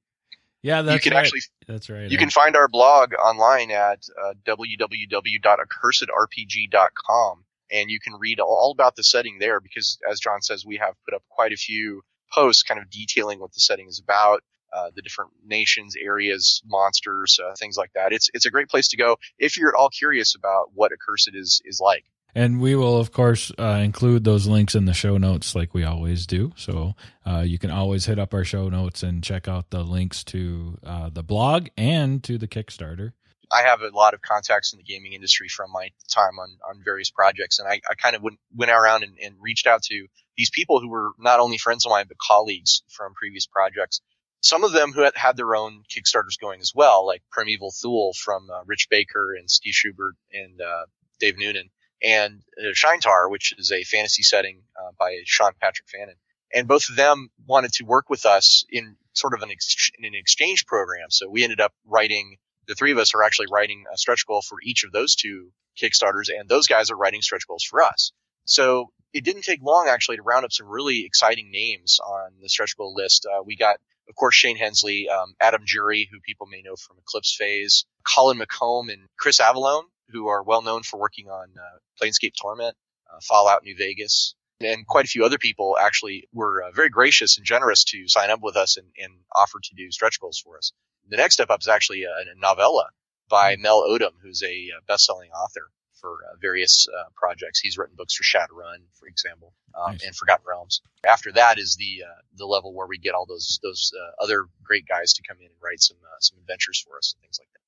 Yeah, 0.62 0.82
that's 0.82 1.04
you 1.04 1.10
can 1.10 1.16
right. 1.16 1.24
actually 1.24 1.40
that's 1.66 1.88
right. 1.88 2.10
You 2.10 2.18
can 2.18 2.28
find 2.30 2.56
our 2.56 2.68
blog 2.68 3.14
online 3.14 3.70
at 3.70 4.04
uh, 4.20 4.34
www.accursedrpg.com, 4.46 7.44
and 7.70 7.90
you 7.90 8.00
can 8.00 8.14
read 8.14 8.40
all 8.40 8.72
about 8.72 8.96
the 8.96 9.04
setting 9.04 9.38
there 9.38 9.60
because, 9.60 9.98
as 10.10 10.18
John 10.18 10.42
says, 10.42 10.66
we 10.66 10.78
have 10.78 10.94
put 11.04 11.14
up 11.14 11.22
quite 11.28 11.52
a 11.52 11.56
few 11.56 12.02
posts 12.32 12.62
kind 12.62 12.80
of 12.80 12.88
detailing 12.90 13.40
what 13.40 13.52
the 13.52 13.60
setting 13.60 13.88
is 13.88 14.00
about, 14.02 14.42
uh, 14.72 14.90
the 14.94 15.02
different 15.02 15.30
nations, 15.46 15.94
areas, 15.96 16.62
monsters, 16.66 17.38
uh, 17.42 17.54
things 17.54 17.76
like 17.76 17.92
that. 17.94 18.12
It's 18.12 18.30
it's 18.34 18.46
a 18.46 18.50
great 18.50 18.68
place 18.68 18.88
to 18.88 18.96
go 18.96 19.18
if 19.38 19.56
you're 19.56 19.68
at 19.68 19.78
all 19.78 19.90
curious 19.90 20.34
about 20.34 20.70
what 20.74 20.92
Accursed 20.92 21.34
is 21.34 21.62
is 21.64 21.80
like. 21.80 22.04
And 22.34 22.60
we 22.60 22.76
will, 22.76 22.98
of 22.98 23.10
course, 23.10 23.50
uh, 23.58 23.80
include 23.82 24.24
those 24.24 24.46
links 24.46 24.74
in 24.74 24.84
the 24.84 24.92
show 24.92 25.16
notes 25.16 25.54
like 25.54 25.74
we 25.74 25.84
always 25.84 26.26
do. 26.26 26.52
So 26.56 26.94
uh, 27.26 27.40
you 27.40 27.58
can 27.58 27.70
always 27.70 28.06
hit 28.06 28.18
up 28.18 28.34
our 28.34 28.44
show 28.44 28.68
notes 28.68 29.02
and 29.02 29.24
check 29.24 29.48
out 29.48 29.70
the 29.70 29.82
links 29.82 30.22
to 30.24 30.78
uh, 30.84 31.10
the 31.10 31.22
blog 31.22 31.68
and 31.76 32.22
to 32.24 32.38
the 32.38 32.46
Kickstarter. 32.46 33.12
I 33.50 33.62
have 33.62 33.80
a 33.80 33.88
lot 33.88 34.14
of 34.14 34.20
contacts 34.20 34.72
in 34.72 34.76
the 34.76 34.82
gaming 34.82 35.14
industry 35.14 35.48
from 35.48 35.72
my 35.72 35.90
time 36.08 36.38
on, 36.38 36.58
on 36.68 36.82
various 36.84 37.10
projects, 37.10 37.58
and 37.58 37.66
I, 37.66 37.80
I 37.90 37.94
kind 37.94 38.14
of 38.14 38.22
went, 38.22 38.38
went 38.54 38.70
around 38.70 39.04
and, 39.04 39.16
and 39.22 39.36
reached 39.40 39.66
out 39.66 39.82
to 39.84 40.06
these 40.36 40.50
people 40.50 40.80
who 40.80 40.88
were 40.88 41.12
not 41.18 41.40
only 41.40 41.58
friends 41.58 41.86
of 41.86 41.90
mine 41.90 42.06
but 42.08 42.18
colleagues 42.18 42.82
from 42.88 43.14
previous 43.14 43.46
projects. 43.46 44.02
Some 44.40 44.64
of 44.64 44.72
them 44.72 44.92
who 44.92 45.00
had, 45.00 45.16
had 45.16 45.36
their 45.36 45.56
own 45.56 45.82
Kickstarters 45.90 46.38
going 46.40 46.60
as 46.60 46.72
well, 46.74 47.06
like 47.06 47.22
Primeval 47.32 47.72
Thule 47.72 48.12
from 48.12 48.48
uh, 48.50 48.60
Rich 48.66 48.88
Baker 48.90 49.34
and 49.34 49.50
Steve 49.50 49.74
Schubert 49.74 50.14
and 50.32 50.60
uh, 50.60 50.84
Dave 51.18 51.38
Noonan, 51.38 51.70
and 52.02 52.42
uh, 52.58 52.72
Shaintar, 52.74 53.30
which 53.30 53.54
is 53.58 53.72
a 53.72 53.82
fantasy 53.84 54.22
setting 54.22 54.62
uh, 54.76 54.90
by 54.98 55.18
Sean 55.24 55.52
Patrick 55.60 55.88
Fannon. 55.88 56.14
And 56.54 56.66
both 56.66 56.88
of 56.88 56.96
them 56.96 57.28
wanted 57.46 57.72
to 57.74 57.84
work 57.84 58.08
with 58.08 58.24
us 58.24 58.64
in 58.70 58.96
sort 59.12 59.34
of 59.34 59.42
an, 59.42 59.50
ex- 59.50 59.90
an 59.98 60.14
exchange 60.14 60.64
program. 60.66 61.10
So 61.10 61.28
we 61.28 61.44
ended 61.44 61.60
up 61.60 61.72
writing 61.86 62.38
the 62.68 62.74
three 62.74 62.92
of 62.92 62.98
us 62.98 63.14
are 63.14 63.22
actually 63.22 63.46
writing 63.50 63.84
a 63.92 63.96
stretch 63.96 64.26
goal 64.26 64.42
for 64.42 64.58
each 64.62 64.84
of 64.84 64.92
those 64.92 65.16
two 65.16 65.50
Kickstarters, 65.80 66.28
and 66.28 66.48
those 66.48 66.66
guys 66.66 66.90
are 66.90 66.96
writing 66.96 67.22
stretch 67.22 67.46
goals 67.48 67.64
for 67.64 67.82
us. 67.82 68.12
So 68.44 68.90
it 69.12 69.24
didn't 69.24 69.42
take 69.42 69.62
long 69.62 69.86
actually 69.88 70.16
to 70.16 70.22
round 70.22 70.44
up 70.44 70.52
some 70.52 70.68
really 70.68 71.04
exciting 71.04 71.50
names 71.50 71.98
on 71.98 72.32
the 72.42 72.48
stretch 72.48 72.76
goal 72.76 72.94
list. 72.94 73.26
Uh, 73.26 73.42
we 73.42 73.56
got, 73.56 73.76
of 74.08 74.14
course, 74.14 74.34
Shane 74.34 74.56
Hensley, 74.56 75.08
um, 75.08 75.34
Adam 75.40 75.62
Jury, 75.64 76.08
who 76.10 76.20
people 76.20 76.46
may 76.46 76.62
know 76.62 76.76
from 76.76 76.98
Eclipse 76.98 77.34
Phase, 77.34 77.86
Colin 78.04 78.38
McComb, 78.38 78.92
and 78.92 79.02
Chris 79.18 79.40
Avellone, 79.40 79.84
who 80.10 80.28
are 80.28 80.42
well 80.42 80.62
known 80.62 80.82
for 80.82 80.98
working 80.98 81.28
on 81.28 81.48
uh, 81.56 81.78
Planescape 82.02 82.32
Torment, 82.40 82.76
uh, 83.12 83.18
Fallout 83.22 83.62
New 83.64 83.76
Vegas, 83.76 84.34
and 84.60 84.86
quite 84.86 85.04
a 85.04 85.08
few 85.08 85.24
other 85.24 85.38
people 85.38 85.76
actually 85.80 86.28
were 86.32 86.62
uh, 86.62 86.70
very 86.72 86.88
gracious 86.90 87.36
and 87.36 87.46
generous 87.46 87.84
to 87.84 88.08
sign 88.08 88.30
up 88.30 88.40
with 88.42 88.56
us 88.56 88.76
and, 88.76 88.86
and 88.98 89.12
offer 89.34 89.58
to 89.62 89.74
do 89.76 89.90
stretch 89.90 90.20
goals 90.20 90.38
for 90.38 90.56
us. 90.58 90.72
The 91.08 91.16
next 91.16 91.34
step 91.34 91.50
up 91.50 91.60
is 91.60 91.68
actually 91.68 92.04
a, 92.04 92.10
a 92.10 92.38
novella 92.40 92.88
by 93.28 93.56
Mel 93.56 93.82
Odom, 93.82 94.12
who's 94.22 94.42
a 94.42 94.70
uh, 94.76 94.80
best-selling 94.86 95.30
author. 95.30 95.70
for 96.00 96.18
uh, 96.30 96.36
various 96.40 96.86
uh, 96.88 97.08
projects. 97.16 97.60
He's 97.60 97.76
written 97.76 97.96
books 97.96 98.14
for 98.14 98.22
Shadowrun, 98.22 98.86
for 98.98 99.06
example, 99.08 99.52
um, 99.74 99.92
nice. 99.92 100.04
and 100.04 100.14
Forgotten 100.16 100.44
Realms. 100.48 100.80
After 101.06 101.32
that 101.32 101.58
is 101.58 101.76
the 101.76 102.04
uh, 102.06 102.20
the 102.36 102.46
level 102.46 102.72
where 102.74 102.86
we 102.86 102.98
get 102.98 103.14
all 103.14 103.26
those 103.26 103.58
those 103.62 103.92
uh, 104.00 104.22
other 104.22 104.46
great 104.62 104.86
guys 104.86 105.14
to 105.14 105.22
come 105.28 105.38
in 105.40 105.46
and 105.46 105.54
write 105.62 105.80
some 105.80 105.96
uh, 106.04 106.16
some 106.20 106.38
adventures 106.38 106.80
for 106.86 106.96
us 106.96 107.14
and 107.14 107.22
things 107.22 107.38
like 107.40 107.48
that. 107.52 107.58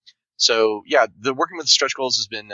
So 0.41 0.83
yeah, 0.87 1.07
the 1.19 1.35
working 1.35 1.59
with 1.59 1.69
stretch 1.69 1.95
goals 1.95 2.17
has 2.17 2.27
been 2.27 2.51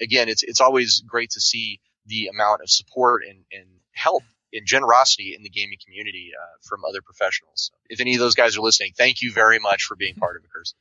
again, 0.00 0.28
it's 0.28 0.42
it's 0.42 0.60
always 0.60 1.02
great 1.06 1.30
to 1.30 1.40
see 1.40 1.80
the 2.06 2.28
amount 2.28 2.62
of 2.62 2.70
support 2.70 3.22
and, 3.28 3.44
and 3.52 3.66
help 3.92 4.22
and 4.52 4.66
generosity 4.66 5.34
in 5.36 5.42
the 5.42 5.50
gaming 5.50 5.78
community 5.84 6.32
uh, 6.36 6.56
from 6.66 6.84
other 6.84 7.02
professionals. 7.02 7.70
If 7.88 8.00
any 8.00 8.14
of 8.14 8.20
those 8.20 8.34
guys 8.34 8.56
are 8.56 8.62
listening, 8.62 8.92
thank 8.96 9.22
you 9.22 9.32
very 9.32 9.58
much 9.58 9.84
for 9.84 9.96
being 9.96 10.14
part 10.14 10.36
of 10.36 10.42
Accursed. 10.44 10.74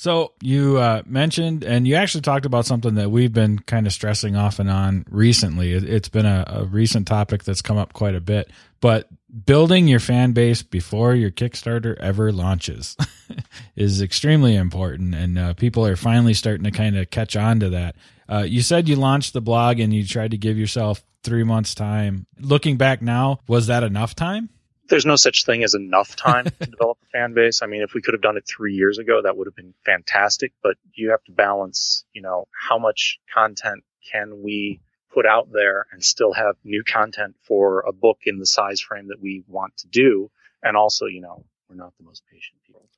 So 0.00 0.32
you 0.40 0.78
uh, 0.78 1.02
mentioned, 1.04 1.62
and 1.62 1.86
you 1.86 1.96
actually 1.96 2.22
talked 2.22 2.46
about 2.46 2.64
something 2.64 2.94
that 2.94 3.10
we've 3.10 3.34
been 3.34 3.58
kind 3.58 3.86
of 3.86 3.92
stressing 3.92 4.34
off 4.34 4.58
and 4.58 4.70
on 4.70 5.04
recently. 5.10 5.74
It, 5.74 5.82
has 5.82 6.08
been 6.08 6.24
a, 6.24 6.42
a, 6.46 6.64
recent 6.64 7.06
topic 7.06 7.44
that's 7.44 7.60
come 7.60 7.76
up 7.76 7.92
quite 7.92 8.14
a 8.14 8.20
bit. 8.20 8.50
But 8.80 9.08
building 9.44 9.88
your 9.88 10.00
fan 10.00 10.32
base 10.32 10.62
before 10.62 11.14
your 11.14 11.30
Kickstarter 11.30 11.98
ever 11.98 12.32
launches 12.32 12.96
is 13.76 14.00
extremely 14.00 14.56
important, 14.56 15.14
and 15.14 15.38
uh, 15.38 15.52
people 15.52 15.84
are 15.84 15.96
finally 15.96 16.32
starting 16.32 16.64
to 16.64 16.70
kind 16.70 16.96
of 16.96 17.10
catch 17.10 17.36
on 17.36 17.60
to 17.60 17.68
that. 17.68 17.94
Uh, 18.26 18.46
you 18.48 18.62
said 18.62 18.88
you 18.88 18.96
launched 18.96 19.34
the 19.34 19.42
blog 19.42 19.80
and 19.80 19.92
you 19.92 20.06
tried 20.06 20.30
to 20.30 20.38
give 20.38 20.56
yourself 20.56 21.04
three 21.24 21.44
months' 21.44 21.74
time. 21.74 22.26
Looking 22.38 22.78
back 22.78 23.02
now, 23.02 23.40
was 23.46 23.66
that 23.66 23.82
enough 23.82 24.14
time? 24.14 24.48
There's 24.90 25.06
no 25.06 25.16
such 25.16 25.44
thing 25.46 25.64
as 25.64 25.74
enough 25.74 26.16
time 26.16 26.44
to 26.60 26.66
develop 26.66 26.98
a 27.02 27.06
fan 27.06 27.32
base. 27.32 27.62
I 27.62 27.66
mean, 27.66 27.82
if 27.82 27.94
we 27.94 28.02
could 28.02 28.14
have 28.14 28.20
done 28.20 28.36
it 28.36 28.46
three 28.46 28.74
years 28.74 28.98
ago, 28.98 29.22
that 29.22 29.36
would 29.36 29.46
have 29.46 29.56
been 29.56 29.74
fantastic, 29.86 30.52
but 30.62 30.76
you 30.92 31.10
have 31.10 31.24
to 31.24 31.32
balance, 31.32 32.04
you 32.12 32.20
know, 32.20 32.46
how 32.52 32.78
much 32.78 33.18
content 33.32 33.84
can 34.12 34.42
we 34.42 34.80
put 35.12 35.26
out 35.26 35.48
there 35.50 35.86
and 35.92 36.04
still 36.04 36.32
have 36.32 36.56
new 36.64 36.84
content 36.84 37.36
for 37.42 37.80
a 37.80 37.92
book 37.92 38.18
in 38.26 38.38
the 38.38 38.46
size 38.46 38.80
frame 38.80 39.08
that 39.08 39.20
we 39.20 39.42
want 39.48 39.76
to 39.78 39.88
do. 39.88 40.30
And 40.62 40.76
also, 40.76 41.06
you 41.06 41.20
know, 41.20 41.44
we're 41.68 41.76
not 41.76 41.92
the 41.98 42.04
most 42.04 42.22
patient 42.30 42.58
people. 42.66 42.88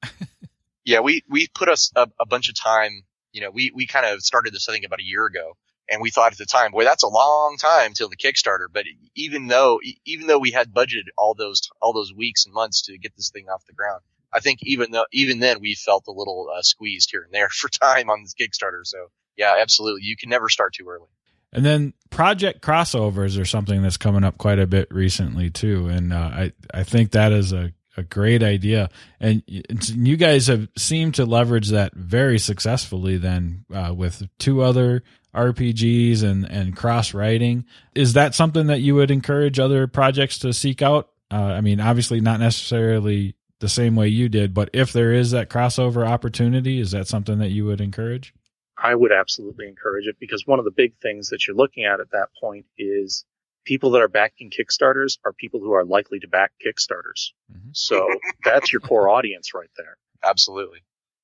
yeah, 0.84 1.00
we, 1.00 1.22
we 1.28 1.48
put 1.54 1.68
us 1.68 1.92
a, 1.94 2.08
a 2.18 2.26
bunch 2.26 2.48
of 2.48 2.54
time, 2.54 3.04
you 3.32 3.40
know, 3.40 3.50
we, 3.50 3.70
we 3.74 3.86
kind 3.86 4.04
of 4.04 4.20
started 4.20 4.52
this, 4.52 4.68
I 4.68 4.72
think 4.72 4.84
about 4.84 5.00
a 5.00 5.04
year 5.04 5.24
ago 5.26 5.56
and 5.92 6.00
we 6.00 6.10
thought 6.10 6.32
at 6.32 6.38
the 6.38 6.46
time, 6.46 6.72
boy, 6.72 6.84
that's 6.84 7.02
a 7.02 7.08
long 7.08 7.58
time 7.60 7.92
till 7.92 8.08
the 8.08 8.16
Kickstarter. 8.16 8.66
But 8.72 8.86
even 9.14 9.46
though, 9.46 9.78
even 10.06 10.26
though 10.26 10.38
we 10.38 10.50
had 10.50 10.72
budgeted 10.72 11.10
all 11.18 11.34
those, 11.34 11.60
all 11.82 11.92
those 11.92 12.14
weeks 12.14 12.46
and 12.46 12.54
months 12.54 12.82
to 12.82 12.96
get 12.96 13.14
this 13.14 13.28
thing 13.28 13.50
off 13.50 13.66
the 13.66 13.74
ground, 13.74 14.00
I 14.32 14.40
think 14.40 14.60
even 14.62 14.90
though, 14.90 15.04
even 15.12 15.38
then 15.38 15.60
we 15.60 15.74
felt 15.74 16.04
a 16.08 16.12
little 16.12 16.48
uh, 16.50 16.62
squeezed 16.62 17.10
here 17.12 17.22
and 17.22 17.32
there 17.32 17.48
for 17.52 17.68
time 17.68 18.08
on 18.08 18.22
this 18.22 18.34
Kickstarter. 18.34 18.84
So 18.84 19.08
yeah, 19.36 19.56
absolutely. 19.60 20.02
You 20.04 20.16
can 20.16 20.30
never 20.30 20.48
start 20.48 20.72
too 20.72 20.88
early. 20.88 21.08
And 21.52 21.62
then 21.62 21.92
project 22.08 22.62
crossovers 22.62 23.38
are 23.38 23.44
something 23.44 23.82
that's 23.82 23.98
coming 23.98 24.24
up 24.24 24.38
quite 24.38 24.58
a 24.58 24.66
bit 24.66 24.90
recently 24.90 25.50
too. 25.50 25.88
And 25.88 26.10
uh, 26.10 26.16
I, 26.16 26.52
I 26.72 26.84
think 26.84 27.10
that 27.10 27.32
is 27.32 27.52
a, 27.52 27.74
a 27.98 28.02
great 28.02 28.42
idea. 28.42 28.88
And 29.20 29.42
you 29.46 30.16
guys 30.16 30.46
have 30.46 30.68
seemed 30.78 31.16
to 31.16 31.26
leverage 31.26 31.68
that 31.68 31.92
very 31.94 32.38
successfully 32.38 33.18
then 33.18 33.66
uh, 33.70 33.92
with 33.94 34.26
two 34.38 34.62
other 34.62 35.02
RPGs 35.34 36.22
and, 36.22 36.44
and 36.44 36.76
cross 36.76 37.14
writing. 37.14 37.64
Is 37.94 38.12
that 38.14 38.34
something 38.34 38.66
that 38.66 38.80
you 38.80 38.94
would 38.94 39.10
encourage 39.10 39.58
other 39.58 39.86
projects 39.86 40.38
to 40.40 40.52
seek 40.52 40.82
out? 40.82 41.10
Uh, 41.30 41.36
I 41.36 41.60
mean, 41.60 41.80
obviously 41.80 42.20
not 42.20 42.40
necessarily 42.40 43.34
the 43.60 43.68
same 43.68 43.96
way 43.96 44.08
you 44.08 44.28
did, 44.28 44.52
but 44.52 44.70
if 44.72 44.92
there 44.92 45.12
is 45.12 45.30
that 45.30 45.48
crossover 45.48 46.06
opportunity, 46.06 46.78
is 46.80 46.90
that 46.90 47.08
something 47.08 47.38
that 47.38 47.50
you 47.50 47.64
would 47.64 47.80
encourage? 47.80 48.34
I 48.76 48.94
would 48.94 49.12
absolutely 49.12 49.68
encourage 49.68 50.06
it 50.06 50.16
because 50.18 50.46
one 50.46 50.58
of 50.58 50.64
the 50.64 50.72
big 50.72 50.94
things 51.00 51.28
that 51.28 51.46
you're 51.46 51.56
looking 51.56 51.84
at 51.84 52.00
at 52.00 52.10
that 52.10 52.28
point 52.40 52.66
is 52.76 53.24
people 53.64 53.92
that 53.92 54.02
are 54.02 54.08
backing 54.08 54.50
Kickstarters 54.50 55.18
are 55.24 55.32
people 55.32 55.60
who 55.60 55.72
are 55.72 55.84
likely 55.84 56.18
to 56.18 56.28
back 56.28 56.52
Kickstarters. 56.64 57.30
Mm-hmm. 57.50 57.70
So 57.72 58.08
that's 58.44 58.72
your 58.72 58.80
core 58.80 59.08
audience 59.08 59.54
right 59.54 59.70
there. 59.76 59.96
Absolutely. 60.24 60.80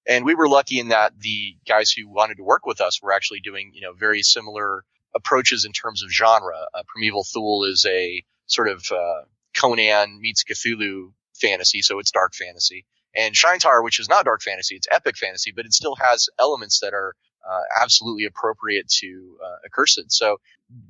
And 0.08 0.24
we 0.24 0.34
were 0.34 0.48
lucky 0.48 0.80
in 0.80 0.88
that 0.88 1.12
the 1.20 1.56
guys 1.66 1.92
who 1.92 2.08
wanted 2.08 2.38
to 2.38 2.42
work 2.42 2.64
with 2.64 2.80
us 2.80 3.02
were 3.02 3.12
actually 3.12 3.40
doing, 3.40 3.72
you 3.74 3.82
know, 3.82 3.92
very 3.92 4.22
similar 4.22 4.82
approaches 5.14 5.66
in 5.66 5.72
terms 5.72 6.02
of 6.02 6.10
genre. 6.10 6.56
Uh, 6.74 6.82
Primeval 6.88 7.24
Thule 7.24 7.64
is 7.64 7.86
a 7.86 8.24
sort 8.46 8.68
of 8.68 8.82
uh, 8.90 9.22
Conan 9.54 10.18
meets 10.20 10.44
Cthulhu 10.44 11.12
fantasy, 11.34 11.82
so 11.82 11.98
it's 11.98 12.10
dark 12.10 12.34
fantasy. 12.34 12.86
And 13.14 13.34
Shaintar, 13.34 13.84
which 13.84 14.00
is 14.00 14.08
not 14.08 14.24
dark 14.24 14.42
fantasy, 14.42 14.76
it's 14.76 14.88
epic 14.90 15.16
fantasy, 15.16 15.52
but 15.54 15.66
it 15.66 15.74
still 15.74 15.96
has 15.96 16.28
elements 16.38 16.80
that 16.80 16.94
are 16.94 17.14
uh, 17.48 17.60
absolutely 17.80 18.24
appropriate 18.24 18.88
to 18.88 19.36
uh, 19.44 19.56
Accursed. 19.66 20.10
So, 20.12 20.38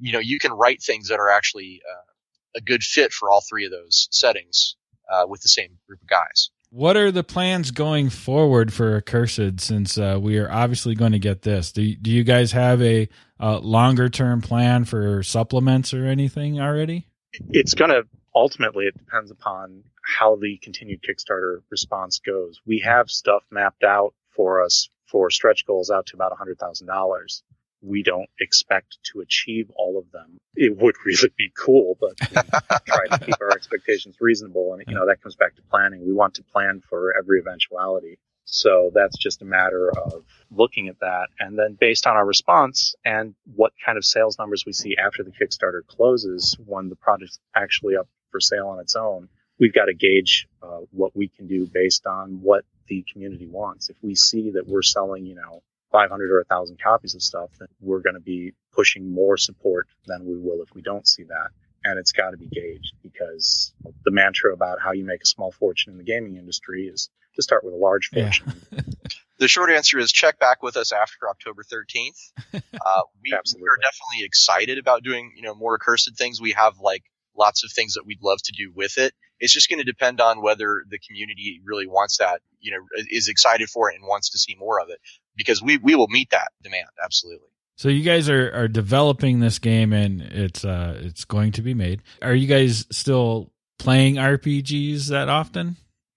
you 0.00 0.12
know, 0.12 0.18
you 0.18 0.38
can 0.38 0.52
write 0.52 0.82
things 0.82 1.08
that 1.08 1.20
are 1.20 1.30
actually 1.30 1.82
uh, 1.88 2.12
a 2.56 2.60
good 2.60 2.82
fit 2.82 3.12
for 3.12 3.30
all 3.30 3.40
three 3.40 3.64
of 3.64 3.70
those 3.70 4.08
settings 4.10 4.76
uh, 5.10 5.24
with 5.28 5.42
the 5.42 5.48
same 5.48 5.78
group 5.86 6.02
of 6.02 6.08
guys. 6.08 6.50
What 6.70 6.98
are 6.98 7.10
the 7.10 7.24
plans 7.24 7.70
going 7.70 8.10
forward 8.10 8.72
for 8.72 8.96
Accursed 8.96 9.60
since 9.60 9.96
uh, 9.96 10.18
we 10.20 10.38
are 10.38 10.50
obviously 10.50 10.94
going 10.94 11.12
to 11.12 11.18
get 11.18 11.40
this? 11.40 11.72
Do, 11.72 11.94
do 11.96 12.10
you 12.10 12.24
guys 12.24 12.52
have 12.52 12.82
a, 12.82 13.08
a 13.40 13.58
longer 13.58 14.10
term 14.10 14.42
plan 14.42 14.84
for 14.84 15.22
supplements 15.22 15.94
or 15.94 16.04
anything 16.04 16.60
already? 16.60 17.06
It's 17.50 17.72
going 17.72 17.90
to 17.90 18.06
ultimately, 18.34 18.84
it 18.84 18.98
depends 18.98 19.30
upon 19.30 19.82
how 20.04 20.36
the 20.36 20.58
continued 20.58 21.00
Kickstarter 21.02 21.62
response 21.70 22.18
goes. 22.18 22.60
We 22.66 22.80
have 22.80 23.10
stuff 23.10 23.44
mapped 23.50 23.82
out 23.82 24.12
for 24.36 24.62
us 24.62 24.90
for 25.06 25.30
stretch 25.30 25.66
goals 25.66 25.90
out 25.90 26.06
to 26.06 26.16
about 26.16 26.32
$100,000 26.38 27.42
we 27.82 28.02
don't 28.02 28.28
expect 28.40 28.98
to 29.12 29.20
achieve 29.20 29.70
all 29.76 29.98
of 29.98 30.10
them. 30.12 30.38
It 30.54 30.76
would 30.76 30.96
really 31.04 31.32
be 31.36 31.52
cool, 31.56 31.96
but 32.00 32.16
try 32.86 33.06
to 33.10 33.24
keep 33.24 33.40
our 33.40 33.50
expectations 33.50 34.16
reasonable. 34.20 34.74
And, 34.74 34.84
you 34.86 34.94
know, 34.94 35.06
that 35.06 35.22
comes 35.22 35.36
back 35.36 35.56
to 35.56 35.62
planning. 35.70 36.06
We 36.06 36.12
want 36.12 36.34
to 36.34 36.42
plan 36.42 36.82
for 36.88 37.14
every 37.16 37.40
eventuality. 37.40 38.18
So 38.50 38.90
that's 38.94 39.18
just 39.18 39.42
a 39.42 39.44
matter 39.44 39.90
of 39.90 40.24
looking 40.50 40.88
at 40.88 41.00
that. 41.00 41.28
And 41.38 41.58
then 41.58 41.76
based 41.78 42.06
on 42.06 42.16
our 42.16 42.24
response 42.24 42.94
and 43.04 43.34
what 43.54 43.72
kind 43.84 43.98
of 43.98 44.04
sales 44.04 44.38
numbers 44.38 44.64
we 44.64 44.72
see 44.72 44.96
after 44.96 45.22
the 45.22 45.30
Kickstarter 45.30 45.86
closes, 45.86 46.56
when 46.64 46.88
the 46.88 46.96
project's 46.96 47.38
actually 47.54 47.96
up 47.96 48.08
for 48.30 48.40
sale 48.40 48.68
on 48.68 48.80
its 48.80 48.96
own, 48.96 49.28
we've 49.60 49.74
got 49.74 49.86
to 49.86 49.94
gauge 49.94 50.48
uh, 50.62 50.80
what 50.92 51.14
we 51.14 51.28
can 51.28 51.46
do 51.46 51.66
based 51.66 52.06
on 52.06 52.40
what 52.40 52.64
the 52.88 53.04
community 53.12 53.46
wants. 53.46 53.90
If 53.90 53.96
we 54.02 54.14
see 54.14 54.52
that 54.52 54.66
we're 54.66 54.82
selling, 54.82 55.26
you 55.26 55.34
know, 55.34 55.62
500 55.90 56.30
or 56.30 56.44
1,000 56.48 56.78
copies 56.82 57.14
of 57.14 57.22
stuff, 57.22 57.50
then 57.58 57.68
we're 57.80 58.00
going 58.00 58.14
to 58.14 58.20
be 58.20 58.52
pushing 58.72 59.12
more 59.12 59.36
support 59.36 59.88
than 60.06 60.24
we 60.26 60.36
will 60.36 60.62
if 60.62 60.74
we 60.74 60.82
don't 60.82 61.06
see 61.06 61.24
that. 61.24 61.48
And 61.84 61.98
it's 61.98 62.12
got 62.12 62.30
to 62.30 62.36
be 62.36 62.46
gauged 62.46 62.94
because 63.02 63.72
the 64.04 64.10
mantra 64.10 64.52
about 64.52 64.78
how 64.82 64.92
you 64.92 65.04
make 65.04 65.22
a 65.22 65.26
small 65.26 65.52
fortune 65.52 65.92
in 65.92 65.98
the 65.98 66.04
gaming 66.04 66.36
industry 66.36 66.86
is 66.86 67.08
to 67.36 67.42
start 67.42 67.64
with 67.64 67.72
a 67.72 67.76
large 67.76 68.08
fortune. 68.08 68.52
Yeah. 68.72 68.80
the 69.38 69.48
short 69.48 69.70
answer 69.70 69.98
is 69.98 70.10
check 70.10 70.38
back 70.38 70.62
with 70.62 70.76
us 70.76 70.92
after 70.92 71.28
October 71.28 71.62
13th. 71.62 72.32
Uh, 72.80 73.02
we, 73.22 73.30
we, 73.30 73.36
are 73.36 73.76
definitely 73.76 74.24
excited 74.24 74.78
about 74.78 75.02
doing, 75.02 75.32
you 75.36 75.42
know, 75.42 75.54
more 75.54 75.74
accursed 75.74 76.10
things. 76.16 76.40
We 76.40 76.52
have 76.52 76.78
like 76.78 77.02
lots 77.36 77.64
of 77.64 77.70
things 77.70 77.94
that 77.94 78.06
we'd 78.06 78.22
love 78.22 78.38
to 78.44 78.52
do 78.52 78.72
with 78.74 78.96
it. 78.96 79.12
It's 79.40 79.52
just 79.52 79.68
going 79.68 79.78
to 79.80 79.84
depend 79.84 80.20
on 80.20 80.40
whether 80.40 80.84
the 80.88 80.98
community 80.98 81.60
really 81.64 81.86
wants 81.86 82.18
that, 82.18 82.40
you 82.60 82.70
know, 82.70 82.78
is 83.10 83.28
excited 83.28 83.68
for 83.68 83.90
it 83.90 83.96
and 83.96 84.04
wants 84.06 84.30
to 84.30 84.38
see 84.38 84.56
more 84.58 84.80
of 84.80 84.88
it 84.88 85.00
because 85.38 85.62
we, 85.62 85.78
we 85.78 85.94
will 85.94 86.08
meet 86.08 86.28
that 86.30 86.48
demand. 86.62 86.88
Absolutely. 87.02 87.48
So 87.76 87.88
you 87.88 88.02
guys 88.02 88.28
are, 88.28 88.52
are 88.52 88.68
developing 88.68 89.40
this 89.40 89.58
game 89.58 89.94
and 89.94 90.20
it's, 90.20 90.64
uh, 90.64 91.00
it's 91.02 91.24
going 91.24 91.52
to 91.52 91.62
be 91.62 91.72
made. 91.72 92.02
Are 92.20 92.34
you 92.34 92.46
guys 92.46 92.86
still 92.90 93.50
playing 93.78 94.16
RPGs 94.16 95.08
that 95.08 95.30
often? 95.30 95.76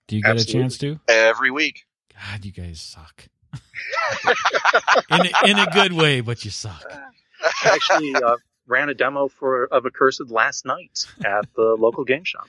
Do 0.10 0.18
you 0.18 0.24
get 0.24 0.32
Absolutely. 0.32 0.60
a 0.60 0.64
chance 0.64 0.78
to? 0.80 1.00
Every 1.08 1.52
week. 1.52 1.86
God, 2.14 2.44
you 2.44 2.52
guys 2.52 2.82
suck. 2.82 3.28
in, 5.12 5.22
a, 5.22 5.50
in 5.50 5.60
a 5.60 5.68
good 5.68 5.94
way, 5.94 6.22
but 6.22 6.44
you 6.44 6.52
suck. 6.52 6.84
I 7.64 7.76
actually, 7.76 8.16
uh, 8.16 8.36
ran 8.72 8.90
a 8.90 8.94
demo 8.94 9.28
for 9.28 9.66
of 9.66 9.86
Accursed 9.86 10.30
last 10.32 10.66
night 10.66 11.06
at 11.26 11.46
the 11.56 11.76
local 11.78 12.06
game 12.06 12.24
shop. 12.24 12.48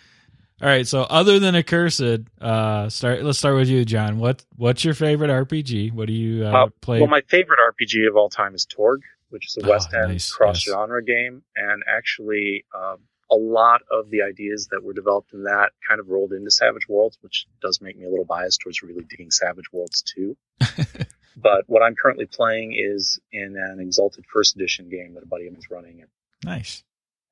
All 0.63 0.69
right, 0.69 0.87
so 0.87 1.03
other 1.03 1.41
than 1.41 1.57
Accursed, 1.57 2.21
uh, 2.41 2.89
start. 2.89 3.25
Let's 3.25 3.39
start 3.39 3.57
with 3.57 3.69
you, 3.69 3.85
John. 3.85 4.21
What 4.21 4.45
what's 4.55 4.85
your 4.85 4.95
favorite 4.95 5.29
RPG? 5.29 5.93
What 5.93 6.07
do 6.07 6.13
you 6.13 6.47
uh, 6.47 6.51
uh, 6.51 6.69
play? 6.81 7.01
Well, 7.01 7.09
my 7.09 7.23
favorite 7.23 7.59
RPG 7.59 8.09
of 8.09 8.17
all 8.17 8.29
time 8.29 8.55
is 8.55 8.65
Torg, 8.65 9.03
which 9.31 9.49
is 9.49 9.59
a 9.61 9.69
West 9.69 9.89
oh, 9.93 9.99
End 9.99 10.13
nice. 10.13 10.31
cross 10.31 10.61
genre 10.61 11.03
yes. 11.05 11.17
game, 11.17 11.43
and 11.57 11.83
actually, 11.93 12.65
um, 12.73 12.99
a 13.29 13.35
lot 13.35 13.81
of 13.91 14.09
the 14.11 14.23
ideas 14.23 14.69
that 14.71 14.85
were 14.85 14.93
developed 14.93 15.33
in 15.33 15.43
that 15.45 15.71
kind 15.89 15.99
of 15.99 16.09
rolled 16.09 16.33
into 16.33 16.53
Savage 16.53 16.89
Worlds, 16.89 17.19
which 17.23 17.47
does 17.61 17.81
make 17.81 17.99
me 17.99 18.05
a 18.05 18.09
little 18.09 18.25
biased 18.25 18.61
towards 18.61 18.83
really 18.83 19.03
digging 19.03 19.33
Savage 19.33 19.73
Worlds 19.73 20.03
too. 20.03 20.37
but 21.37 21.65
what 21.67 21.83
I'm 21.83 21.97
currently 22.01 22.27
playing 22.27 22.77
is 22.79 23.19
in 23.33 23.57
an 23.57 23.81
Exalted 23.81 24.27
First 24.33 24.55
Edition 24.55 24.89
game 24.89 25.15
that 25.15 25.25
a 25.25 25.27
buddy 25.27 25.49
of 25.49 25.55
mine 25.55 25.59
is 25.59 25.71
running. 25.73 26.05
Nice. 26.45 26.85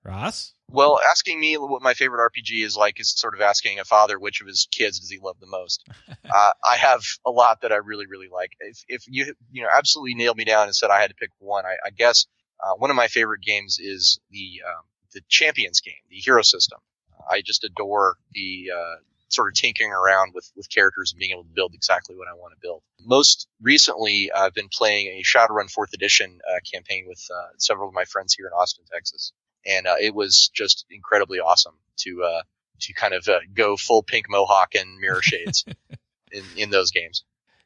Ross? 0.02 0.54
Well, 0.70 1.00
asking 1.10 1.40
me 1.40 1.56
what 1.56 1.82
my 1.82 1.94
favorite 1.94 2.30
RPG 2.30 2.64
is 2.64 2.76
like 2.76 3.00
is 3.00 3.10
sort 3.10 3.34
of 3.34 3.40
asking 3.40 3.80
a 3.80 3.84
father 3.84 4.18
which 4.18 4.40
of 4.40 4.46
his 4.46 4.68
kids 4.70 5.00
does 5.00 5.10
he 5.10 5.18
love 5.18 5.36
the 5.40 5.46
most. 5.46 5.84
uh, 6.08 6.52
I 6.64 6.76
have 6.76 7.02
a 7.26 7.30
lot 7.30 7.62
that 7.62 7.72
I 7.72 7.76
really, 7.76 8.06
really 8.06 8.28
like. 8.32 8.52
If, 8.60 8.84
if 8.88 9.04
you, 9.08 9.34
you 9.50 9.62
know, 9.62 9.68
absolutely 9.76 10.14
nailed 10.14 10.36
me 10.36 10.44
down 10.44 10.64
and 10.66 10.74
said 10.74 10.90
I 10.90 11.00
had 11.00 11.10
to 11.10 11.16
pick 11.16 11.30
one, 11.38 11.64
I, 11.66 11.76
I 11.84 11.90
guess 11.90 12.26
Uh, 12.62 12.74
one 12.76 12.90
of 12.90 12.96
my 12.96 13.08
favorite 13.08 13.40
games 13.42 13.78
is 13.80 14.20
the 14.30 14.60
um, 14.68 14.84
the 15.14 15.22
Champions 15.28 15.80
game, 15.80 16.02
the 16.10 16.16
Hero 16.16 16.42
System. 16.42 16.78
I 17.28 17.42
just 17.42 17.64
adore 17.64 18.16
the 18.32 18.70
uh, 18.74 18.96
sort 19.28 19.48
of 19.48 19.54
tinkering 19.54 19.92
around 19.92 20.34
with 20.34 20.50
with 20.56 20.68
characters 20.68 21.12
and 21.12 21.18
being 21.18 21.32
able 21.32 21.44
to 21.44 21.54
build 21.54 21.72
exactly 21.74 22.16
what 22.16 22.28
I 22.28 22.34
want 22.34 22.52
to 22.54 22.60
build. 22.60 22.82
Most 23.00 23.48
recently, 23.62 24.30
I've 24.30 24.54
been 24.54 24.68
playing 24.68 25.06
a 25.08 25.22
Shadowrun 25.22 25.70
Fourth 25.70 25.92
Edition 25.94 26.38
uh, 26.48 26.60
campaign 26.72 27.06
with 27.08 27.22
uh, 27.34 27.48
several 27.58 27.88
of 27.88 27.94
my 27.94 28.04
friends 28.04 28.34
here 28.34 28.46
in 28.46 28.52
Austin, 28.52 28.84
Texas, 28.92 29.32
and 29.66 29.86
uh, 29.86 29.96
it 30.00 30.14
was 30.14 30.50
just 30.54 30.86
incredibly 30.90 31.38
awesome 31.38 31.74
to 31.98 32.22
uh, 32.22 32.42
to 32.80 32.92
kind 32.92 33.14
of 33.14 33.26
uh, 33.28 33.40
go 33.54 33.76
full 33.76 34.02
pink 34.02 34.26
mohawk 34.28 34.74
and 34.74 34.98
mirror 34.98 35.22
shades 35.22 35.64
in 36.32 36.44
in 36.56 36.70
those 36.70 36.90
games. 36.90 37.24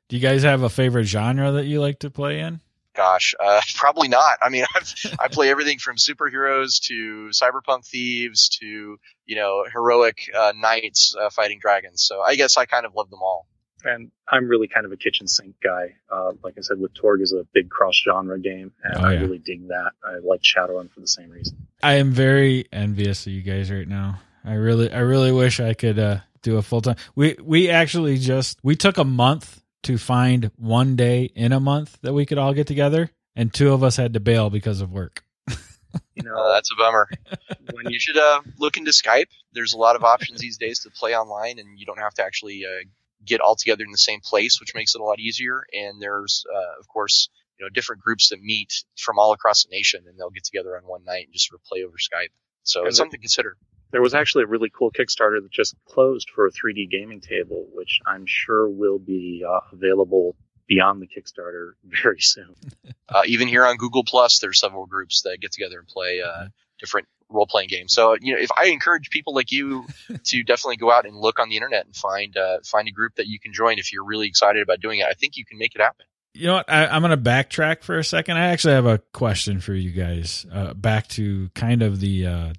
Do 0.09 0.16
you 0.16 0.22
guys 0.22 0.42
have 0.42 0.62
a 0.62 0.68
favorite 0.68 1.05
genre 1.05 1.53
that 1.53 1.66
you 1.66 1.80
like 1.80 2.01
to 2.01 2.11
play 2.11 2.40
in? 2.40 2.61
Gosh, 2.95 3.34
uh, 3.40 3.61
probably 3.74 4.09
not. 4.09 4.38
I 4.42 4.49
mean, 4.49 4.64
I've, 4.74 4.95
I 5.18 5.28
play 5.28 5.51
everything 5.51 5.78
from 5.78 5.97
superheroes 5.97 6.80
to 6.86 7.30
cyberpunk 7.32 7.86
thieves 7.86 8.49
to 8.61 8.99
you 9.26 9.36
know 9.36 9.64
heroic 9.70 10.30
uh, 10.36 10.53
knights 10.57 11.14
uh, 11.20 11.30
fighting 11.30 11.59
dragons. 11.61 12.05
So 12.05 12.20
I 12.20 12.36
guess 12.36 12.57
I 12.57 12.66
kind 12.66 12.86
of 12.86 12.95
love 12.95 13.11
them 13.11 13.20
all. 13.22 13.47
And 13.85 14.11
I'm 14.28 14.49
really 14.49 14.66
kind 14.68 14.87
of 14.87 14.93
a 14.93 14.97
kitchen 14.97 15.28
sink 15.28 15.57
guy. 15.62 15.97
Uh, 16.11 16.32
like 16.43 16.55
I 16.57 16.62
said, 16.62 16.78
with 16.80 16.95
Torg 16.95 17.20
is 17.20 17.32
a 17.32 17.47
big 17.53 17.68
cross 17.70 18.01
genre 18.03 18.39
game, 18.41 18.72
and 18.82 18.97
Oh, 18.97 19.07
I 19.07 19.14
really 19.14 19.39
dig 19.39 19.68
that. 19.68 19.93
I 20.03 20.18
like 20.26 20.41
Shadowrun 20.43 20.91
for 20.91 21.01
the 21.01 21.09
same 21.09 21.30
reason. 21.30 21.66
I 21.82 21.95
am 21.95 22.12
very 22.12 22.66
envious 22.72 23.26
of 23.26 23.32
you 23.32 23.43
guys 23.43 23.70
right 23.70 23.87
now. 23.87 24.20
I 24.45 24.55
really, 24.55 24.93
I 24.93 25.01
really 25.01 25.32
wish 25.32 25.61
I 25.61 25.74
could 25.74 25.99
uh, 25.99 26.18
do 26.43 26.57
a 26.57 26.62
full 26.62 26.80
time. 26.82 26.97
We 27.14 27.37
we 27.43 27.70
actually 27.70 28.18
just 28.18 28.59
we 28.62 28.76
took 28.76 28.99
a 28.99 29.05
month 29.05 29.61
to 29.85 29.99
find 29.99 30.51
one 30.57 30.97
day 30.97 31.24
in 31.24 31.53
a 31.53 31.61
month 31.61 31.99
that 32.03 32.14
we 32.14 32.24
could 32.26 32.39
all 32.39 32.55
get 32.55 32.66
together, 32.66 33.11
and 33.37 33.53
two 33.53 33.72
of 33.72 33.82
us 33.82 33.97
had 33.97 34.14
to 34.14 34.20
bail 34.20 34.49
because 34.51 34.80
of 34.80 34.91
work. 34.93 35.22
You 36.16 36.22
know, 36.24 36.35
Uh, 36.37 36.53
that's 36.55 36.70
a 36.72 36.76
bummer. 36.76 37.09
when 37.72 37.85
you 37.87 37.93
You 37.93 38.01
should 38.01 38.16
uh, 38.16 38.41
look 38.59 38.76
into 38.76 38.91
Skype. 38.91 39.28
There's 39.53 39.74
a 39.74 39.78
lot 39.78 39.95
of 39.95 40.03
options 40.05 40.41
these 40.41 40.59
days 40.59 40.80
to 40.80 40.91
play 40.91 41.14
online, 41.16 41.59
and 41.59 41.78
you 41.78 41.87
don't 41.87 41.99
have 41.99 42.14
to 42.14 42.24
actually 42.24 42.64
uh, 42.64 42.85
get 43.25 43.41
all 43.41 43.57
together 43.57 43.85
in 43.85 43.91
the 43.91 43.99
same 43.99 44.21
place, 44.21 44.61
which 44.61 44.75
makes 44.75 44.95
it 44.95 45.01
a 45.01 45.05
lot 45.05 45.21
easier. 45.21 45.65
And 45.73 46.01
there's, 46.01 46.45
uh, 46.53 46.81
of 46.81 46.89
course, 46.89 47.29
you 47.59 47.65
know, 47.65 47.71
different 47.71 48.03
groups 48.03 48.31
that 48.31 48.41
meet 48.41 48.85
from 48.97 49.19
all 49.19 49.33
across 49.33 49.65
the 49.65 49.71
nation, 49.71 50.05
and 50.09 50.19
they'll 50.19 50.31
get 50.31 50.45
together 50.45 50.77
on 50.77 50.83
one 50.85 51.05
night 51.05 51.27
and 51.27 51.33
just 51.33 51.49
sort 51.49 51.61
of 51.61 51.65
play 51.65 51.85
over 51.85 51.97
Skype. 51.97 52.33
So 52.62 52.81
And 52.81 52.89
it's 52.89 52.97
something 52.97 53.19
to 53.19 53.19
consider. 53.19 53.57
There 53.93 54.03
was 54.03 54.15
actually 54.15 54.45
a 54.45 54.47
really 54.49 54.71
cool 54.77 54.91
Kickstarter 54.91 55.41
that 55.41 55.51
just 55.53 55.77
closed 55.87 56.31
for 56.31 56.47
a 56.47 56.51
3D 56.51 56.91
gaming 56.91 57.21
table, 57.21 57.69
which 57.73 58.01
I'm 58.07 58.25
sure 58.27 58.69
will 58.69 58.99
be 58.99 59.45
uh, 59.49 59.61
available 59.73 60.35
beyond 60.67 61.01
the 61.01 61.07
Kickstarter 61.07 61.73
very 61.85 62.21
soon. 62.21 62.55
Uh, 63.09 63.23
even 63.27 63.47
here 63.47 63.65
on 63.65 63.77
Google 63.77 64.03
Plus, 64.05 64.41
there's 64.41 64.59
several 64.59 64.87
groups 64.87 65.23
that 65.23 65.41
get 65.41 65.53
together 65.53 65.79
and 65.79 65.87
play 65.87 66.21
uh, 66.23 66.47
different 66.81 67.07
role 67.31 67.47
playing 67.47 67.68
game. 67.68 67.89
So 67.89 68.16
you 68.20 68.35
know, 68.35 68.41
if 68.41 68.51
I 68.57 68.66
encourage 68.66 69.11
people 69.11 69.35
like 69.35 69.53
you 69.53 69.87
to 70.25 70.43
definitely 70.43 70.77
go 70.77 70.91
out 70.91 71.07
and 71.07 71.16
look 71.16 71.39
on 71.39 71.49
the 71.49 71.57
internet 71.57 71.87
and 71.87 71.95
find 71.95 72.37
uh, 72.37 72.59
find 72.64 72.89
a 72.89 72.93
group 72.93 73.14
that 73.16 73.27
you 73.27 73.39
can 73.39 73.53
join 73.53 73.79
if 73.79 73.93
you're 73.93 74.05
really 74.05 74.29
excited 74.29 74.62
about 74.62 74.81
doing 74.81 75.01
it, 75.01 75.07
I 75.07 75.14
think 75.14 75.37
you 75.37 75.45
can 75.45 75.59
make 75.59 75.75
it 75.75 75.81
happen. 75.81 76.07
You 76.35 76.49
know 76.49 76.55
what? 76.55 76.70
I, 76.70 76.87
I'm 76.87 77.03
going 77.03 77.11
to 77.11 77.16
backtrack 77.16 77.85
for 77.85 77.97
a 77.97 78.05
second. 78.05 78.37
I 78.37 78.47
actually 78.49 78.75
have 78.75 78.87
a 78.87 78.99
question 79.12 79.61
for 79.61 79.72
you 79.72 79.93
guys. 79.93 80.45
Uh, 80.53 80.75
back 80.75 81.07
to 81.09 81.49
kind 81.55 81.81
of 81.81 82.01
the 82.01 82.27
uh, 82.27 82.53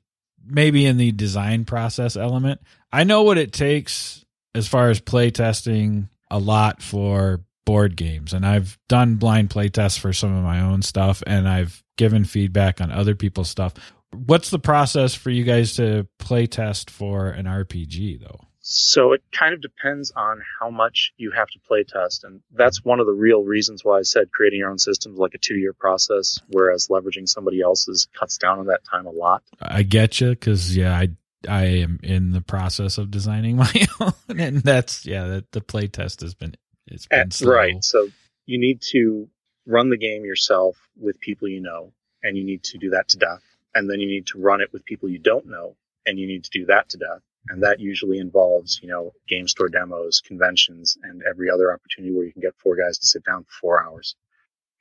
maybe 0.46 0.86
in 0.86 0.98
the 0.98 1.12
design 1.12 1.66
process 1.66 2.16
element. 2.16 2.62
I 2.92 3.04
know 3.04 3.24
what 3.24 3.38
it 3.38 3.52
takes 3.52 4.24
as 4.54 4.68
far 4.68 4.90
as 4.90 5.02
play 5.02 5.30
testing 5.30 6.08
a 6.32 6.40
lot 6.40 6.82
for 6.82 7.42
board 7.66 7.98
games, 7.98 8.32
and 8.32 8.46
I've 8.46 8.78
done 8.88 9.16
blind 9.16 9.50
play 9.50 9.68
tests 9.68 9.98
for 9.98 10.14
some 10.14 10.34
of 10.34 10.44
my 10.44 10.62
own 10.62 10.82
stuff, 10.82 11.22
and 11.28 11.48
I've 11.48 11.84
given 11.98 12.24
feedback 12.24 12.80
on 12.80 12.92
other 12.92 13.16
people's 13.16 13.50
stuff. 13.50 13.74
What's 14.16 14.50
the 14.50 14.60
process 14.60 15.14
for 15.14 15.30
you 15.30 15.44
guys 15.44 15.76
to 15.76 16.08
play 16.20 16.48
test 16.48 16.90
for 16.90 17.28
an 17.28 17.46
RPG, 17.46 18.22
though? 18.22 18.42
So 18.68 19.14
it 19.14 19.22
kind 19.32 19.54
of 19.54 19.62
depends 19.62 20.12
on 20.16 20.42
how 20.60 20.72
much 20.72 21.14
you 21.18 21.30
have 21.30 21.48
to 21.50 21.60
play 21.68 21.84
test. 21.84 22.24
And 22.24 22.42
that's 22.52 22.84
one 22.84 23.00
of 23.00 23.06
the 23.06 23.14
real 23.14 23.44
reasons 23.44 23.86
why 23.86 24.00
I 24.00 24.02
said 24.02 24.32
creating 24.32 24.58
your 24.58 24.72
own 24.72 24.80
system 24.80 25.14
is 25.14 25.20
like 25.20 25.36
a 25.36 25.38
two 25.38 25.54
year 25.54 25.72
process, 25.72 26.40
whereas 26.48 26.88
leveraging 26.88 27.30
somebody 27.30 27.62
else's 27.62 28.08
cuts 28.20 28.40
down 28.40 28.58
on 28.58 28.66
that 28.66 28.82
time 28.84 29.06
a 29.06 29.12
lot. 29.12 29.44
I 29.62 29.84
get 29.84 30.20
you 30.20 30.30
because 30.30 30.76
yeah, 30.76 30.98
I 30.98 31.10
I 31.48 31.66
am 31.66 32.00
in 32.02 32.32
the 32.32 32.42
process 32.42 32.98
of 32.98 33.12
designing 33.12 33.56
my 33.58 33.88
own, 34.00 34.14
and 34.40 34.64
that's 34.64 35.06
yeah, 35.06 35.28
that 35.28 35.52
the 35.52 35.62
play 35.62 35.86
test 35.86 36.22
has 36.22 36.34
been 36.34 36.56
it's 36.88 37.06
been 37.06 37.30
slow. 37.30 37.54
right. 37.54 37.84
So 37.84 38.08
you 38.48 38.60
need 38.60 38.82
to 38.94 39.30
run 39.68 39.92
the 39.92 39.98
game 39.98 40.26
yourself 40.26 40.76
with 40.98 41.20
people 41.20 41.48
you 41.48 41.62
know, 41.62 41.94
and 42.24 42.36
you 42.36 42.44
need 42.44 42.64
to 42.64 42.80
do 42.80 42.90
that 42.92 43.10
to 43.10 43.18
death. 43.18 43.44
And 43.76 43.90
then 43.90 44.00
you 44.00 44.08
need 44.08 44.28
to 44.28 44.40
run 44.40 44.62
it 44.62 44.72
with 44.72 44.86
people 44.86 45.10
you 45.10 45.20
don't 45.20 45.46
know, 45.46 45.76
and 46.06 46.18
you 46.18 46.26
need 46.26 46.46
to 46.46 46.50
do 46.50 46.66
that 46.68 46.90
to 46.90 46.98
death. 46.98 47.22
And 47.50 47.62
that 47.62 47.80
usually 47.80 48.18
involves, 48.18 48.80
you 48.82 48.90
know, 48.90 49.12
game 49.28 49.48
store 49.48 49.70
demos, 49.70 50.22
conventions, 50.26 50.98
and 51.04 51.22
every 51.30 51.52
other 51.52 51.72
opportunity 51.72 52.16
where 52.16 52.26
you 52.26 52.32
can 52.32 52.42
get 52.42 52.56
four 52.58 52.76
guys 52.76 52.98
to 53.00 53.06
sit 53.06 53.24
down 53.24 53.44
for 53.44 53.52
four 53.62 53.84
hours. 53.84 54.16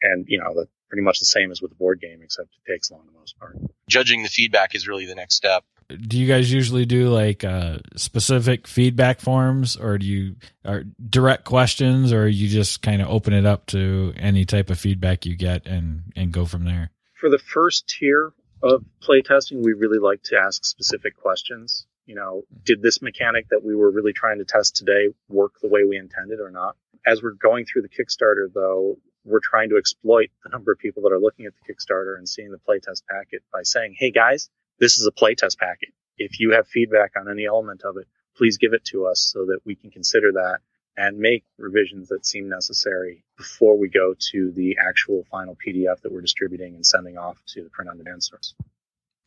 And, 0.01 0.27
you 0.29 0.39
know, 0.39 0.55
that's 0.57 0.71
pretty 0.89 1.03
much 1.03 1.19
the 1.19 1.27
same 1.27 1.51
as 1.51 1.61
with 1.61 1.73
a 1.73 1.75
board 1.75 2.01
game, 2.01 2.21
except 2.23 2.49
it 2.67 2.71
takes 2.71 2.91
long 2.91 3.03
the 3.05 3.19
most 3.19 3.39
part. 3.39 3.59
Judging 3.89 4.23
the 4.23 4.29
feedback 4.29 4.75
is 4.75 4.89
really 4.89 5.07
the 5.07 5.15
next 5.15 5.35
step. 5.35 5.65
Do 5.89 6.19
you 6.19 6.27
guys 6.27 6.51
usually 6.51 6.87
do 6.87 7.11
like 7.11 7.45
uh, 7.45 7.79
specific 7.97 8.67
feedback 8.67 9.21
forms, 9.21 9.77
or 9.77 9.99
do 9.99 10.07
you 10.07 10.37
or 10.65 10.85
direct 11.11 11.45
questions, 11.45 12.11
or 12.11 12.27
you 12.27 12.49
just 12.49 12.81
kind 12.81 13.03
of 13.03 13.09
open 13.09 13.35
it 13.35 13.45
up 13.45 13.67
to 13.67 14.15
any 14.17 14.47
type 14.47 14.71
of 14.71 14.79
feedback 14.79 15.27
you 15.27 15.37
get 15.37 15.67
and 15.67 16.05
and 16.17 16.33
go 16.33 16.47
from 16.47 16.65
there? 16.65 16.91
for 17.25 17.31
the 17.31 17.39
first 17.39 17.89
tier 17.89 18.35
of 18.65 18.83
playtesting, 19.03 19.63
we 19.63 19.75
really 19.75 19.99
like 19.99 20.23
to 20.25 20.37
ask 20.37 20.65
specific 20.65 21.17
questions. 21.17 21.87
You 22.07 22.15
know, 22.15 22.43
did 22.65 22.83
this 22.83 23.03
mechanic 23.03 23.49
that 23.51 23.63
we 23.63 23.75
were 23.75 23.91
really 23.91 24.13
trying 24.13 24.39
to 24.39 24.45
test 24.45 24.77
today 24.77 25.09
work 25.29 25.61
the 25.61 25.69
way 25.69 25.85
we 25.85 25.99
intended 25.99 26.41
or 26.41 26.51
not? 26.51 26.77
As 27.07 27.23
we're 27.23 27.33
going 27.33 27.67
through 27.67 27.83
the 27.83 27.89
Kickstarter, 27.89 28.53
though, 28.53 28.97
we're 29.25 29.41
trying 29.43 29.71
to 29.71 29.77
exploit 29.77 30.31
the 30.43 30.51
number 30.51 30.73
of 30.73 30.79
people 30.79 31.03
that 31.03 31.13
are 31.13 31.19
looking 31.19 31.47
at 31.47 31.53
the 31.55 31.73
Kickstarter 31.73 32.17
and 32.17 32.29
seeing 32.29 32.51
the 32.51 32.59
playtest 32.59 33.03
packet 33.09 33.43
by 33.53 33.63
saying, 33.63 33.95
hey 33.99 34.11
guys, 34.11 34.49
this 34.79 34.99
is 34.99 35.07
a 35.07 35.13
playtest 35.13 35.59
packet. 35.59 35.91
If 36.17 36.41
you 36.41 36.53
have 36.53 36.67
feedback 36.67 37.13
on 37.19 37.31
any 37.31 37.47
element 37.47 37.83
of 37.85 37.97
it, 37.97 38.07
please 38.37 38.59
give 38.59 38.73
it 38.73 38.85
to 38.87 39.07
us 39.07 39.21
so 39.21 39.47
that 39.47 39.61
we 39.65 39.75
can 39.75 39.91
consider 39.91 40.33
that 40.33 40.59
and 40.97 41.19
make 41.19 41.45
revisions 41.59 42.09
that 42.09 42.25
seem 42.25 42.49
necessary 42.49 43.25
before 43.37 43.77
we 43.77 43.89
go 43.89 44.15
to 44.33 44.53
the 44.53 44.77
actual 44.79 45.25
final 45.31 45.57
PDF 45.57 46.01
that 46.03 46.13
we're 46.13 46.21
distributing 46.21 46.75
and 46.75 46.87
sending 46.87 47.19
off 47.19 47.37
to 47.47 47.63
the 47.63 47.71
print 47.71 47.91
on 47.91 47.99
demand 47.99 48.23
source. 48.23 48.55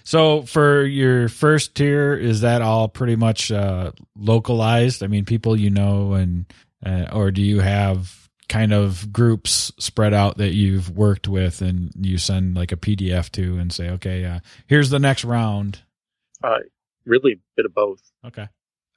So 0.04 0.44
for 0.44 0.84
your 0.84 1.28
first 1.28 1.76
tier, 1.76 2.14
is 2.14 2.42
that 2.42 2.62
all 2.62 2.88
pretty 2.88 3.18
much 3.18 3.52
uh, 3.52 3.92
localized? 4.16 5.04
I 5.04 5.08
mean, 5.08 5.26
people 5.26 5.60
you 5.60 5.70
know, 5.70 6.14
and 6.14 6.46
uh, 6.86 7.08
or 7.12 7.32
do 7.32 7.42
you 7.42 7.60
have 7.60 8.30
kind 8.48 8.72
of 8.72 9.12
groups 9.12 9.74
spread 9.78 10.14
out 10.14 10.38
that 10.38 10.54
you've 10.54 10.90
worked 10.90 11.28
with, 11.28 11.62
and 11.62 11.92
you 12.00 12.18
send 12.18 12.56
like 12.56 12.72
a 12.72 12.78
PDF 12.78 13.30
to 13.32 13.58
and 13.58 13.74
say, 13.74 13.90
okay, 13.90 14.24
uh, 14.24 14.40
here's 14.68 14.90
the 14.90 15.00
next 15.00 15.26
round. 15.26 15.82
Uh, 16.42 16.60
really, 17.06 17.34
a 17.34 17.40
bit 17.58 17.66
of 17.66 17.74
both. 17.74 18.00
Okay. 18.26 18.48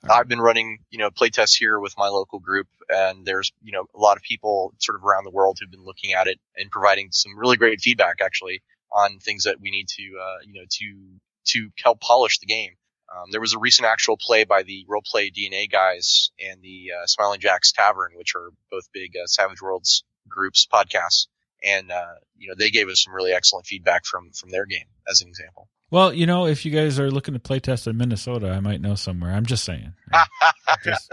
I've 0.09 0.29
been 0.29 0.41
running, 0.41 0.79
you 0.91 0.99
know, 0.99 1.11
playtests 1.11 1.57
here 1.59 1.79
with 1.79 1.95
my 1.99 2.09
local 2.09 2.39
group, 2.39 2.69
and 2.89 3.27
there's, 3.27 3.53
you 3.63 3.73
know, 3.73 3.85
a 3.95 3.99
lot 3.99 4.17
of 4.17 4.23
people 4.23 4.73
sort 4.79 4.97
of 4.97 5.05
around 5.05 5.25
the 5.25 5.31
world 5.31 5.59
who've 5.61 5.71
been 5.71 5.85
looking 5.85 6.15
at 6.15 6.27
it 6.27 6.39
and 6.57 6.71
providing 6.71 7.09
some 7.13 7.39
really 7.39 7.57
great 7.57 7.81
feedback, 7.81 8.21
actually, 8.23 8.63
on 8.93 9.19
things 9.19 9.45
that 9.45 9.61
we 9.61 9.71
need 9.71 9.89
to, 9.89 10.03
uh, 10.03 10.39
you 10.47 10.55
know, 10.55 10.67
to 10.71 11.21
to 11.47 11.71
help 11.83 12.01
polish 12.01 12.39
the 12.39 12.47
game. 12.47 12.73
Um, 13.15 13.31
there 13.31 13.41
was 13.41 13.55
a 13.55 13.59
recent 13.59 13.87
actual 13.87 14.17
play 14.17 14.45
by 14.45 14.63
the 14.63 14.87
Roleplay 14.89 15.33
DNA 15.35 15.71
guys 15.71 16.31
and 16.39 16.63
the 16.63 16.93
uh, 16.97 17.07
Smiling 17.07 17.41
Jacks 17.41 17.73
Tavern, 17.73 18.13
which 18.15 18.35
are 18.37 18.51
both 18.71 18.89
big 18.93 19.17
uh, 19.17 19.27
Savage 19.27 19.61
Worlds 19.61 20.05
groups 20.29 20.67
podcasts, 20.73 21.27
and 21.63 21.91
uh, 21.91 22.15
you 22.39 22.49
know, 22.49 22.55
they 22.57 22.71
gave 22.71 22.89
us 22.89 23.03
some 23.05 23.15
really 23.15 23.33
excellent 23.33 23.67
feedback 23.67 24.07
from 24.07 24.31
from 24.31 24.51
their 24.51 24.65
game, 24.65 24.87
as 25.09 25.21
an 25.21 25.29
example. 25.29 25.69
Well, 25.91 26.13
you 26.13 26.27
know, 26.27 26.47
if 26.47 26.65
you 26.65 26.71
guys 26.71 27.01
are 27.01 27.11
looking 27.11 27.35
to 27.35 27.41
play 27.41 27.59
test 27.59 27.87
in 27.87 27.97
Minnesota, 27.97 28.51
I 28.51 28.61
might 28.61 28.81
know 28.81 28.95
somewhere. 28.95 29.33
I'm 29.33 29.47
just 29.47 29.65
saying. 29.65 29.93
Just 30.85 31.13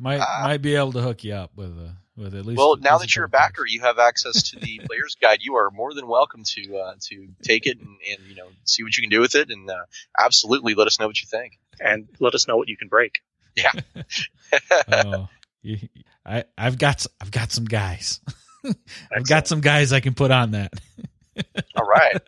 might 0.00 0.18
might 0.18 0.60
be 0.60 0.74
able 0.74 0.92
to 0.92 1.00
hook 1.00 1.22
you 1.24 1.34
up 1.34 1.52
with 1.56 1.70
a 1.70 1.94
with 2.16 2.34
at 2.34 2.44
least. 2.44 2.58
Well, 2.58 2.76
now 2.76 2.98
that 2.98 3.14
you're 3.14 3.24
a 3.24 3.28
backer, 3.28 3.64
you 3.66 3.80
have 3.80 3.98
access 3.98 4.50
to 4.50 4.58
the 4.58 4.80
player's 4.84 5.14
guide. 5.14 5.38
You 5.40 5.54
are 5.54 5.70
more 5.70 5.94
than 5.94 6.08
welcome 6.08 6.42
to 6.44 6.76
uh, 6.76 6.94
to 7.08 7.28
take 7.42 7.66
it 7.66 7.78
and, 7.78 7.88
and 7.88 8.28
you 8.28 8.34
know 8.34 8.48
see 8.64 8.82
what 8.82 8.96
you 8.96 9.02
can 9.02 9.10
do 9.10 9.20
with 9.20 9.34
it, 9.34 9.50
and 9.50 9.70
uh, 9.70 9.84
absolutely 10.18 10.74
let 10.74 10.86
us 10.88 10.98
know 10.98 11.06
what 11.06 11.20
you 11.22 11.28
think. 11.30 11.58
And 11.80 12.08
let 12.18 12.34
us 12.34 12.48
know 12.48 12.56
what 12.56 12.68
you 12.68 12.76
can 12.76 12.88
break. 12.88 13.20
oh, 14.92 15.28
you, 15.62 15.78
I 16.26 16.44
I've 16.58 16.78
got 16.78 16.96
s- 16.96 17.08
I've 17.20 17.30
got 17.30 17.52
some 17.52 17.64
guys. 17.64 18.20
I've 19.14 19.26
got 19.26 19.46
some 19.46 19.60
guys 19.60 19.92
I 19.92 20.00
can 20.00 20.14
put 20.14 20.30
on 20.32 20.50
that. 20.50 20.72
All 21.76 21.86
right, 21.86 22.20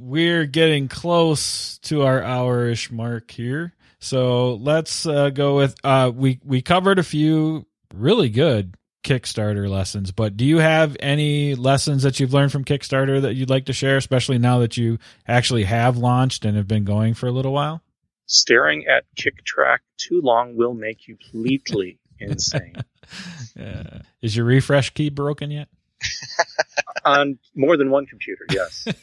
We're 0.00 0.46
getting 0.46 0.86
close 0.86 1.78
to 1.78 2.02
our 2.02 2.22
hour-ish 2.22 2.90
mark 2.92 3.30
here. 3.32 3.74
So 3.98 4.54
let's 4.54 5.06
uh, 5.06 5.30
go 5.30 5.56
with 5.56 5.74
uh, 5.82 6.12
we 6.14 6.38
we 6.44 6.62
covered 6.62 7.00
a 7.00 7.02
few 7.02 7.66
really 7.92 8.28
good 8.28 8.76
Kickstarter 9.02 9.68
lessons, 9.68 10.12
but 10.12 10.36
do 10.36 10.44
you 10.44 10.58
have 10.58 10.96
any 11.00 11.56
lessons 11.56 12.04
that 12.04 12.20
you've 12.20 12.32
learned 12.32 12.52
from 12.52 12.64
Kickstarter 12.64 13.22
that 13.22 13.34
you'd 13.34 13.50
like 13.50 13.66
to 13.66 13.72
share, 13.72 13.96
especially 13.96 14.38
now 14.38 14.60
that 14.60 14.76
you 14.76 14.98
actually 15.26 15.64
have 15.64 15.96
launched 15.96 16.44
and 16.44 16.56
have 16.56 16.68
been 16.68 16.84
going 16.84 17.14
for 17.14 17.26
a 17.26 17.32
little 17.32 17.52
while? 17.52 17.82
Staring 18.26 18.86
at 18.86 19.04
Kicktraq 19.16 19.78
too 19.96 20.20
long 20.22 20.56
will 20.56 20.74
make 20.74 21.08
you 21.08 21.16
completely 21.16 21.98
insane. 22.20 22.76
Uh, 23.58 24.00
is 24.22 24.36
your 24.36 24.44
refresh 24.46 24.90
key 24.90 25.10
broken 25.10 25.50
yet? 25.50 25.68
On 27.04 27.38
more 27.54 27.76
than 27.76 27.90
one 27.90 28.06
computer, 28.06 28.44
yes. 28.50 28.84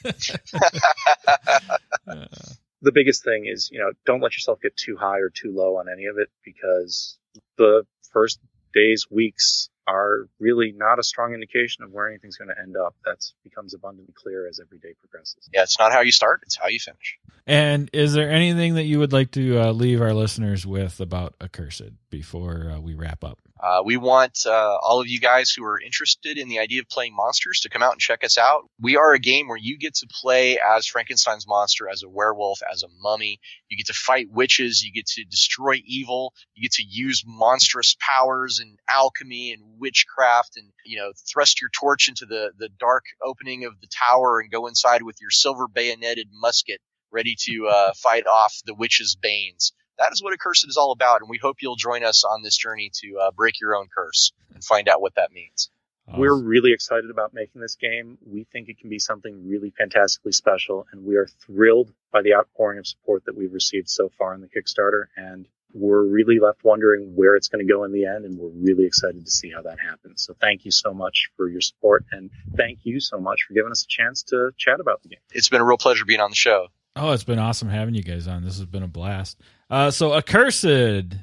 the 2.81 2.91
biggest 2.93 3.23
thing 3.23 3.45
is, 3.45 3.69
you 3.71 3.79
know, 3.79 3.91
don't 4.05 4.21
let 4.21 4.33
yourself 4.33 4.59
get 4.61 4.75
too 4.77 4.95
high 4.95 5.19
or 5.19 5.29
too 5.29 5.53
low 5.53 5.77
on 5.77 5.87
any 5.89 6.05
of 6.05 6.17
it 6.17 6.29
because 6.43 7.17
the 7.57 7.85
first 8.11 8.39
days, 8.73 9.07
weeks 9.09 9.69
are 9.87 10.27
really 10.39 10.73
not 10.75 10.99
a 10.99 11.03
strong 11.03 11.33
indication 11.33 11.83
of 11.83 11.91
where 11.91 12.07
anything's 12.09 12.37
going 12.37 12.49
to 12.49 12.59
end 12.59 12.75
up. 12.75 12.95
That 13.05 13.17
becomes 13.43 13.73
abundantly 13.73 14.13
clear 14.13 14.47
as 14.47 14.59
every 14.59 14.79
day 14.79 14.93
progresses. 14.99 15.49
Yeah, 15.53 15.63
it's 15.63 15.79
not 15.79 15.91
how 15.91 16.01
you 16.01 16.11
start; 16.11 16.41
it's 16.43 16.57
how 16.57 16.67
you 16.67 16.79
finish. 16.79 17.17
And 17.47 17.89
is 17.93 18.13
there 18.13 18.29
anything 18.29 18.75
that 18.75 18.83
you 18.83 18.99
would 18.99 19.13
like 19.13 19.31
to 19.31 19.59
uh, 19.59 19.71
leave 19.71 20.01
our 20.01 20.13
listeners 20.13 20.65
with 20.65 20.99
about 20.99 21.35
Accursed 21.41 21.91
before 22.09 22.71
uh, 22.75 22.79
we 22.79 22.95
wrap 22.95 23.23
up? 23.23 23.39
Uh, 23.61 23.81
we 23.85 23.95
want 23.95 24.45
uh, 24.45 24.77
all 24.81 24.99
of 24.99 25.07
you 25.07 25.19
guys 25.19 25.49
who 25.49 25.63
are 25.63 25.79
interested 25.79 26.37
in 26.37 26.49
the 26.49 26.59
idea 26.59 26.81
of 26.81 26.89
playing 26.89 27.15
monsters 27.15 27.61
to 27.61 27.69
come 27.69 27.81
out 27.81 27.93
and 27.93 28.01
check 28.01 28.23
us 28.23 28.37
out. 28.37 28.63
We 28.81 28.97
are 28.97 29.13
a 29.13 29.19
game 29.19 29.47
where 29.47 29.57
you 29.57 29.77
get 29.77 29.95
to 29.95 30.07
play 30.21 30.59
as 30.59 30.85
Frankenstein's 30.85 31.47
monster, 31.47 31.87
as 31.89 32.03
a 32.03 32.09
werewolf, 32.09 32.59
as 32.69 32.83
a 32.83 32.87
mummy. 33.01 33.39
You 33.69 33.77
get 33.77 33.87
to 33.87 33.93
fight 33.93 34.27
witches. 34.29 34.83
You 34.83 34.91
get 34.91 35.05
to 35.07 35.23
destroy 35.23 35.81
evil. 35.85 36.33
You 36.53 36.63
get 36.63 36.73
to 36.73 36.83
use 36.83 37.23
monstrous 37.25 37.95
powers 37.99 38.59
and 38.59 38.77
alchemy 38.89 39.53
and 39.53 39.63
witchcraft 39.79 40.57
and, 40.57 40.67
you 40.85 40.97
know, 40.97 41.13
thrust 41.31 41.61
your 41.61 41.69
torch 41.69 42.09
into 42.09 42.25
the, 42.25 42.51
the 42.57 42.69
dark 42.77 43.05
opening 43.23 43.63
of 43.63 43.79
the 43.79 43.87
tower 43.87 44.41
and 44.41 44.51
go 44.51 44.67
inside 44.67 45.01
with 45.01 45.15
your 45.21 45.31
silver 45.31 45.67
bayoneted 45.69 46.27
musket 46.31 46.81
ready 47.09 47.35
to 47.39 47.67
uh, 47.67 47.93
fight 47.95 48.27
off 48.27 48.53
the 48.65 48.75
witch's 48.75 49.15
banes 49.15 49.71
that 49.97 50.11
is 50.11 50.21
what 50.21 50.33
Accursed 50.33 50.67
is 50.67 50.77
all 50.77 50.91
about. 50.91 51.21
And 51.21 51.29
we 51.29 51.37
hope 51.37 51.57
you'll 51.61 51.75
join 51.75 52.03
us 52.03 52.23
on 52.23 52.41
this 52.41 52.57
journey 52.57 52.91
to 53.01 53.17
uh, 53.19 53.31
break 53.31 53.59
your 53.59 53.75
own 53.75 53.87
curse 53.93 54.31
and 54.53 54.63
find 54.63 54.87
out 54.87 55.01
what 55.01 55.15
that 55.15 55.31
means. 55.31 55.69
Awesome. 56.07 56.19
We're 56.19 56.37
really 56.37 56.71
excited 56.71 57.09
about 57.09 57.33
making 57.33 57.61
this 57.61 57.75
game. 57.75 58.17
We 58.25 58.45
think 58.51 58.69
it 58.69 58.77
can 58.77 58.89
be 58.89 58.99
something 58.99 59.47
really 59.49 59.71
fantastically 59.71 60.33
special, 60.33 60.85
and 60.91 61.03
we 61.03 61.15
are 61.15 61.27
thrilled 61.45 61.91
by 62.11 62.21
the 62.21 62.35
outpouring 62.35 62.77
of 62.77 62.85
support 62.85 63.25
that 63.25 63.35
we've 63.35 63.53
received 63.53 63.89
so 63.89 64.11
far 64.19 64.35
in 64.35 64.41
the 64.41 64.47
Kickstarter. 64.47 65.05
And 65.17 65.47
we're 65.73 66.03
really 66.03 66.39
left 66.39 66.63
wondering 66.63 67.13
where 67.15 67.35
it's 67.35 67.49
going 67.49 67.65
to 67.65 67.71
go 67.71 67.83
in 67.85 67.91
the 67.91 68.05
end, 68.05 68.23
and 68.23 68.37
we're 68.37 68.49
really 68.49 68.85
excited 68.85 69.25
to 69.25 69.31
see 69.31 69.51
how 69.51 69.63
that 69.63 69.79
happens. 69.79 70.23
So 70.23 70.35
thank 70.39 70.63
you 70.63 70.71
so 70.71 70.93
much 70.93 71.29
for 71.35 71.49
your 71.49 71.61
support, 71.61 72.05
and 72.11 72.29
thank 72.55 72.79
you 72.83 72.99
so 72.99 73.19
much 73.19 73.39
for 73.47 73.55
giving 73.55 73.71
us 73.71 73.83
a 73.83 73.87
chance 73.87 74.23
to 74.23 74.51
chat 74.57 74.79
about 74.79 75.01
the 75.01 75.09
game. 75.09 75.19
It's 75.33 75.49
been 75.49 75.61
a 75.61 75.65
real 75.65 75.77
pleasure 75.77 76.05
being 76.05 76.21
on 76.21 76.29
the 76.29 76.35
show. 76.35 76.67
Oh, 76.95 77.11
it's 77.11 77.25
been 77.25 77.39
awesome 77.39 77.67
having 77.67 77.93
you 77.93 78.03
guys 78.03 78.25
on. 78.27 78.45
This 78.45 78.57
has 78.57 78.67
been 78.67 78.83
a 78.83 78.87
blast. 78.87 79.37
Uh, 79.69 79.89
so, 79.89 80.13
Accursed, 80.13 80.61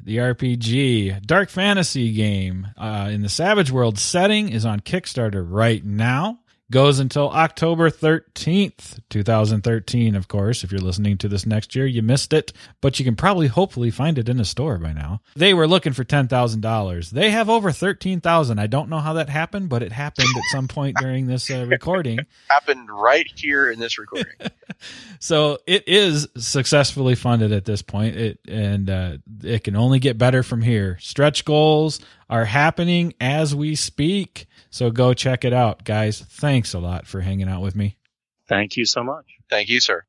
the 0.05 0.17
RPG, 0.17 1.25
dark 1.25 1.49
fantasy 1.49 2.13
game 2.13 2.69
uh, 2.77 3.09
in 3.13 3.23
the 3.23 3.29
Savage 3.29 3.71
World 3.71 3.99
setting, 3.99 4.49
is 4.49 4.67
on 4.67 4.81
Kickstarter 4.81 5.45
right 5.47 5.85
now 5.85 6.41
goes 6.73 6.99
until 6.99 7.31
October 7.31 7.91
13th, 7.91 8.99
2013. 9.09 10.17
Of 10.17 10.27
course, 10.27 10.65
if 10.65 10.73
you're 10.73 10.81
listening 10.81 11.19
to 11.19 11.29
this 11.29 11.47
next 11.47 11.77
year, 11.77 11.87
you 11.87 12.03
missed 12.03 12.33
it, 12.33 12.53
but 12.81 12.99
you 12.99 13.05
can 13.05 13.15
probably 13.15 13.47
hopefully 13.47 13.91
find 13.93 14.19
it 14.19 14.29
in 14.29 14.41
a 14.41 14.45
store 14.45 14.79
by 14.79 14.93
now. 14.93 15.21
They 15.37 15.55
were 15.55 15.69
looking 15.69 15.93
for 15.93 16.03
$10,000. 16.03 17.11
They 17.11 17.31
have 17.31 17.49
over 17.49 17.71
13,000. 17.71 18.59
I 18.59 18.67
don't 18.67 18.89
know 18.89 18.99
how 18.99 19.13
that 19.13 19.29
happened, 19.29 19.69
but 19.69 19.83
it 19.83 19.93
happened 19.93 20.29
at 20.35 20.43
some 20.51 20.67
point 20.67 20.97
during 20.99 21.27
this 21.27 21.49
uh, 21.51 21.67
recording. 21.69 22.19
happened 22.49 22.91
right 22.91 23.31
here 23.37 23.71
in 23.71 23.79
this 23.79 23.99
recording. 23.99 24.33
so 25.21 25.59
it 25.67 25.87
is 25.87 26.27
successfully 26.37 27.15
funded 27.15 27.53
at 27.53 27.65
this 27.65 27.83
point. 27.83 28.17
It 28.17 28.39
and 28.49 28.91
uh, 28.91 29.19
it 29.45 29.65
can 29.65 29.77
only 29.77 29.99
get 29.99 30.19
better 30.19 30.43
from 30.43 30.63
here. 30.63 30.99
Stretch 31.01 31.45
goals 31.45 32.01
are 32.33 32.47
happening 32.47 33.13
as 33.21 33.55
we 33.55 33.75
speak. 33.75 34.47
So 34.71 34.91
go 34.91 35.13
check 35.13 35.45
it 35.45 35.53
out, 35.53 35.85
guys. 35.85 36.19
Thanks 36.19 36.73
a 36.73 36.79
lot 36.79 37.07
for 37.07 37.21
hanging 37.21 37.47
out 37.47 37.61
with 37.61 37.77
me. 37.77 37.99
Thank 38.49 38.79
you 38.79 38.87
so 38.87 39.05
much. 39.05 39.27
Thank 39.51 39.69
you, 39.69 39.81
sir. 39.81 40.05